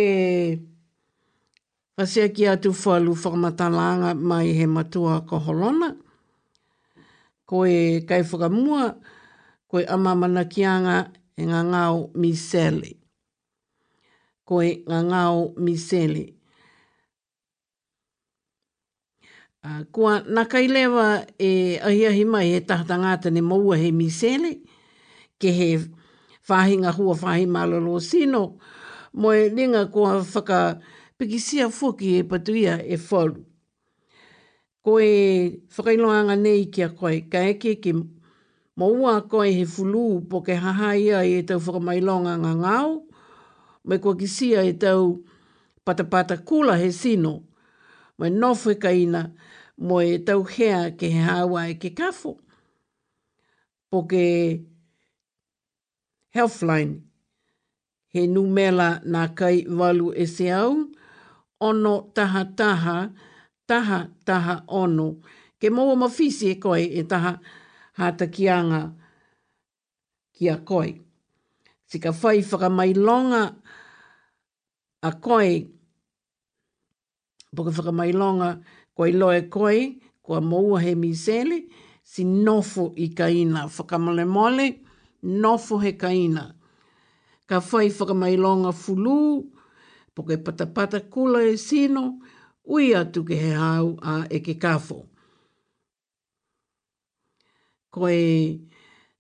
A 2.02 2.04
Pasea 2.04 2.30
ki 2.34 2.48
atu 2.50 2.72
whalu 2.82 3.14
whakamatalanga 3.14 4.12
mai 4.30 4.50
he 4.58 4.66
matua 4.66 5.22
ko 5.30 5.38
holona. 5.38 5.90
Ko 7.48 7.56
e 7.68 8.02
kai 8.10 8.24
whakamua, 8.28 8.84
ko 9.70 9.76
e 9.80 9.86
amamana 9.96 10.42
kianga 10.54 10.98
e 11.38 11.44
ngā 11.50 11.62
ngāo 11.70 12.00
miseli. 12.22 12.92
Ko 14.48 14.56
e 14.66 14.72
ngā 14.90 15.00
ngāo 15.12 15.42
miseli. 15.64 16.24
Uh, 19.68 19.84
kua 19.94 20.24
nakai 20.38 20.66
lewa 20.74 21.08
e 21.38 21.52
ahiahi 21.86 22.26
mai 22.34 22.48
he 22.56 22.60
tahta 22.66 22.98
ngāta 22.98 23.30
ne 23.30 23.42
maua 23.50 23.78
he 23.78 23.92
miseli, 23.92 24.56
ke 25.38 25.54
he 25.60 25.70
whāhinga 26.50 26.96
hua 26.98 27.14
whāhi 27.22 27.46
malolo 27.46 28.00
sino, 28.00 28.58
mo 29.14 29.30
e 29.36 29.50
linga 29.54 29.86
ko 29.94 30.08
whaka... 30.10 30.32
Whakamua, 30.32 30.91
piki 31.22 31.40
sia 31.40 31.70
fuki 31.70 32.18
e 32.18 32.24
patuia 32.24 32.82
e 32.86 32.98
folu. 32.98 33.46
Ko 34.82 34.98
e 35.00 35.62
whakailoanga 35.78 36.36
nei 36.36 36.66
kia 36.74 36.90
koe, 36.98 37.20
ka 37.30 37.38
eke 37.52 37.76
ki 37.78 37.92
maua 38.76 39.20
koe 39.30 39.52
he 39.54 39.66
fulu 39.70 40.24
po 40.30 40.42
ke 40.42 40.56
haha 40.58 40.96
ia 40.98 41.20
e 41.22 41.44
tau 41.46 41.62
whakamailonga 41.62 42.34
ngā 42.42 42.54
ngāo, 42.64 42.90
mai 43.86 44.00
kua 44.02 44.18
ki 44.18 44.26
sia 44.28 44.64
e 44.66 44.74
tau 44.82 45.22
patapata 45.86 46.40
kula 46.42 46.74
he 46.82 46.90
sino, 46.92 47.36
me 48.18 48.32
nofwe 48.34 48.74
ka 48.82 48.90
kaina 48.90 49.22
mo 49.78 50.02
e 50.02 50.18
tau 50.26 50.42
hea 50.42 50.90
ke 50.98 51.06
he 51.14 51.22
hawa 51.28 51.68
e 51.70 51.78
ke 51.78 51.94
kafo. 51.98 52.34
Po 53.92 54.08
ke 54.08 54.66
Healthline, 56.34 56.94
he 58.08 58.26
numela 58.26 59.04
nā 59.06 59.28
kai 59.36 59.66
walu 59.68 60.14
e 60.16 60.24
se 60.32 60.48
au, 60.56 60.88
ono 61.62 62.10
taha 62.14 62.46
taha, 62.56 63.10
taha 63.68 64.08
taha 64.26 64.64
ono. 64.68 65.22
Ke 65.62 65.70
mōa 65.70 65.96
mawhisi 65.98 66.50
e 66.56 66.56
koe 66.58 66.82
e 66.90 67.04
taha 67.08 67.38
hata 67.98 68.28
ki 68.28 68.50
anga 68.50 68.82
ki 70.34 70.50
a 70.50 70.58
koe. 70.58 70.96
Sika 71.86 72.12
whai 72.12 72.38
whakamailonga 72.42 73.44
a 75.04 75.12
koe, 75.22 75.68
poka 77.56 77.72
whakamailonga 77.78 78.50
koe 78.98 79.12
loe 79.12 79.42
koe, 79.50 79.96
kua 80.24 80.42
mōa 80.42 80.82
he 80.82 80.96
misele, 80.96 81.68
si 82.04 82.24
nofo 82.26 82.92
i 82.98 83.10
kaina, 83.14 83.68
whakamale 83.68 84.26
mole, 84.28 84.68
nofo 85.24 85.78
he 85.84 85.94
kaina. 85.94 86.48
Ka 87.46 87.60
whai 87.60 87.90
whakamailonga 87.90 88.74
fulu, 88.74 89.51
po 90.24 90.28
kei 90.30 90.38
patapata 90.46 90.98
kula 91.14 91.40
e 91.42 91.56
sino, 91.68 92.04
ui 92.74 92.86
atu 93.02 93.20
ke 93.28 93.34
he 93.44 93.50
hau 93.62 93.88
a 94.06 94.14
e 94.30 94.38
ke 94.46 94.54
kafo. 94.64 95.00
Ko 97.92 98.00
e 98.06 98.62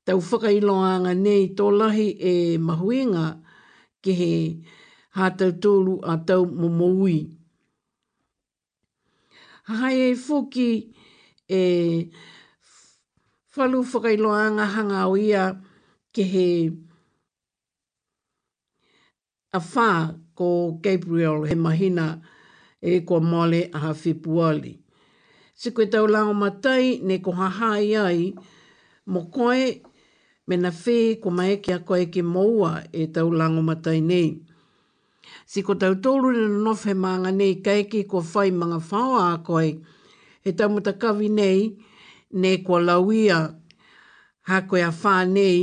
tau 0.05 0.19
whakailoanga 0.27 1.11
nei 1.25 1.43
tō 1.57 1.65
lahi 1.79 2.05
e 2.13 2.33
mahuinga 2.67 3.25
ke 4.05 4.11
he 4.19 4.33
hātau 5.17 5.51
tōlu 5.63 5.93
a 6.11 6.19
tau 6.27 6.43
momoui. 6.59 7.17
Hai 9.73 9.95
e 10.05 10.13
fuki 10.25 10.69
e 11.49 11.65
whalu 13.57 13.79
whakailoanga 13.89 14.65
hanga 14.77 14.99
o 15.11 15.17
ia 15.27 15.43
ke 16.13 16.23
he 16.35 16.47
a 19.57 19.59
whā 19.59 19.89
ko 20.41 20.80
Gabriel 20.84 21.43
he 21.49 21.53
mahina 21.55 22.07
e 22.81 23.01
kua 23.07 23.22
male 23.31 23.61
a 23.69 23.93
hawhipuali. 23.93 24.73
Se 25.59 25.69
koe 25.72 25.85
tau 25.85 26.07
lao 26.09 26.34
matai 26.34 26.97
ne 27.05 27.18
ko 27.26 27.30
hahai 27.31 27.93
ai, 28.05 28.34
mo 29.11 29.19
koe 29.35 29.68
me 30.49 30.55
na 30.63 30.69
whē 30.80 30.95
ko 31.22 31.30
maeke 31.38 31.69
a 31.77 31.85
koe 31.88 32.05
ke 32.13 32.22
moua 32.35 32.72
e 32.89 33.01
tau 33.15 33.30
lango 33.39 33.61
matai 33.69 33.99
nei. 34.11 34.30
Si 35.51 35.59
ko 35.68 35.73
tau 35.81 35.93
tōru 36.03 36.30
na 36.39 36.47
nof 36.65 36.81
he 36.89 36.93
maanga 37.03 37.30
nei 37.39 37.53
kaiki 37.65 38.01
ko 38.11 38.18
whai 38.31 38.49
manga 38.59 38.80
whao 38.89 39.11
a 39.22 39.38
koe, 39.47 39.69
he 40.43 40.49
tau 40.57 40.68
mutakawi 40.73 41.27
nei, 41.39 41.59
ne 42.41 42.51
ko 42.65 42.73
lauia 42.88 43.38
ha 44.49 44.55
koe 44.69 44.81
a 44.81 44.89
whā 44.99 45.15
nei, 45.35 45.57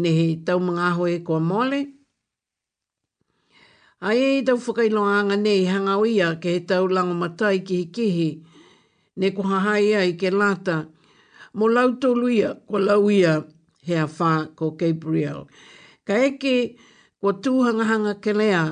ne 0.00 0.08
he 0.18 0.26
tau 0.46 0.58
mga 0.66 0.82
ahoe 0.94 1.14
kua 1.26 1.40
mole, 1.50 1.80
Ai 4.00 4.18
e 4.22 4.42
tau 4.46 4.56
whakailoanga 4.60 5.36
nei 5.36 5.64
hanga 5.64 5.94
ia 6.06 6.34
ke 6.40 6.48
he 6.54 6.60
tau 6.68 6.84
lango 6.86 7.14
matai 7.14 7.64
ki 7.66 7.76
hikihi, 7.82 8.30
ne 9.16 9.28
ko 9.30 9.42
hahai 9.42 9.94
ai 9.94 10.12
ke 10.20 10.28
lata, 10.30 10.76
mo 11.56 11.64
lau 11.66 11.90
tolu 12.00 12.28
ia, 12.28 12.50
ko 12.68 12.76
lau 12.78 13.08
ia 13.10 13.44
he 13.86 13.94
awha 14.06 14.32
ko 14.56 14.70
Gabriel. 14.80 15.48
Ka 16.06 16.14
eke, 16.28 16.76
ko 17.20 17.32
tūhangahanga 17.42 18.14
ke 18.20 18.32
lea, 18.36 18.64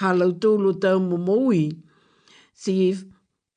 ha 0.00 0.08
lau 0.20 0.32
tolu 0.32 0.70
tau 0.80 0.98
mo 1.08 1.18
moui, 1.26 1.66
si 2.54 2.74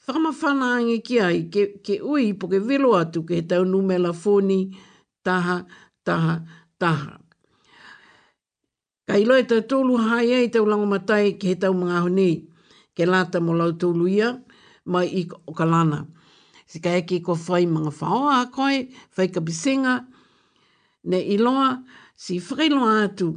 whamawhana 0.05 0.67
ange 0.77 0.97
ki 1.07 1.19
ai 1.27 1.47
ke, 1.53 1.79
ke 1.85 1.95
ui 2.03 2.33
po 2.39 2.47
ke 2.51 2.59
velo 2.59 2.91
atu 2.99 3.23
ke 3.23 3.35
he 3.39 3.43
tau 3.47 3.63
numela 3.63 4.11
fōni, 4.11 4.59
taha, 5.23 5.57
taha, 6.03 6.35
taha. 6.77 7.13
Ka 9.07 9.15
ilo 9.15 9.37
e 9.39 9.43
tau 9.47 9.61
tūlu 9.71 9.93
hai 10.09 10.27
e 10.35 10.47
tau 10.51 10.65
lango 10.67 10.83
matai 10.93 11.37
ki 11.39 11.47
he 11.53 11.55
tau 11.55 11.71
mga 11.73 11.99
honi, 12.05 12.31
ke 12.95 13.05
lata 13.07 13.39
mo 13.39 13.53
lau 13.55 13.69
tūlu 13.79 14.05
ia, 14.11 14.29
mai 14.91 15.05
i 15.07 15.21
o 15.47 15.53
ka 15.55 15.63
lana. 15.65 16.01
Si 16.67 16.81
ka 16.83 16.91
eki 16.99 17.21
ko 17.23 17.37
whai 17.45 17.63
mga 17.71 17.91
whaoa 17.99 18.33
a 18.41 18.51
koe, 18.51 18.75
whai 19.15 19.27
ka 19.31 19.39
bisinga, 19.47 19.93
ne 21.07 21.19
iloa, 21.35 21.69
si 22.19 22.35
whailoa 22.47 22.91
atu, 23.05 23.29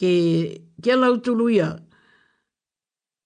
ke, 0.00 0.12
ke 0.82 0.92
lau 0.98 1.14
tūlu 1.22 1.46
ia, 1.54 1.68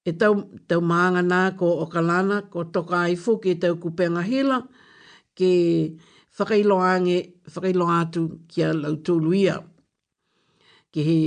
e 0.04 0.12
tau, 0.20 0.34
tau 0.68 0.82
maanga 0.90 1.24
nā 1.32 1.40
ko 1.58 1.70
o 1.80 1.88
ka 1.88 2.00
lana, 2.10 2.42
ko 2.52 2.64
toka 2.76 3.06
ai 3.08 3.16
fuki 3.16 3.56
e 3.56 3.60
tau 3.64 3.80
kupenga 3.80 4.20
hila, 4.20 4.60
ke 5.34 5.50
whakailoa 6.36 6.92
ange, 6.92 7.18
whakailoa 7.56 8.02
atu 8.04 8.28
kia 8.52 8.74
lau 8.84 8.94
tūlu 9.08 9.32
Ia 9.46 9.58
ki 10.98 11.04
he 11.08 11.18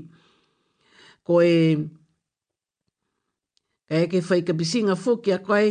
Ko 1.26 1.34
e, 1.54 1.78
ka 3.88 3.94
eke 4.04 4.18
whai 4.28 4.40
ka 4.46 4.52
bisinga 4.60 4.94
whoki 5.02 5.30
a 5.30 5.38
koe, 5.46 5.66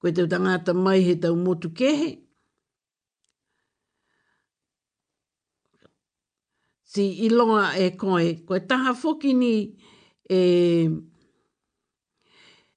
koe 0.00 0.10
tau 0.16 0.26
tangata 0.32 0.70
mai 0.84 0.98
he 1.06 1.14
tau 1.22 1.34
motu 1.44 1.68
kehe, 1.78 2.10
si 6.94 7.04
iloa 7.26 7.64
e 7.84 7.90
koe, 8.00 8.28
koe 8.46 8.60
taha 8.70 8.92
whoki 9.00 9.30
ni 9.42 9.54
e, 10.30 10.40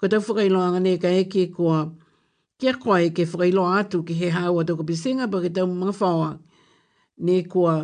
ko 0.00 0.08
tau 0.08 0.22
whakailoanga 0.24 0.80
nei 0.80 0.98
ka 1.02 1.12
eke 1.20 1.50
kua 1.54 1.84
ki 2.58 2.72
a 2.72 2.74
koe 2.80 3.10
ke 3.10 3.26
whakailo 3.28 3.68
atu 3.76 4.02
ki 4.08 4.14
he 4.22 4.30
hau 4.30 4.58
a 4.60 4.64
toko 4.64 4.84
pisinga, 4.88 5.28
pa 5.30 5.40
ke 5.44 5.52
tau 5.52 5.66
mga 5.68 5.92
whawa, 6.00 6.32
nei 7.20 7.44
kua 7.44 7.82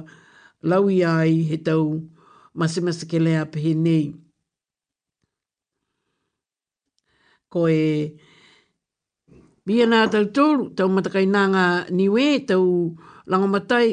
lau 0.64 0.86
i 0.88 1.02
ai 1.04 1.42
he 1.52 1.60
tau 1.60 1.92
masimasi 2.54 3.04
ke 3.10 3.18
lea 3.18 3.42
pehe 3.50 3.74
nei. 3.74 4.14
Ko 7.50 7.66
e 7.70 8.14
bia 9.66 9.86
nā 9.90 10.06
tau 10.10 10.24
tōru, 10.30 10.70
tau 10.78 10.88
matakai 10.90 11.26
nā 11.30 11.42
ngā 11.52 11.66
niwe, 11.94 12.26
tau 12.48 12.94
langamatai, 13.30 13.88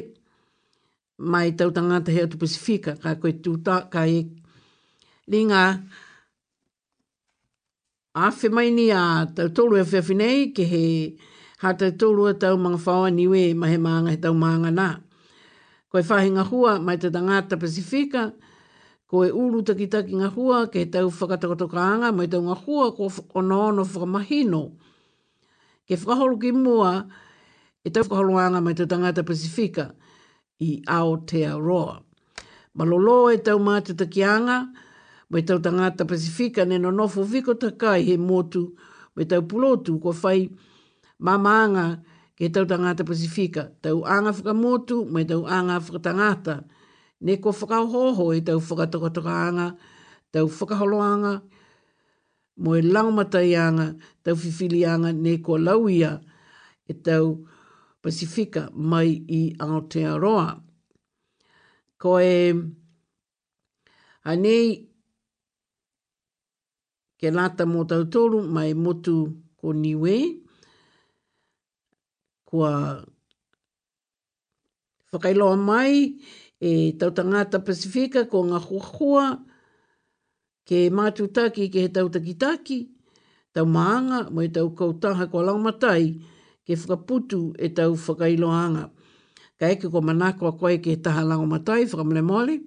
mai 1.21 1.51
tau 1.57 1.71
tangata 1.73 2.11
hea 2.13 2.25
tu 2.29 2.37
Pasifika, 2.41 2.95
ka 3.01 3.15
koe 3.21 3.31
tūta, 3.41 3.89
ka 3.93 4.05
e 4.07 4.21
ringa 5.31 5.63
a 8.15 8.29
whi 8.39 8.47
mai 8.53 8.69
ni 8.77 8.89
a 8.91 9.25
tau 9.35 9.47
tōru 9.57 9.77
e 9.81 9.85
whiawhi 9.91 10.15
nei, 10.17 10.49
ke 10.53 10.65
he 10.67 10.81
hā 11.63 11.73
tau 11.79 11.91
tōru 11.93 12.29
e 12.33 12.37
tau 12.41 12.57
mga 12.61 12.81
whaua 12.85 13.09
niwe, 13.13 13.53
mahe 13.57 13.77
maanga 13.81 14.11
he 14.13 14.17
tau 14.21 14.33
maanga 14.37 14.73
nā. 14.75 14.89
Koe 15.91 16.01
whahinga 16.03 16.45
hua 16.51 16.77
mai 16.83 16.97
tau 17.01 17.11
tangata 17.13 17.57
Pasifika, 17.61 18.29
ko 19.11 19.25
e 19.27 19.29
uru 19.35 19.59
taki 19.67 19.89
taki 19.91 20.15
ngā 20.15 20.27
hua 20.33 20.57
ke 20.71 20.79
he 20.85 20.87
tau 20.91 21.09
whakatakoto 21.11 21.65
kānga 21.73 22.09
mai 22.19 22.29
tau 22.33 22.39
ngā 22.45 22.55
hua 22.63 22.85
ko 22.99 23.09
ono 23.41 23.55
ono 23.71 23.83
whakamahino. 23.83 24.61
Ke 25.83 25.97
whakaholo 25.99 26.37
ki 26.39 26.51
mua 26.59 26.91
e 27.83 27.91
tau 27.91 28.05
whakaholo 28.07 28.39
ānga 28.39 28.61
mai 28.67 28.77
tau 28.79 28.87
tangata 28.87 29.25
Pasifika 29.27 29.89
i 30.63 30.69
Aotearoa. 30.87 31.97
Malolo 32.79 33.17
e 33.35 33.35
tau 33.49 33.57
mātu 33.59 33.97
taki 33.99 34.23
mai 34.23 35.41
tau 35.43 35.59
tangata 35.59 36.07
Pasifika 36.07 36.63
neno 36.65 36.89
nofo 36.91 37.27
viko 37.33 37.55
takai 37.59 38.03
he 38.07 38.15
motu 38.17 38.63
mai 39.15 39.25
tau 39.25 39.41
pulotu 39.43 39.99
ko 40.01 40.13
whai 40.23 40.47
mamanga 41.19 41.99
ke 42.39 42.47
tau 42.49 42.63
tangata 42.63 43.03
Pasifika. 43.03 43.71
Tau 43.81 44.03
anga 44.07 44.31
whakamotu 44.31 45.03
mai 45.11 45.23
tau 45.25 45.43
anga 45.47 45.81
whakatangata 45.83 46.61
Pasifika 46.63 46.79
ne 47.21 47.37
ko 47.37 47.51
whakau 47.53 47.85
hoho 47.93 48.27
i 48.35 48.41
tau 48.45 48.59
whakatakotakaanga, 48.59 49.67
tau 50.33 50.47
whakaholoanga, 50.49 51.33
mo 52.61 52.71
e 52.77 52.81
langmatayanga, 52.81 53.87
tau 54.25 54.35
whiwhilianga, 54.41 55.11
ne 55.23 55.37
ko 55.45 55.57
lauia 55.57 56.19
e 56.89 56.93
tau 56.97 57.47
Pasifika 58.01 58.63
mai 58.73 59.11
i 59.29 59.53
Aotearoa. 59.61 60.55
Ko 62.01 62.15
e, 62.19 62.37
anei, 64.25 64.71
ke 67.21 67.29
lata 67.29 67.65
mō 67.69 67.85
tau 67.87 68.01
tōru 68.09 68.39
mai 68.41 68.73
motu 68.73 69.19
ko 69.61 69.73
niwe, 69.77 70.15
kua 72.49 72.71
whakailoa 75.13 75.55
mai, 75.61 76.17
e 76.61 76.93
tautangata 76.93 77.57
Pasifika 77.65 78.23
ko 78.29 78.43
ngā 78.45 78.59
huahua, 78.61 79.23
ke 80.69 80.83
mātutaki 80.93 81.65
ke 81.73 81.81
he 81.87 81.93
tautakitaki, 81.93 82.77
tau 83.51 83.65
maanga 83.65 84.27
mo 84.29 84.45
e 84.45 84.51
tau 84.53 84.67
kautaha 84.77 85.25
ko 85.31 85.41
matai 85.57 86.21
ke 86.65 86.77
whakaputu 86.77 87.55
e 87.59 87.69
tau 87.73 87.95
whakailoanga. 87.97 88.89
Ka 89.59 89.65
eke 89.73 89.89
ko 89.91 90.01
manako 90.01 90.47
a 90.47 90.53
koe 90.53 90.77
ke 90.77 90.85
he 90.85 90.95
taha 90.97 91.21
laumatai, 91.25 91.89
whakamle 91.89 92.23
mole, 92.23 92.59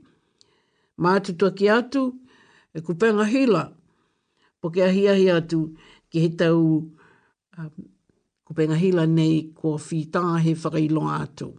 mātutaki 0.98 1.70
atu, 1.70 2.14
e 2.74 2.80
kupenga 2.80 3.24
hila, 3.26 3.64
po 4.60 4.70
ke 4.70 4.82
ahiahi 4.82 5.30
atu 5.38 5.76
ke 6.10 6.18
he 6.18 6.28
tau 6.34 6.82
um, 7.58 7.70
kupenga 8.46 8.74
hila 8.78 9.06
nei 9.06 9.52
ko 9.54 9.78
whitaha 9.78 10.40
he 10.40 10.54
whakailoa 10.54 11.22
atu. 11.22 11.54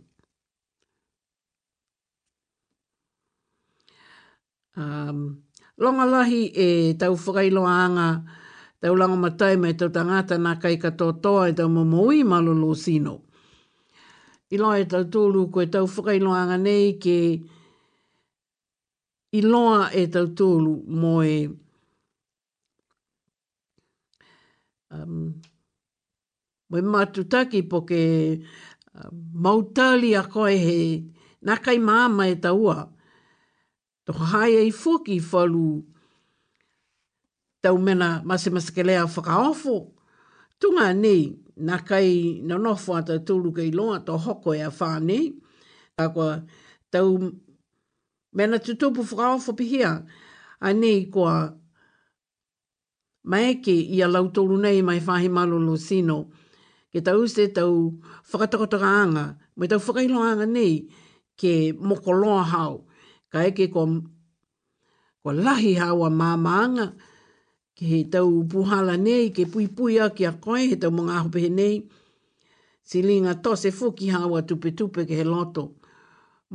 Um, 4.77 5.43
longa 5.79 6.03
lahi 6.05 6.51
e 6.51 6.93
tau 6.99 7.15
whakailoanga, 7.15 8.23
tau 8.83 8.93
langa 8.99 9.15
matai 9.15 9.55
mai 9.55 9.71
tau 9.79 9.87
tangata 9.89 10.35
nā 10.37 10.59
kai 10.61 10.75
katoa 10.75 11.47
e 11.49 11.53
tau 11.55 11.69
mamaui 11.71 12.23
malolo 12.27 12.73
sino. 12.75 13.21
I 14.51 14.57
loa 14.57 14.79
e 14.83 14.85
tau 14.85 15.03
tōru 15.07 15.47
koe 15.51 15.65
tau 15.71 15.87
whakailoanga 15.87 16.57
nei 16.59 16.97
ke 16.99 17.17
i 19.31 19.41
loa 19.47 19.89
e 19.95 20.03
tau 20.11 20.25
tōru 20.39 20.73
mo 20.87 21.21
e 21.23 21.37
um, 24.91 25.31
mo 26.69 26.75
e 26.77 26.81
matutaki 26.83 27.63
po 27.69 27.85
ke 27.87 28.03
uh, 28.43 29.07
um, 29.07 29.23
mautali 29.39 30.11
a 30.19 30.23
koe 30.27 30.57
he 30.65 30.83
nā 31.47 31.61
kai 31.63 31.77
māma 31.79 32.27
e 32.27 32.35
tau 32.43 32.59
ua. 32.59 32.83
Toko 34.05 34.23
hai 34.31 34.53
ei 34.55 34.71
fuki 34.71 35.19
falu 35.19 35.81
tau 37.61 37.77
mena 37.87 38.21
masi 38.29 38.49
masi 38.53 38.71
ke 38.75 38.83
lea 38.87 39.05
whakaofo. 39.11 39.75
Tunga 40.61 40.87
nei, 40.93 41.21
nā 41.67 41.77
kai 41.89 42.39
na 42.47 42.55
nofo 42.65 42.93
ata 42.95 43.17
tūru 43.27 43.49
kei 43.57 43.71
loa 43.71 43.97
tō 44.07 44.15
hoko 44.27 44.53
e 44.57 44.61
a 44.61 44.69
whānei. 44.77 45.25
Kua 46.13 46.33
tau 46.93 47.09
mena 48.37 48.57
tutupu 48.65 49.01
whakaofo 49.09 49.57
pihia. 49.57 49.91
A 50.61 50.69
nei 50.73 51.09
kua 51.13 51.49
maeke 53.25 53.73
i 53.97 54.03
a 54.05 54.07
lautoru 54.07 54.59
nei 54.61 54.81
mai 54.85 54.99
whahi 55.01 55.29
malo 55.33 55.57
lo 55.59 55.75
sino. 55.81 56.23
Ke 56.93 57.01
tau 57.01 57.25
se 57.25 57.49
tau 57.57 57.73
whakatakotaka 58.31 58.89
anga. 59.03 59.25
Mai 59.57 59.67
tau 59.67 59.81
whakailo 59.85 60.17
anga 60.31 60.45
nei 60.45 60.75
ke 61.41 61.73
mokoloa 61.89 62.43
hao. 62.45 62.45
hao 62.53 62.73
ka 63.35 63.43
eke 63.43 63.67
ko, 63.67 63.83
ko 65.19 65.29
lahi 65.35 65.75
hawa 65.75 66.07
māmaanga 66.07 66.95
ki 67.75 67.83
he 67.83 67.97
tau 68.09 68.29
upuhala 68.39 68.95
nei, 68.95 69.27
ke 69.35 69.43
pui 69.51 69.67
pui 69.67 69.97
a 69.99 70.07
ki 70.15 70.23
a 70.23 70.31
koe, 70.39 70.61
he 70.71 70.75
tau 70.79 70.89
mga 70.95 71.17
ahupe 71.19 71.41
he 71.43 71.49
nei, 71.51 71.73
si 72.81 73.01
linga 73.03 73.33
tose 73.43 73.71
fuki 73.75 74.07
hawa 74.15 74.39
tupe 74.47 74.71
tupe 74.71 75.03
ke 75.05 75.15
he 75.19 75.23
loto, 75.27 75.65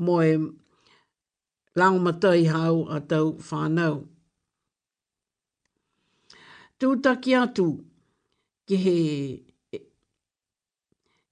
mo 0.05 0.15
e 0.25 0.33
laumatai 1.77 2.49
hau 2.49 2.87
a 2.89 2.99
tau 3.11 3.37
whānau. 3.49 3.97
Tūtaki 6.81 7.37
atu 7.37 7.67
ki 8.67 8.77
he 8.87 8.99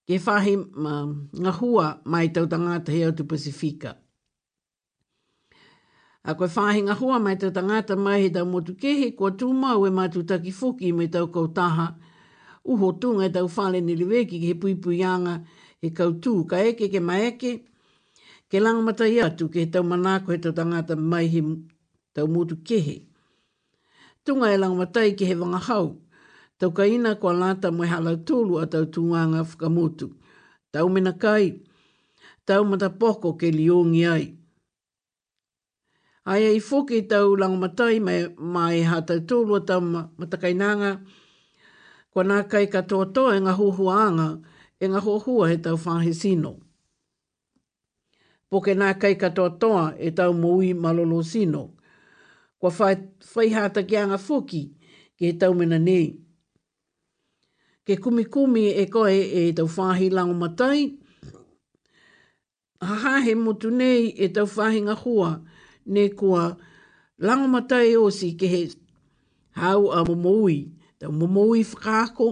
ke 0.06 0.20
whahi 0.26 0.52
ma, 0.76 1.08
ngahua 1.40 1.86
mai 2.04 2.28
tau 2.36 2.44
tangata 2.46 2.92
hea 2.92 3.12
tu 3.16 3.24
Pasifika. 3.24 3.94
A 6.28 6.34
koe 6.36 6.44
whāhinga 6.54 6.94
hua 7.00 7.18
mai 7.24 7.36
te 7.40 7.48
tangata 7.56 7.94
mai 8.04 8.18
he 8.22 8.28
tau 8.32 8.44
motu 8.48 8.72
kehe, 8.82 9.06
kua 9.16 9.30
tūma 9.40 9.70
ue 9.80 9.88
mātu 9.98 10.20
taki 10.28 10.50
fuki 10.52 10.90
me 10.92 11.06
tau 11.08 11.28
kautaha. 11.34 11.86
Uho 12.68 12.90
tūnga 13.00 13.28
e 13.28 13.32
tau 13.36 13.48
whāle 13.54 13.80
ni 13.84 13.94
liweki 13.96 14.40
ke 14.42 14.50
he 14.50 14.56
pui 14.64 14.74
pui 14.86 14.98
anga, 15.10 15.38
he 15.80 15.88
kautū 15.88 16.34
ka 16.50 16.58
eke 16.70 16.90
ke 16.92 17.00
maeke. 17.00 17.52
Ke 18.52 18.60
langa 18.60 18.84
mata 18.90 19.08
i 19.08 19.16
atu 19.24 19.48
ke 19.48 19.62
he 19.64 19.70
tau 19.76 19.80
manako 19.82 20.34
he 20.34 20.38
tau 20.46 20.52
tangata 20.58 20.96
mai 21.00 21.22
he 21.36 21.40
tau 22.14 22.26
motu 22.34 22.58
kehe. 22.70 22.98
Tunga 24.24 24.52
e 24.52 24.58
langa 24.60 24.82
matai 24.84 25.14
ke 25.16 25.30
he 25.30 25.34
wangahau. 25.44 25.86
Tau 26.58 26.70
ka 26.76 26.82
kua 27.22 27.32
lata 27.40 27.70
mai 27.72 27.88
halau 27.88 28.18
tūlu 28.28 28.60
a 28.62 28.66
tau 28.66 28.84
tūnganga 28.84 29.46
whakamotu. 29.48 30.10
Tau 30.72 30.88
mena 30.88 31.12
kai, 31.12 31.62
tau 32.44 32.64
mata 32.64 32.90
poko 32.90 33.32
ke 33.38 33.48
liongi 33.50 34.04
ai. 34.06 34.34
Ai 36.28 36.44
ai 36.46 36.60
foki 36.60 36.96
tau 37.10 37.34
lang 37.40 37.54
matai 37.62 37.96
mai, 38.06 38.20
mai 38.54 38.76
ha 38.88 38.96
tulu 39.06 39.20
tūlu 39.28 39.52
o 39.54 39.60
tau 39.68 39.80
matakainanga. 40.18 40.90
Kwa 42.12 42.22
nā 42.28 42.38
kai 42.50 42.66
katoa 42.72 43.04
nga 43.12 43.36
e 43.38 43.44
ngā 43.46 43.54
huhuanga, 43.60 44.28
e 44.80 44.86
ngā 44.92 45.00
huhua 45.06 45.48
tau 45.64 45.76
whahe 45.84 46.12
sino. 46.20 46.52
Poke 48.50 48.74
nā 48.80 48.88
kai 49.00 49.14
katoa 49.22 49.50
toa 49.60 49.86
e 50.06 50.10
tau 50.18 50.32
mui 50.42 50.74
malolo 50.74 51.22
sino. 51.22 51.62
Kwa 52.58 52.70
whai, 52.78 52.94
whai 53.34 53.48
hata 53.54 53.82
ki 53.88 53.96
anga 53.96 54.18
foki 54.18 54.62
ke 55.16 55.32
tau 55.40 55.54
mena 55.54 55.78
nei. 55.78 56.06
Ke 57.86 57.96
kumi 58.02 58.24
kumi 58.24 58.64
e 58.68 58.84
ko 58.92 59.08
e 59.08 59.52
tau 59.56 59.66
whahe 59.76 60.10
lang 60.10 60.36
matai. 60.40 60.80
Ha 62.80 63.20
he 63.24 63.34
motu 63.34 63.70
e 63.78 63.78
tau 63.78 63.78
whahe 63.78 63.96
ngā 64.02 64.02
Ha 64.02 64.02
he 64.04 64.12
motu 64.14 64.18
e 64.24 64.28
tau 64.36 64.46
whahe 64.56 64.80
ngā 64.86 64.96
hua 65.04 65.30
ne 65.88 66.08
kua 66.14 66.44
lango 67.26 67.48
matai 67.54 67.90
o 67.96 68.06
si 68.18 68.28
ke 68.38 68.46
he 68.54 68.60
hau 69.60 69.82
a 69.96 70.04
momoui, 70.08 70.56
ta 70.98 71.06
momoui 71.18 71.60
whakaako, 71.68 72.26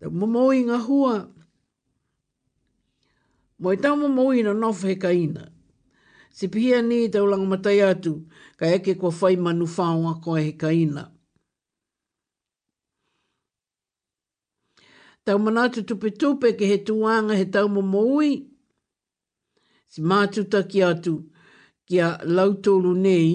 ta 0.00 0.06
momoui 0.18 0.58
ngā 0.68 0.78
hua. 0.86 1.14
Moi 3.62 3.76
tau 3.82 3.94
momoui 4.02 4.38
na 4.46 4.52
nofa 4.62 4.86
he 4.92 4.96
kaina. 5.04 5.44
Si 6.36 6.46
pihia 6.52 6.78
ni 6.88 6.98
tau 7.12 7.26
lango 7.30 7.46
matai 7.52 7.78
atu, 7.90 8.12
ka 8.58 8.64
eke 8.76 8.92
kua 9.00 9.10
whai 9.20 9.36
manu 9.44 9.66
whaonga 9.74 10.14
koe 10.24 10.40
he 10.46 10.52
kaina. 10.62 11.04
Tau 15.24 15.38
manatu 15.44 15.80
tupe 15.88 16.08
tupe 16.20 16.48
ke 16.58 16.64
he 16.70 16.76
tuanga 16.86 17.34
he 17.40 17.44
tau 17.54 17.66
momoui, 17.76 18.30
si 19.90 20.00
mātuta 20.10 20.58
ki 20.70 20.82
atu, 20.90 21.14
kia 21.88 22.18
lautolu 22.36 22.90
nei 23.04 23.30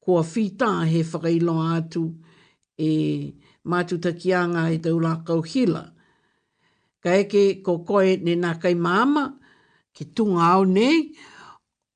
kua 0.00 0.22
whita 0.34 0.70
he 0.90 1.00
whakailo 1.12 1.54
atu 1.76 2.02
e 2.78 2.88
mātu 3.70 3.94
takianga 4.04 4.62
e 4.70 4.76
tau 4.84 4.98
la 5.04 5.12
kauhila. 5.26 5.82
Ka 7.02 7.10
eke 7.22 7.42
ko 7.66 7.72
koe 7.88 8.12
ne 8.24 8.32
nā 8.42 8.50
kai 8.62 8.74
māma 8.86 9.24
ki 9.94 10.04
tunga 10.14 10.44
au 10.54 10.64
nei, 10.76 10.96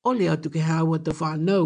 o 0.07 0.11
le 0.19 0.27
atu 0.35 0.51
ke 0.55 0.61
hawa 0.69 0.99
tau 1.07 1.15
whānau. 1.21 1.65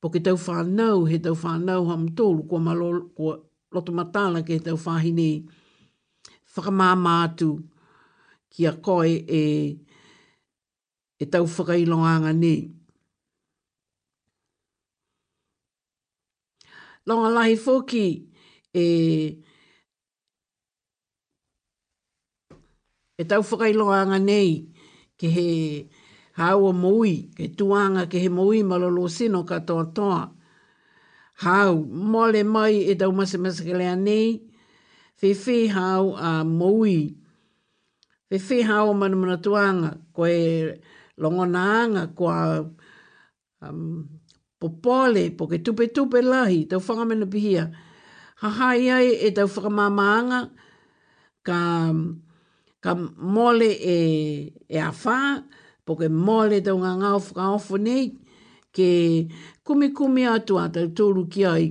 Po 0.00 0.10
ke 0.12 0.20
tau 0.26 0.36
whānau, 0.46 1.06
he 1.10 1.18
tau 1.24 1.34
whānau 1.42 1.86
ham 1.90 2.08
tōru 2.18 2.48
kua 2.50 2.58
malo 2.60 2.90
kua 3.16 3.38
loto 3.74 3.92
matala 3.92 4.42
ke 4.46 4.58
tau 4.66 4.76
whāhi 4.86 5.12
nei. 5.14 5.34
Whakamāma 6.54 7.14
atu 7.28 7.50
ki 8.50 8.66
a 8.66 8.72
koe 8.72 9.06
e, 9.40 9.42
e 11.22 11.30
tau 11.30 11.46
whakailoanga 11.58 12.34
nei. 12.40 12.58
longa 17.06 17.28
lahi 17.30 17.54
foki 17.56 18.04
e 18.74 18.84
e 23.18 23.22
tau 23.30 23.42
whakai 23.48 23.72
loanga 23.80 24.18
nei 24.28 24.50
ke 25.18 25.26
he 25.36 25.46
hawa 26.38 26.70
moui, 26.84 27.14
ke 27.36 27.44
tuanga 27.56 28.02
ke 28.10 28.18
he 28.24 28.28
mui 28.38 28.58
malolo 28.70 29.08
sino 29.08 29.38
katoa 29.50 29.84
toa. 29.96 30.22
Hau, 31.44 31.72
mole 32.12 32.40
mai 32.54 32.74
e 32.92 32.92
tau 33.00 33.10
masa 33.18 33.36
masa 33.44 33.60
ke 33.66 33.72
lea 33.80 33.94
nei, 34.06 34.28
fe 35.18 35.28
fe 35.44 35.56
hau 35.76 36.04
a 36.12 36.30
moui, 36.44 36.98
fe 38.28 38.36
fe 38.46 38.56
hau 38.68 38.86
manamana 39.00 39.36
tuanga, 39.44 39.90
koe 40.16 40.28
e 40.28 40.52
longonanga, 41.20 42.02
ko 42.16 42.26
um, 43.64 44.15
po 44.58 44.68
pole, 44.68 45.30
po 45.38 45.46
ke 45.46 45.58
tupe 45.62 45.86
tupe 45.94 46.22
lahi, 46.24 46.64
tau 46.68 46.80
whanga 46.80 47.04
mena 47.06 47.26
pihia. 47.26 47.64
Ha 48.42 48.48
hai 48.48 48.88
ai 48.90 49.08
e 49.28 49.30
tau 49.36 49.46
whakamamaanga, 49.52 50.40
ka, 51.46 51.58
ka 52.82 52.90
mole 53.34 53.70
e, 53.70 53.96
e 54.68 54.78
awha, 54.88 55.42
po 55.84 55.92
ke 55.98 56.08
mole 56.08 56.60
tau 56.64 56.76
ngā 56.82 56.92
ngā 57.02 57.10
whaka 57.22 57.44
ofo 57.56 57.76
nei, 57.80 58.04
ke 58.72 58.88
kumi 59.64 59.88
kumi 59.96 60.24
atu 60.32 60.58
a 60.62 60.68
tau 60.72 60.88
tūru 60.96 61.28
ki 61.32 61.44
ai. 61.52 61.66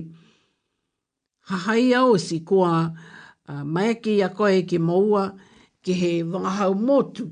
Ha 1.50 1.56
hai 1.66 1.92
au 1.94 2.14
si 2.18 2.40
kua 2.44 2.70
uh, 3.48 3.62
maeke 3.64 4.14
a 4.22 4.28
koe 4.34 4.62
ke 4.66 4.78
maua, 4.78 5.28
ke 5.82 5.92
he 5.94 6.12
wangahau 6.22 6.74
motu, 6.78 7.26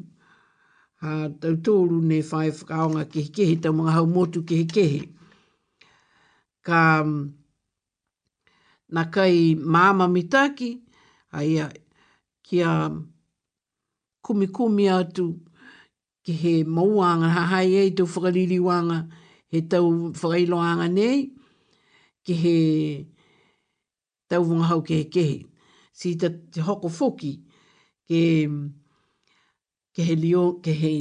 ha 1.01 1.29
tau 1.43 1.55
tūru 1.63 2.03
ne 2.11 2.21
whai 2.31 2.51
whakaonga 2.51 3.07
ke 3.11 3.29
kehe, 3.35 3.61
tau 3.63 3.73
mga 3.79 3.93
hau 4.01 4.07
motu 4.19 4.43
ke 4.43 4.67
kehe 4.67 5.01
ka 6.67 6.79
mm, 7.05 7.25
na 8.97 9.03
kai 9.15 9.39
māma 9.75 10.05
mitaki, 10.17 10.71
aia 11.39 11.67
kia 12.47 12.71
kumi 14.25 14.47
kumi 14.57 14.85
atu 14.99 15.27
ki 16.25 16.33
he 16.43 16.53
mauanga 16.75 17.29
e 17.61 17.77
ei 17.77 17.91
tau 17.93 18.07
wanga 18.69 18.99
he 19.53 19.59
tau 19.71 19.87
whakailoanga 20.21 20.87
nei 20.97 21.19
ki 22.25 22.35
he 22.43 22.57
tau 24.29 24.43
wunga 24.47 24.67
hau 24.71 24.81
ke 24.87 24.95
he 25.05 25.05
kehi. 25.15 25.39
Si 25.99 26.09
ta 26.21 26.29
te 26.51 26.59
hoko 26.67 26.89
foki 26.99 27.33
ke, 28.09 28.21
ke 29.95 30.01
he 30.09 30.15
lio, 30.23 30.45
ke 30.65 30.73
he 30.83 30.93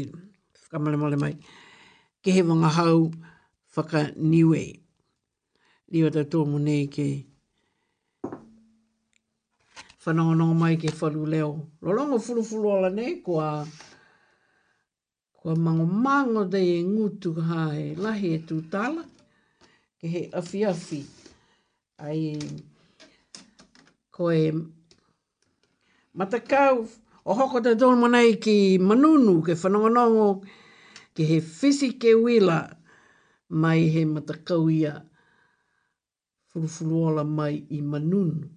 whakamale 0.70 1.18
mai, 1.24 1.34
ke 2.24 2.30
he 2.36 2.42
wunga 2.48 2.70
hau 2.78 2.96
whakaniwei 3.76 4.83
liwa 5.94 6.10
ta 6.16 6.24
tō 6.32 6.40
munei 6.50 6.84
ke 6.94 7.08
whanongono 10.02 10.46
mai 10.62 10.74
ke 10.82 10.90
whalu 11.00 11.22
leo. 11.34 11.50
Rolongo 11.86 12.18
fulufulu 12.26 12.68
ala 12.76 12.90
ne, 12.90 13.22
kua, 13.26 13.66
kua 15.38 15.56
mango 15.56 15.86
mango 15.86 16.42
te 16.52 16.60
e 16.76 16.82
ngutu 16.84 17.30
ha 17.48 17.60
e 17.84 17.94
lahi 18.04 18.28
e 18.34 18.40
tūtala, 18.48 19.02
ke 20.02 20.06
he 20.14 20.22
afi 20.40 20.60
afi. 20.72 21.00
Ai, 22.06 22.22
ko 24.16 24.24
e 24.34 24.46
matakau, 26.18 26.76
o 27.22 27.32
hoko 27.40 27.62
te 27.64 27.76
tō 27.80 27.88
munei 28.02 28.32
ki 28.44 28.58
manunu, 28.88 29.36
ke 29.46 29.54
whanongono 29.62 30.42
ke 31.14 31.22
he 31.32 31.38
fisi 31.58 31.90
ke 32.02 32.18
wila, 32.24 32.60
mai 33.62 33.80
he 33.94 34.04
matakau 34.10 34.66
ia 34.74 34.98
fulufuluola 36.56 37.24
mai 37.38 37.56
i 37.78 37.80
manunu. 37.92 38.48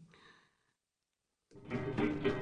Thank 1.58 2.24
you. 2.24 2.35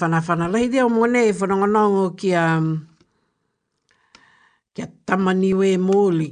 whanawhana 0.00 0.46
lei 0.52 0.68
dea 0.72 0.86
o 0.86 0.90
mwane 0.96 1.20
e 1.28 1.32
whanonganongo 1.38 2.04
ki 2.18 2.30
a, 2.44 2.60
ki 4.74 4.80
a 4.82 4.88
tamaniwe 5.06 5.68
mōli. 5.78 6.30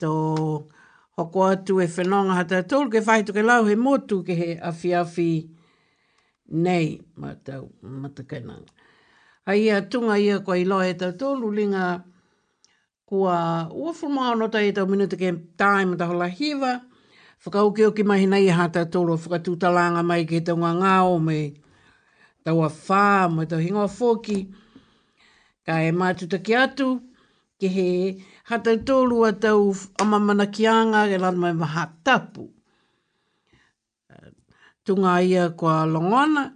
Tō 0.00 0.10
hoko 1.16 1.44
atu 1.52 1.80
e 1.80 1.86
whanonga 1.96 2.34
hata 2.40 2.62
tōru 2.70 2.92
ke 2.92 3.00
whaitu 3.06 3.32
ke 3.34 3.42
lau 3.42 3.64
he 3.66 3.76
motu 3.76 4.22
ke 4.26 4.34
he 4.40 4.48
awhi 4.68 4.94
awhi 5.02 5.30
nei 6.64 6.98
matau 7.16 7.62
matakainanga. 7.82 8.68
Hei 9.46 9.66
ia 9.68 9.80
tunga 9.82 10.18
ia 10.18 10.40
koe 10.40 10.64
loa 10.64 10.86
e 10.88 10.94
tau 10.96 11.12
tōru 11.12 11.52
linga 11.54 12.04
kua 13.04 13.68
uafumaono 13.72 14.48
tai 14.48 14.68
e 14.72 14.76
tau 14.76 14.86
minuta 14.88 15.16
ke 15.16 15.32
tae 15.56 15.84
mata 15.84 16.06
hola 16.08 16.28
hiva. 16.28 16.74
Whakauke 17.44 17.84
o 17.86 17.92
ki 17.92 18.02
mahi 18.08 18.26
nei 18.26 18.48
e 18.48 18.52
hata 18.56 18.86
tōru 18.88 19.16
whakatūtalanga 19.20 20.02
mai 20.04 20.24
ke 20.28 20.40
tau 20.40 20.56
ngā 20.56 20.72
ngā 20.80 20.94
o 21.04 21.18
mei 21.20 21.44
taua 22.44 22.66
a 22.68 22.72
whā, 22.72 23.28
mai 23.34 23.46
tau 23.48 23.58
hingoa 23.62 23.88
fōki. 23.88 24.38
Ka 25.64 25.78
e 25.80 25.90
mātu 25.96 26.28
taki 26.30 26.54
atu, 26.60 26.88
ke 27.60 27.68
he 27.72 27.88
hatau 28.50 28.76
tōlu 28.90 29.22
a 29.24 29.30
tau 29.44 29.70
amamana 30.04 30.46
ki 30.58 30.66
anga, 30.68 31.06
ke 31.08 31.18
lana 31.22 31.36
mai 31.46 31.52
maha 31.60 31.86
tapu. 32.04 32.50
Tunga 34.84 35.16
ia 35.24 35.48
kua 35.56 35.86
longona, 35.88 36.50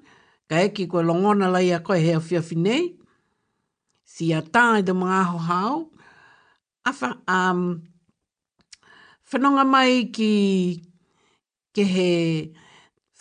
ka 0.48 0.56
eki 0.68 0.88
kua 0.92 1.00
longona 1.02 1.48
lai 1.54 1.70
a 1.72 1.80
koe 1.80 1.96
hea 2.04 2.20
fiafi 2.20 2.56
nei. 2.66 2.84
Si 4.04 4.28
a 4.36 4.42
tāi 4.44 4.84
te 4.84 4.92
mga 4.92 5.20
aho 5.22 5.38
hao, 5.52 5.76
a 6.88 6.92
um, 7.32 7.62
whanonga 9.32 9.64
mai 9.66 10.08
ki, 10.12 10.84
ke 11.72 11.84
he... 11.96 12.00
he 12.00 12.67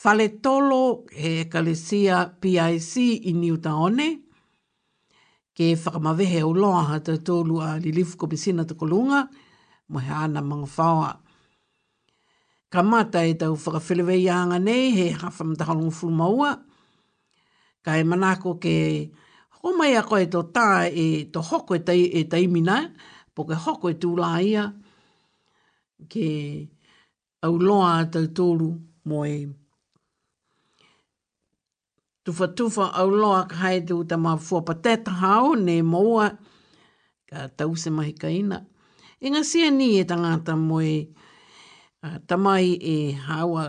faletolo 0.01 0.81
he 1.21 1.29
ekalesia 1.41 2.17
PIC 2.41 3.25
i 3.29 3.31
New 3.33 3.57
Taone, 3.57 4.07
ke 5.57 5.69
whakamawehe 5.83 6.43
o 6.45 6.51
loa 6.53 6.83
ha 6.89 6.99
te 6.99 7.15
tolu 7.17 7.57
a 7.65 7.69
lilifu 7.81 8.15
ko 8.19 8.27
pisina 8.29 8.63
te 8.67 8.75
kolunga, 8.77 9.25
mo 9.89 9.97
he 9.99 10.13
ana 10.13 10.41
mga 10.41 10.67
whaua. 10.75 11.09
Ka 12.69 12.83
mata 12.83 13.25
e 13.25 13.33
tau 13.41 13.57
whakawhilewe 13.63 14.19
i 14.21 14.29
anga 14.29 14.59
nei, 14.61 14.91
he 14.97 15.07
hawham 15.17 15.55
te 15.57 15.63
halong 15.65 15.91
fulu 15.97 16.45
ka 17.83 17.91
e 17.97 18.03
manako 18.03 18.59
ke 18.61 18.77
ho 19.57 19.67
mai 19.77 19.95
a 19.95 20.03
koe 20.03 20.25
to 20.29 20.41
tā 20.53 20.91
e 20.93 21.31
to 21.33 21.39
hoko 21.41 21.73
e, 21.75 21.79
tai, 21.79 22.01
e 22.19 22.23
taimina, 22.29 22.93
po 23.33 23.45
ke 23.49 23.55
hoko 23.63 23.87
e 23.89 23.95
tūlā 23.97 24.31
ia, 24.45 24.69
ke 26.11 26.67
au 27.41 27.55
loa 27.57 28.05
tolu 28.11 28.69
mo 29.09 29.23
e 29.25 29.37
tolu 29.45 29.66
tufa 32.27 32.47
tufa 32.47 32.85
au 32.99 33.09
loa 33.09 33.39
ka 33.49 33.55
hai 33.61 33.79
tu 33.87 33.95
ta 34.09 34.15
ma 34.23 34.33
fua 34.45 34.59
pateta 34.67 35.11
hao 35.21 35.49
ne 35.65 35.75
moa 35.93 36.25
ka 37.29 37.37
tau 37.57 37.71
se 37.83 37.89
mahi 37.97 38.13
ka 38.23 38.27
ina. 38.39 38.59
E 39.19 39.27
ngā 39.31 39.41
sia 39.49 39.67
e 39.71 39.75
ni 39.77 39.87
e 39.95 40.03
tangata 40.09 40.53
moe 40.69 40.91
uh, 42.05 42.17
tamai 42.27 42.67
e 42.95 42.97
hawa 43.29 43.63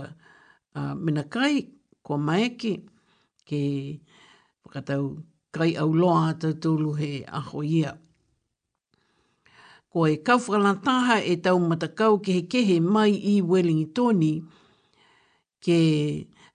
uh, 0.79 0.95
mina 1.05 1.23
kai 1.35 1.57
ko 2.05 2.13
maeke 2.27 2.73
ke 3.49 3.61
pakatau 4.67 5.05
kai 5.55 5.71
au 5.83 5.91
loa 6.03 6.25
ta 6.41 6.49
tulu 6.63 6.91
he 7.01 7.11
aho 7.39 7.59
ia. 7.79 7.93
Ko 9.91 9.99
e 10.07 10.15
kawhakalantaha 10.27 11.17
e 11.25 11.35
tau 11.47 11.57
matakau 11.69 12.15
ke 12.25 12.31
he 12.43 12.43
kehe 12.53 12.77
mai 12.95 13.13
i 13.37 13.39
Wellington 13.51 14.19
ke 15.65 15.79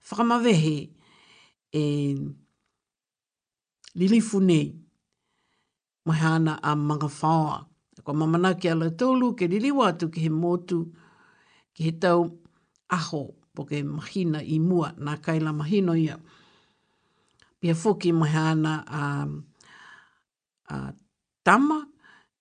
whakamavehe 0.06 0.76
e 1.82 2.18
lilifu 3.94 4.38
nei. 4.48 4.66
Mahana 6.06 6.58
a 6.68 6.76
manga 6.86 7.08
whaoa. 7.18 7.58
E 7.98 8.02
ko 8.04 8.10
mamana 8.18 8.50
ki 8.60 8.66
ala 8.72 8.88
tolu, 8.98 9.26
ke 9.38 9.44
liliwa 9.52 9.84
atu 9.94 10.06
ki 10.12 10.20
he 10.26 10.30
motu, 10.42 10.78
ki 11.74 11.80
he 11.86 11.92
tau 12.02 12.20
aho, 12.96 13.22
po 13.54 13.60
ke 13.68 13.76
mahina 13.94 14.40
i 14.42 14.56
mua, 14.68 14.88
nā 15.04 15.14
kaila 15.24 15.50
mahino 15.58 15.94
ia. 16.06 16.16
Pia 17.60 17.74
foki 17.82 18.10
mahana 18.12 18.74
a, 18.84 19.02
a 20.74 20.92
tama, 21.44 21.78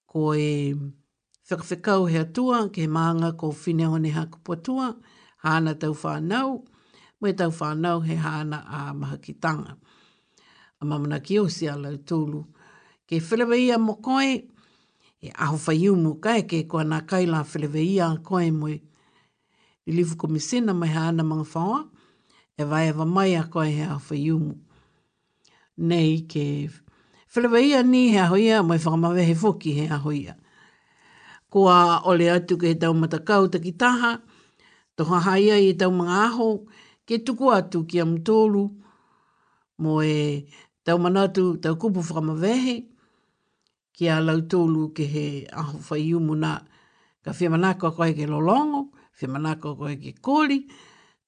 ko 0.10 0.34
e 0.36 0.76
whakawhikau 1.48 2.02
he 2.12 2.18
atua, 2.26 2.68
ke 2.76 2.84
maanga 2.96 3.32
ko 3.40 3.48
whineho 3.62 3.98
ne 4.02 4.10
haku 4.12 4.40
potua, 4.46 4.88
hana 5.44 5.74
tau 5.80 5.94
whanau, 6.04 6.64
mo 7.24 7.32
tau 7.36 7.52
whanau 7.60 8.02
he 8.04 8.16
hana 8.16 8.58
a 8.68 8.94
mahakitanga. 8.94 9.76
A 10.82 10.86
mamana 10.86 11.22
ki 11.24 11.40
o 11.40 11.48
si 11.48 11.66
alau 11.70 11.96
tūlu. 11.98 12.44
Ke 13.08 13.20
whilewe 13.22 13.78
mo 13.80 13.96
koe, 13.96 14.34
e 15.24 15.30
aho 15.40 15.58
whaiu 15.58 15.96
mo 15.96 16.16
kai 16.16 16.42
ke 16.44 16.64
koe 16.68 16.84
nā 16.84 17.02
kaila 17.08 17.44
whilewe 17.48 17.84
ia 17.88 18.10
koe 18.24 18.50
mo 18.52 18.68
e 18.68 18.82
lilifu 19.88 20.16
komisina 20.18 20.74
mai 20.74 20.88
hana 20.90 21.24
mga 21.24 21.48
whaua, 21.54 21.80
e 22.58 22.64
vai 22.64 22.88
ewa 22.90 23.06
mai 23.06 23.36
a 23.40 23.44
koe 23.44 23.70
he 23.72 23.84
aho 23.84 24.00
whaiu 24.10 24.40
mo. 24.40 24.54
Nei 25.78 26.26
ke 26.28 26.44
whilewe 27.36 27.84
ni 27.86 28.10
he 28.12 28.20
aho 28.26 28.36
ia 28.38 28.60
mo 28.64 28.76
e 28.76 28.78
whakamawe 28.84 29.24
he 29.30 29.36
foki 29.36 29.72
he 29.80 29.88
aho 29.88 30.12
ia. 30.12 30.36
Ko 31.50 31.68
a 31.70 32.02
ole 32.04 32.28
atu 32.36 32.58
ke 32.58 32.74
he 32.74 32.76
tau 32.76 32.94
matakau 32.94 33.48
takitaha, 33.48 34.20
to 34.98 35.06
hahaia 35.06 35.56
i 35.58 35.72
tau 35.74 35.92
mga 35.92 36.18
aho, 36.28 36.66
ke 37.06 37.18
tuku 37.24 37.52
atu 37.52 37.84
ki 37.88 38.00
am 38.00 38.18
tōru 38.24 38.66
mo 39.84 40.00
e 40.04 40.48
tau 40.84 40.98
manatu 41.00 41.58
tau 41.62 41.76
kupu 41.76 42.00
whakamawehe 42.00 42.76
ki 43.94 44.08
a 44.10 44.20
lau 44.24 44.40
tōru 44.52 44.92
ke 44.96 45.04
he 45.04 45.26
aho 45.52 45.78
whai 45.90 46.14
umu 46.16 46.36
na 46.36 46.60
ka 47.24 47.32
whiamanako 47.32 47.88
a 47.88 47.92
koe 47.96 48.14
ke 48.14 48.26
lolongo, 48.28 48.92
whiamanako 49.20 49.70
a 49.72 49.76
koe 49.78 49.96
ke 49.96 50.12
kōri, 50.20 50.60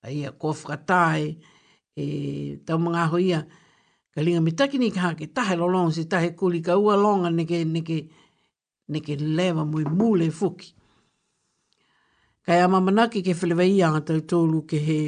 a 0.03 0.11
ia 0.11 0.31
kua 0.31 0.51
whakatae 0.53 1.37
e 1.95 2.05
tau 2.67 2.77
mga 2.79 2.99
aho 3.05 3.17
ia 3.19 3.45
ka 4.15 4.21
linga 4.23 4.41
mitaki 4.43 4.77
ni 4.79 4.91
kaha 4.91 5.15
ke 5.15 5.27
tahe 5.27 5.55
lolongo 5.59 5.91
si 5.91 6.05
tahe 6.07 6.31
kōri 6.35 6.61
ka 6.63 6.77
ua 6.79 6.95
longa 6.97 7.29
neke, 7.29 7.63
neke, 7.67 8.07
neke 8.91 9.15
lewa 9.19 9.63
mui 9.65 9.83
mule 9.87 10.31
fuki. 10.31 10.75
Kai 12.45 12.59
a 12.61 12.67
mamanaki 12.67 13.23
ke 13.23 13.33
whilewa 13.35 13.63
ia 13.67 13.91
a 13.95 14.01
tau 14.01 14.19
tōru 14.19 14.63
ke 14.67 14.77
he 14.79 14.99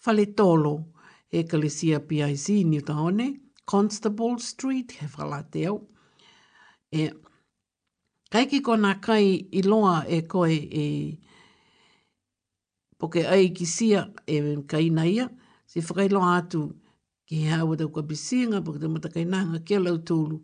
Fale 0.00 0.32
tolo, 0.32 0.94
e 1.28 1.42
kalesia 1.44 2.00
PIC 2.00 2.64
New 2.64 2.80
Tahone, 2.80 3.40
Constable 3.66 4.38
Street, 4.38 4.92
he 4.92 5.04
whalateo. 5.06 5.82
E, 6.90 7.10
kai 8.30 8.46
ki 8.46 8.60
kona 8.60 8.94
kai 8.98 9.44
i 9.52 9.62
loa 9.62 10.06
e 10.08 10.22
koe 10.22 10.50
e, 10.50 10.86
poke 12.98 13.26
ai 13.26 13.50
ki 13.50 13.66
sia 13.66 14.08
e 14.26 14.38
kai 14.66 14.88
naia, 14.88 15.28
si 15.66 15.80
whakai 15.80 16.08
loa 16.10 16.38
atu 16.40 16.62
ki 17.26 17.42
hea 17.44 17.66
wada 17.66 17.86
kua 17.88 18.02
bisinga, 18.02 18.64
poke 18.64 18.80
te 18.80 18.86
matakai 18.88 19.26
nanga 19.28 19.60
ke 19.60 19.78
lau 19.84 19.98
tūlu, 19.98 20.40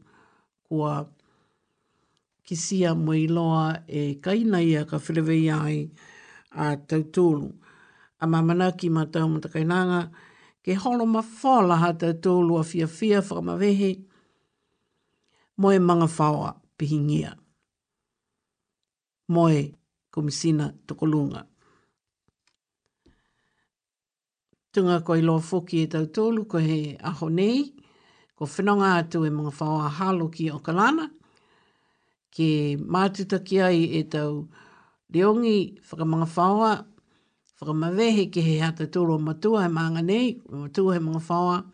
kua 0.69 1.01
ki 2.45 2.55
sia 2.57 2.95
mo 2.95 3.17
i 3.17 3.27
loa 3.27 3.79
e 3.89 4.17
kai 4.21 4.43
naia 4.45 4.85
ka 4.85 4.99
whilewe 5.09 5.39
ai 5.57 5.87
a 6.55 6.77
tau 6.77 7.09
tūlu 7.17 7.55
a 8.19 8.27
mamana 8.27 8.71
ki 8.77 8.89
ma 8.91 9.05
tau 9.13 9.29
matakainanga, 9.29 10.11
ke 10.65 10.75
holo 10.77 11.07
ma 11.07 11.21
whala 11.23 11.77
ha 11.81 11.93
te 11.93 12.13
tōlu 12.13 12.61
a 12.61 12.65
fia 12.65 12.87
fia 12.89 13.21
whakamawehe, 13.21 13.91
mo 15.59 15.71
e 15.73 15.79
manga 15.79 16.07
whaoa 16.07 16.55
pihingia. 16.79 17.37
Mo 19.29 19.49
e 19.49 19.75
komisina 20.13 20.73
tokolunga. 20.87 21.45
Tunga 24.73 25.01
koi 25.01 25.23
loa 25.23 25.41
foki 25.41 25.83
e 25.85 25.91
tau 25.93 26.07
tōlu 26.09 26.47
ko 26.49 26.59
he 26.61 26.97
aho 27.01 27.29
nei, 27.29 27.73
ko 28.37 28.45
whenonga 28.47 28.95
atu 29.01 29.25
e 29.25 29.31
mga 29.31 29.53
whaoa 29.61 29.89
halo 30.01 30.29
ki 30.33 30.51
o 30.51 30.59
kalana, 30.61 31.11
ke 32.33 32.77
mātuta 32.81 33.41
ki 33.45 33.61
ai 33.63 33.85
e 34.01 34.05
tau 34.13 34.45
leongi 35.13 35.57
whakamanga 35.89 36.29
whaoa 36.37 36.75
whakamawehe 37.61 38.27
ki 38.33 38.41
he 38.41 38.59
hata 38.59 38.85
tōro 38.87 39.19
matua 39.21 39.63
he 39.65 39.69
maanga 39.73 40.03
nei, 40.05 40.41
matua 40.51 40.95
he 40.95 41.01
mga 41.01 41.19
whawa, 41.29 41.65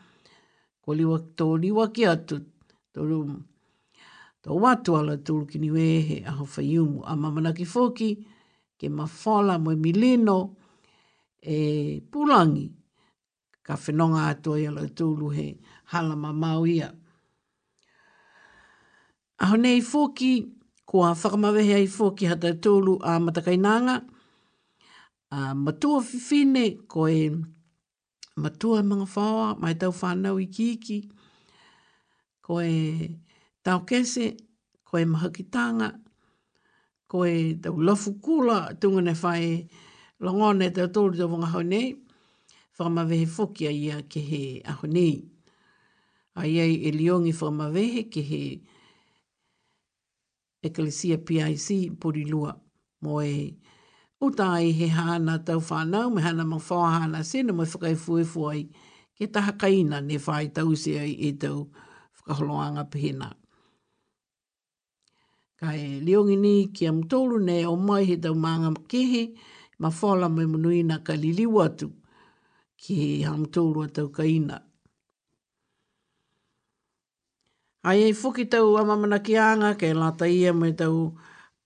ko 0.83 0.91
liwa, 0.95 1.19
tō 1.39 1.47
liwa 1.63 1.89
ki 1.95 2.07
atu, 2.07 2.39
tō 2.95 3.03
rū, 3.07 3.19
tō 4.43 4.59
watu 4.63 4.97
ala 4.99 5.17
tūru 5.19 5.47
ki 5.51 5.59
niwe 5.59 5.85
he 6.09 6.19
aho 6.27 6.47
whaiumu, 6.47 7.03
a 7.07 7.17
mamana 7.19 7.53
ki 7.55 7.65
fōki, 7.67 8.11
ke 8.79 8.91
mawhala 8.91 9.59
moe 9.59 9.75
milino, 9.77 10.39
e 11.43 12.01
pulangi, 12.11 12.71
ka 13.67 13.75
whenonga 13.77 14.29
atua 14.31 14.61
i 14.63 14.67
ala 14.71 14.87
tūru 14.87 15.33
he 15.35 15.49
hala 15.95 16.17
ma 16.17 16.33
mau 16.33 16.65
Aho 19.43 19.57
nei 19.59 19.81
fōki, 19.83 20.33
ko 20.87 21.03
a 21.05 21.15
whakamawehe 21.19 21.75
ai 21.75 21.89
fōki 21.91 22.29
hata 22.31 22.55
tūru 22.55 23.01
a 23.03 23.19
matakainanga, 23.19 23.83
nanga, 23.83 23.97
a 25.33 25.35
uh, 25.35 25.55
matua 25.55 26.03
fifine 26.05 26.71
ko 26.89 27.09
e 27.09 27.31
matua 28.37 28.81
e 28.81 28.83
mga 28.85 29.07
whaoa, 29.15 29.55
mai 29.59 29.75
tau 29.81 29.93
whanau 30.01 30.37
i 30.37 30.45
kiki, 30.55 31.07
ko 32.45 32.59
e 32.61 33.09
tau 33.65 33.81
kese, 33.89 34.37
ko 34.85 34.93
e 35.03 35.07
mahakitanga, 35.09 35.89
ko 37.11 37.25
e 37.25 37.57
tau 37.65 37.81
lafu 37.81 38.11
kula, 38.21 38.77
tunga 38.81 39.01
ne 39.03 39.15
whae 39.23 39.67
longone 40.21 40.69
tau 40.77 40.87
tōru 40.95 41.17
tau 41.17 41.29
wonga 41.33 41.49
haunei, 41.55 41.95
whamawehe 42.77 43.25
fokia 43.37 43.73
ia 43.73 44.03
ke 44.03 44.21
he 44.21 44.45
ahonei. 44.69 45.17
Ai 46.37 46.59
ai 46.65 46.75
e 46.77 46.91
liongi 46.93 47.33
whamawehe 47.33 48.05
ke 48.13 48.21
he 48.29 48.45
Ekelesia 50.63 51.17
PIC 51.27 51.99
Porilua 51.99 52.55
mo 53.01 53.19
e 53.21 53.57
o 54.23 54.31
tai 54.31 54.71
he 54.71 54.87
hana 54.87 55.39
tau 55.45 55.59
whanau 55.61 56.09
me 56.15 56.23
hana 56.23 56.45
mong 56.47 56.61
whaa 56.69 56.91
hana 57.01 57.25
sena 57.25 57.53
mo 57.53 57.65
whakai 57.67 57.97
fuwe 57.99 58.23
fuwai 58.33 58.61
ke 59.19 59.27
taha 59.35 59.53
kaina 59.63 59.99
ne 60.01 60.17
whai 60.27 60.47
tau 60.57 60.75
se 60.83 60.93
ai 61.05 61.15
e 61.29 61.31
tau 61.43 61.59
whakaholoanga 62.17 62.85
pihena. 62.93 63.29
Ka 65.59 65.75
e 65.75 65.99
leongi 66.07 66.37
ni 66.39 66.55
ki 66.75 66.87
am 66.87 66.99
tolu 67.11 67.37
ne 67.43 67.67
o 67.67 67.75
mai 67.89 68.05
he 68.09 68.17
tau 68.25 68.35
maanga 68.45 68.71
kehe 68.91 69.25
ma 69.83 69.91
whala 69.91 70.29
me 70.35 70.43
munuina 70.53 70.97
ka 71.07 71.13
liliu 71.23 71.59
atu 71.67 71.89
ki 72.83 73.25
am 73.31 73.43
tolu 73.55 73.79
a 73.83 73.89
tau 73.97 74.07
kaina. 74.17 74.57
Ai 77.89 78.07
e 78.07 78.13
fuki 78.21 78.45
tau 78.53 78.69
amamana 78.81 79.19
ki 79.27 79.35
anga 79.37 79.75
ke 79.81 79.89
lata 80.01 80.27
ia 80.31 80.53
me 80.61 80.71
tau 80.83 81.17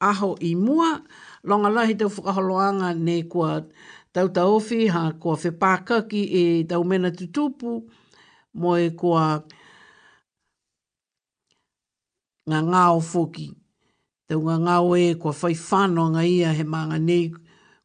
aho 0.01 0.33
i 0.51 0.55
mua, 0.57 1.03
longa 1.47 1.70
lahi 1.70 1.94
tau 1.94 2.09
whakaholoanga 2.10 2.90
ne 2.98 3.23
kua 3.31 3.62
tau 4.12 4.28
taofi 4.28 4.89
ha 4.90 5.12
kua 5.23 5.36
whepākaki 5.39 6.23
e 6.27 6.43
tau 6.66 6.82
mena 6.85 7.10
tutupu 7.14 7.86
mo 8.59 8.74
e 8.77 8.90
kua 8.90 9.39
ngā 12.47 12.59
ngāo 12.62 12.98
fōki. 13.02 13.48
Tau 14.31 14.39
ngā 14.43 14.56
ngāo 14.66 14.93
e 14.98 15.06
kua 15.18 15.32
whaifano 15.35 16.09
ngā 16.14 16.23
ia 16.31 16.52
he 16.55 16.62
mānga 16.66 16.98
nei 17.02 17.24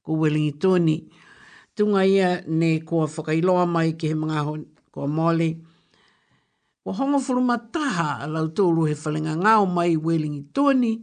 kua 0.03 0.17
welingi 0.25 0.53
tōni. 0.61 0.97
Tunga 1.77 2.03
ia 2.05 2.41
ne 2.49 2.79
kua 2.85 3.05
whakailoa 3.07 3.65
mai 3.69 3.93
ki 3.97 4.11
he 4.11 4.17
mga 4.21 4.43
hon, 4.45 4.67
kua 4.93 5.07
mole. 5.07 5.47
Kua 6.83 6.93
hongo 6.97 7.17
mataha 7.21 7.67
taha 7.73 8.09
a 8.25 8.27
lau 8.27 8.45
tōru 8.49 8.87
he 8.89 8.93
whalinga 8.97 9.33
ngāo 9.41 9.65
mai 9.69 9.93
welingi 9.95 10.45
tōni 10.53 10.93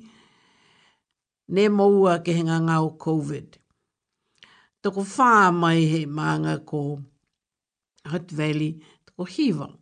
ne 1.48 1.68
moua 1.72 2.18
ke 2.24 2.32
henga 2.36 2.58
ngā 2.66 2.76
COVID. 3.04 3.56
Toko 4.84 5.02
whā 5.14 5.50
mai 5.54 5.86
he 5.90 6.04
maanga 6.06 6.58
ko 6.64 6.98
Hutt 8.08 8.30
Valley, 8.32 8.78
toko 9.06 9.24
hiwang. 9.24 9.74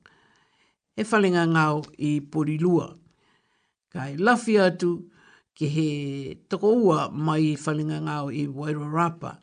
He 0.97 1.05
whalinga 1.05 1.43
ngā 1.47 1.65
i 1.99 2.21
Porilua. 2.21 2.89
Kai 3.93 4.17
lafi 4.17 4.57
atu 4.59 4.93
ke 5.55 5.69
he 5.69 5.91
toko 6.49 6.71
ua 6.85 7.09
mai 7.11 7.43
i 7.53 7.57
whalinga 7.57 8.01
ngā 8.09 8.17
o 8.25 8.31
i 8.33 8.47
Wairarapa. 8.49 9.37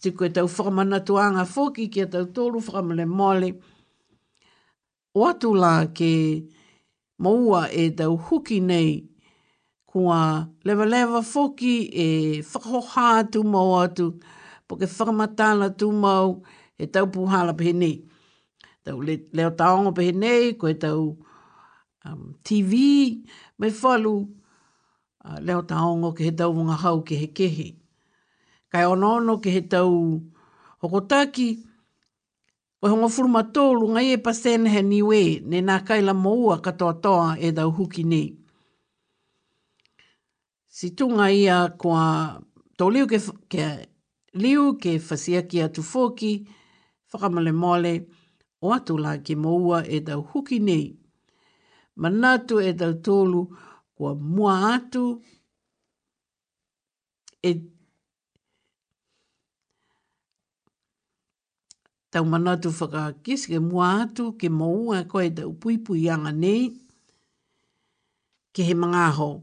Tiko 0.00 0.24
e 0.24 0.28
tau 0.34 0.46
whakamana 0.48 1.00
tuanga 1.04 1.44
foki 1.46 1.88
ki 1.88 2.00
a 2.06 2.10
tau 2.10 2.24
tōru 2.26 2.62
whakamale 2.64 3.06
mole. 3.08 3.50
O 5.14 5.26
atu 5.28 5.54
la 5.54 5.86
ke 5.86 6.46
maua 7.18 7.68
e 7.70 7.90
tau 7.98 8.16
huki 8.16 8.60
nei 8.60 9.02
kua 9.94 10.46
lewa 10.64 10.84
lewa 10.86 11.22
foki 11.22 11.74
e 11.94 12.42
whakohā 12.52 13.30
tu 13.32 13.40
mau 13.52 13.72
atu, 13.80 14.06
po 14.66 14.72
ke 14.80 14.86
whakamatana 14.90 15.68
tu 15.78 15.88
mau 16.04 16.28
e 16.74 16.84
tau 16.92 17.06
puhala 17.12 17.52
pe 17.58 17.70
nei. 17.80 17.96
Tau 18.84 18.98
le, 19.06 19.14
leo 19.36 19.50
taonga 19.60 19.92
pehe 19.96 20.10
nei, 20.22 20.42
ko 20.60 20.66
tau 20.84 21.00
um, 22.06 22.22
TV 22.46 22.72
mai 23.58 23.70
whalu, 23.80 24.14
uh, 25.26 25.38
leo 25.46 25.62
taonga 25.70 26.10
ke 26.18 26.22
he 26.26 26.32
tau 26.42 26.50
wonga 26.56 26.74
hau 26.84 26.96
ke 27.06 27.14
he 27.22 27.28
kehe. 27.38 27.68
Kai 28.74 28.84
onono 28.92 29.38
ke 29.42 29.50
he 29.54 29.60
tau 29.74 29.88
hokotaki, 30.82 31.48
o 32.82 32.90
hongo 32.90 33.06
furuma 33.14 33.42
tōlu 33.54 33.84
ngai 33.94 34.08
e 34.18 34.22
pasen 34.28 34.62
he 34.72 34.80
niwe, 34.90 35.22
ne 35.50 35.58
nā 35.68 35.76
kaila 35.86 36.12
moua 36.24 36.56
katoa 36.64 36.94
toa 37.04 37.36
e 37.38 37.48
tau 37.56 37.70
huki 37.78 38.02
nei 38.04 38.26
si 40.74 40.86
tunga 40.98 41.26
ia 41.42 41.58
kua 41.78 42.02
tō 42.78 42.84
liu 42.92 43.06
ke, 43.10 43.18
ke, 43.52 43.66
liu 44.42 44.64
ke 44.82 44.96
fasia 44.98 45.42
ki 45.50 45.60
atu 45.68 45.84
fōki, 45.86 46.30
whakamale 47.14 47.52
mole, 47.54 47.92
o 48.58 48.72
atu 48.74 48.96
la 48.98 49.12
ki 49.22 49.36
moua 49.38 49.84
e 49.86 50.00
tau 50.08 50.24
huki 50.32 50.58
nei. 50.66 50.86
Manatu 52.02 52.58
e 52.68 52.72
tau 52.80 52.92
tōlu 53.06 53.44
kua 53.94 54.16
mua 54.34 54.56
atu 54.72 55.04
e 57.38 57.52
tau 62.10 62.24
manatu 62.32 62.74
whaka 62.78 63.04
kisi 63.22 63.46
ke 63.54 63.60
mua 63.70 63.88
atu 64.02 64.32
ke 64.40 64.50
moua 64.60 65.04
e 65.04 65.08
koe 65.12 65.28
tau 65.38 65.54
pui 65.60 65.78
pui 65.86 66.08
anga 66.14 66.32
nei 66.34 66.64
ke 68.54 68.66
he 68.68 68.74
mga 68.82 69.06
hou 69.20 69.34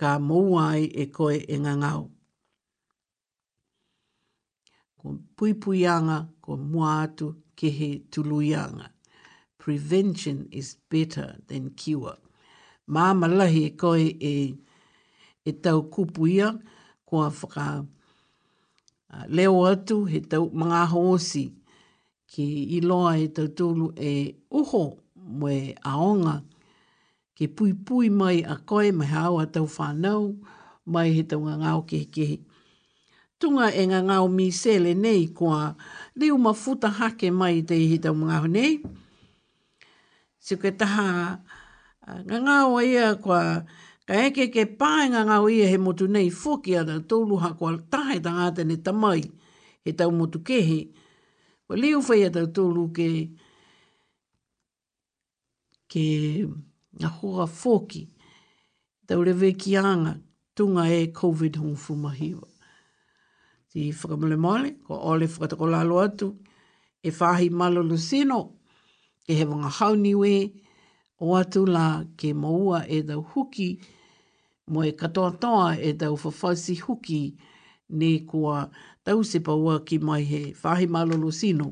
ka 0.00 0.10
mouai 0.28 0.82
e 1.02 1.06
koe 1.16 1.36
e 1.54 1.56
ngangau. 1.64 2.04
Ko 4.98 5.06
puipuianga, 5.36 6.16
ko 6.44 6.52
muatu, 6.72 7.26
kehe 7.58 7.88
tuluianga. 8.10 8.86
Prevention 9.58 10.38
is 10.60 10.68
better 10.92 11.28
than 11.48 11.64
cure. 11.82 12.16
Mā 12.94 13.06
malahi 13.20 13.62
e 13.68 13.70
koe 13.82 14.06
e, 14.30 14.32
e 15.44 15.50
tau 15.64 15.80
kupuia, 15.94 16.48
kua 17.08 17.26
whaka 17.40 17.66
uh, 19.14 19.24
leo 19.36 19.58
atu 19.72 19.96
he 20.10 20.18
tau 20.30 20.44
mga 20.60 20.80
hōsi 20.94 21.44
ki 22.30 22.46
iloa 22.78 23.12
e 23.18 23.26
tau 23.36 23.48
tūlu 23.60 23.86
e 24.08 24.12
uho 24.60 24.84
mwe 25.38 25.54
aonga 25.92 26.36
ke 27.40 27.46
pui 27.56 27.72
pui 27.86 28.10
mai 28.12 28.40
a 28.44 28.56
koe 28.68 28.92
mai 28.92 29.08
hawa 29.16 29.44
tau 29.52 29.64
whanau, 29.76 30.22
mai 30.92 31.08
he 31.16 31.22
tau 31.30 31.40
ngāo 31.40 31.80
ke 31.88 31.98
ke. 32.14 32.26
Tunga 33.40 33.70
e 33.72 33.80
ngā 33.88 34.00
ngāo 34.08 34.26
mi 34.28 34.50
sele 34.52 34.92
nei 34.94 35.24
kua 35.34 35.72
liu 36.20 36.36
futa 36.62 36.90
hake 36.98 37.30
mai 37.32 37.62
te 37.64 37.74
he 37.90 37.96
tau 37.98 38.12
ngāo 38.14 38.44
nei. 38.56 38.82
Se 40.44 40.56
ke 40.60 40.68
taha 40.78 41.38
ngā 42.28 42.36
ngāo 42.44 42.76
ia 42.84 43.14
kua 43.22 43.64
ka 44.06 44.14
eke 44.28 44.50
ke 44.52 44.66
pāe 44.76 45.08
ngā 45.08 45.24
ngāo 45.28 45.48
ia 45.48 45.64
he 45.72 45.78
motu 45.80 46.06
nei 46.12 46.28
fuki 46.28 46.76
ana 46.76 47.00
tōlu 47.00 47.40
ha 47.42 47.54
kua 47.56 47.72
tahe 47.90 48.20
ta 48.22 48.36
ngātene 48.36 48.76
tamai 48.84 49.22
he 49.84 49.96
tau 49.96 50.10
motu 50.12 50.44
kehe. 50.44 50.92
Kua 51.64 51.76
liu 51.80 52.02
whai 52.04 52.26
a 52.28 52.30
tau 52.36 52.46
tōlu 52.52 52.90
ke 52.92 53.08
ke 55.88 56.04
ngā 57.00 57.08
hoa 57.20 57.44
fōki, 57.48 58.00
tau 59.06 59.22
rewe 59.26 59.50
ki 59.64 59.76
anga, 59.78 60.14
tunga 60.56 60.86
e 60.94 61.06
COVID 61.18 61.58
hong 61.62 61.76
fumahiwa. 61.82 62.48
Ti 63.70 63.90
whakamule 63.98 64.36
mole, 64.46 64.72
ko 64.86 64.98
ole 65.12 65.26
whakatako 65.26 65.68
lalo 65.70 66.00
atu, 66.04 66.28
e 67.06 67.10
whahi 67.18 67.48
malo 67.50 67.82
lusino, 67.90 68.40
ke 69.26 69.36
hewa 69.38 69.60
ngā 69.62 69.70
hauniwe, 69.78 70.32
o 71.22 71.36
atu 71.38 71.64
la 71.66 71.86
ke 72.16 72.32
maua 72.40 72.80
e 72.96 73.02
tau 73.08 73.22
huki, 73.30 73.68
mo 74.74 74.82
e 74.86 74.92
katoa 74.98 75.30
toa 75.42 75.70
e 75.88 75.92
tau 76.00 76.16
whawhasi 76.16 76.74
huki, 76.82 77.20
ne 77.90 78.10
kua 78.26 78.58
tau 79.04 79.22
se 79.24 79.38
paua 79.40 79.80
ki 79.86 79.98
mai 79.98 80.24
he 80.24 80.42
whahi 80.64 80.86
malo 80.90 81.14
lusino, 81.22 81.68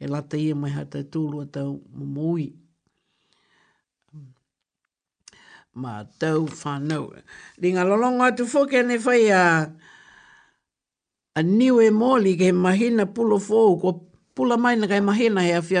e 0.00 0.06
lata 0.08 0.36
ia 0.36 0.52
e 0.52 0.60
mai 0.60 0.70
hata 0.76 1.00
tūlua 1.04 1.48
tau 1.52 1.80
mumui. 1.94 2.12
Mumui. 2.12 2.46
ma 5.74 6.06
tau 6.18 6.46
whanau. 6.46 7.10
Ringa 7.58 7.82
lolongo 7.84 8.24
atu 8.24 8.44
fōke 8.46 8.78
ane 8.80 8.96
whai 9.02 9.28
a, 9.34 9.42
a 11.36 11.40
niwe 11.42 11.84
mōli 11.90 12.38
ke 12.38 12.52
mahina 12.54 13.06
pulo 13.06 13.38
fōu 13.42 13.78
ko 13.82 13.90
pula 14.34 14.56
mai 14.56 14.76
na 14.78 14.86
mahina 15.02 15.42
he 15.42 15.52
awhi 15.58 15.74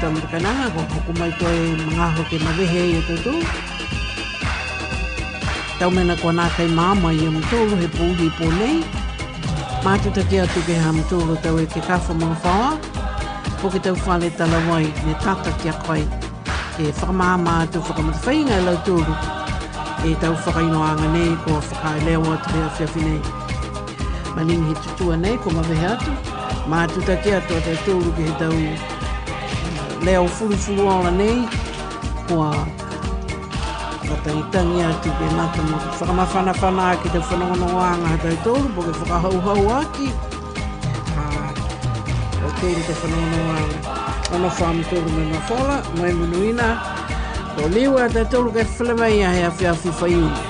tamu 0.00 0.20
kanaha 0.32 0.64
ko 0.74 0.80
hoku 0.90 1.12
mai 1.20 1.30
to 1.38 1.46
e 1.62 1.64
mga 1.88 2.06
ho 2.16 2.22
ke 2.28 2.36
ma 2.44 2.52
vehe 2.58 2.82
e 2.82 2.98
to 3.08 3.14
to 3.24 3.32
tau 5.78 5.88
mena 5.96 6.14
ko 6.22 6.28
na 6.38 6.44
kai 6.56 6.68
mama 6.78 7.08
i 7.12 7.20
am 7.30 7.36
to 7.50 7.58
he 7.80 7.88
puhi 7.96 8.28
po 8.38 8.46
nei 8.60 8.76
ma 9.86 9.92
tu 10.02 10.08
te 10.18 10.22
kia 10.30 10.44
tu 10.54 10.60
ke 10.68 10.74
ham 10.84 10.96
to 11.10 11.16
lo 11.30 11.34
tau 11.46 11.52
e 11.64 11.66
ke 11.72 11.80
kafo 11.88 12.12
mo 12.20 12.28
fa 12.44 12.54
ko 13.62 13.66
ke 13.74 13.78
tau 13.86 13.94
fa 14.04 14.12
le 14.22 14.28
tala 14.38 14.58
mai 14.68 14.84
ne 15.08 15.12
tata 15.24 15.50
kia 15.62 15.74
koi 15.86 16.00
ke 16.76 16.82
fa 17.00 17.08
mama 17.22 17.54
tu 17.74 17.78
fa 17.88 17.92
ko 17.98 18.04
mo 18.06 18.14
fainga 18.24 18.56
lo 18.68 18.74
to 18.86 18.94
lo 19.08 19.14
e 20.12 20.14
tau 20.22 20.34
fa 20.46 20.50
kai 20.58 20.66
noanga 20.72 21.06
nei 21.18 21.32
ko 21.48 21.52
fa 21.68 21.74
kai 21.82 21.96
le 22.06 22.14
wa 22.24 22.34
tre 22.46 22.58
afia 22.70 22.86
finei 22.94 23.22
Malingi 24.36 24.74
tutua 24.82 25.14
nei, 25.22 25.36
ko 25.44 25.50
mawehe 25.54 25.86
atu. 25.94 26.12
Mātutake 26.70 27.32
atu 27.38 27.52
atu 27.58 27.70
atu 27.78 27.94
atu 27.94 27.94
atu 27.94 27.94
atu 27.94 27.94
atu 28.04 28.30
atu 28.30 28.46
atu 28.46 28.50
atu 28.52 28.70
atu 28.76 28.89
leo 30.04 30.26
fulufulu 30.28 30.86
ora 30.88 31.10
nei 31.10 31.38
ua 32.30 32.50
whakatangitangi 34.00 34.82
aki 34.90 35.10
pe 35.18 35.26
nata 35.36 35.60
mo 35.68 35.76
whakamawhanawhana 35.98 36.82
aki 36.92 37.08
te 37.12 37.18
whanonganoanga 37.26 38.06
hatai 38.12 38.38
tōru 38.44 38.68
po 38.74 38.80
ke 38.86 38.92
whakahauhau 39.00 39.64
aki 39.80 40.06
ah, 41.20 41.52
o 42.46 42.48
tēri 42.60 42.82
te 42.88 42.94
whanonganoanga 43.00 43.98
ono 44.34 44.48
wham 44.58 44.76
tōru 44.92 45.10
me 45.18 45.24
mawhola 45.32 45.76
mai 45.98 46.12
munuina 46.18 46.68
o 47.62 47.68
liwa 47.68 48.08
te 48.14 48.24
tōru 48.32 48.54
ke 48.56 48.64
whlemai 48.78 49.14
a 49.28 49.32
hea 49.36 49.50
whiawhi 49.58 49.92
whaiuni 50.00 50.49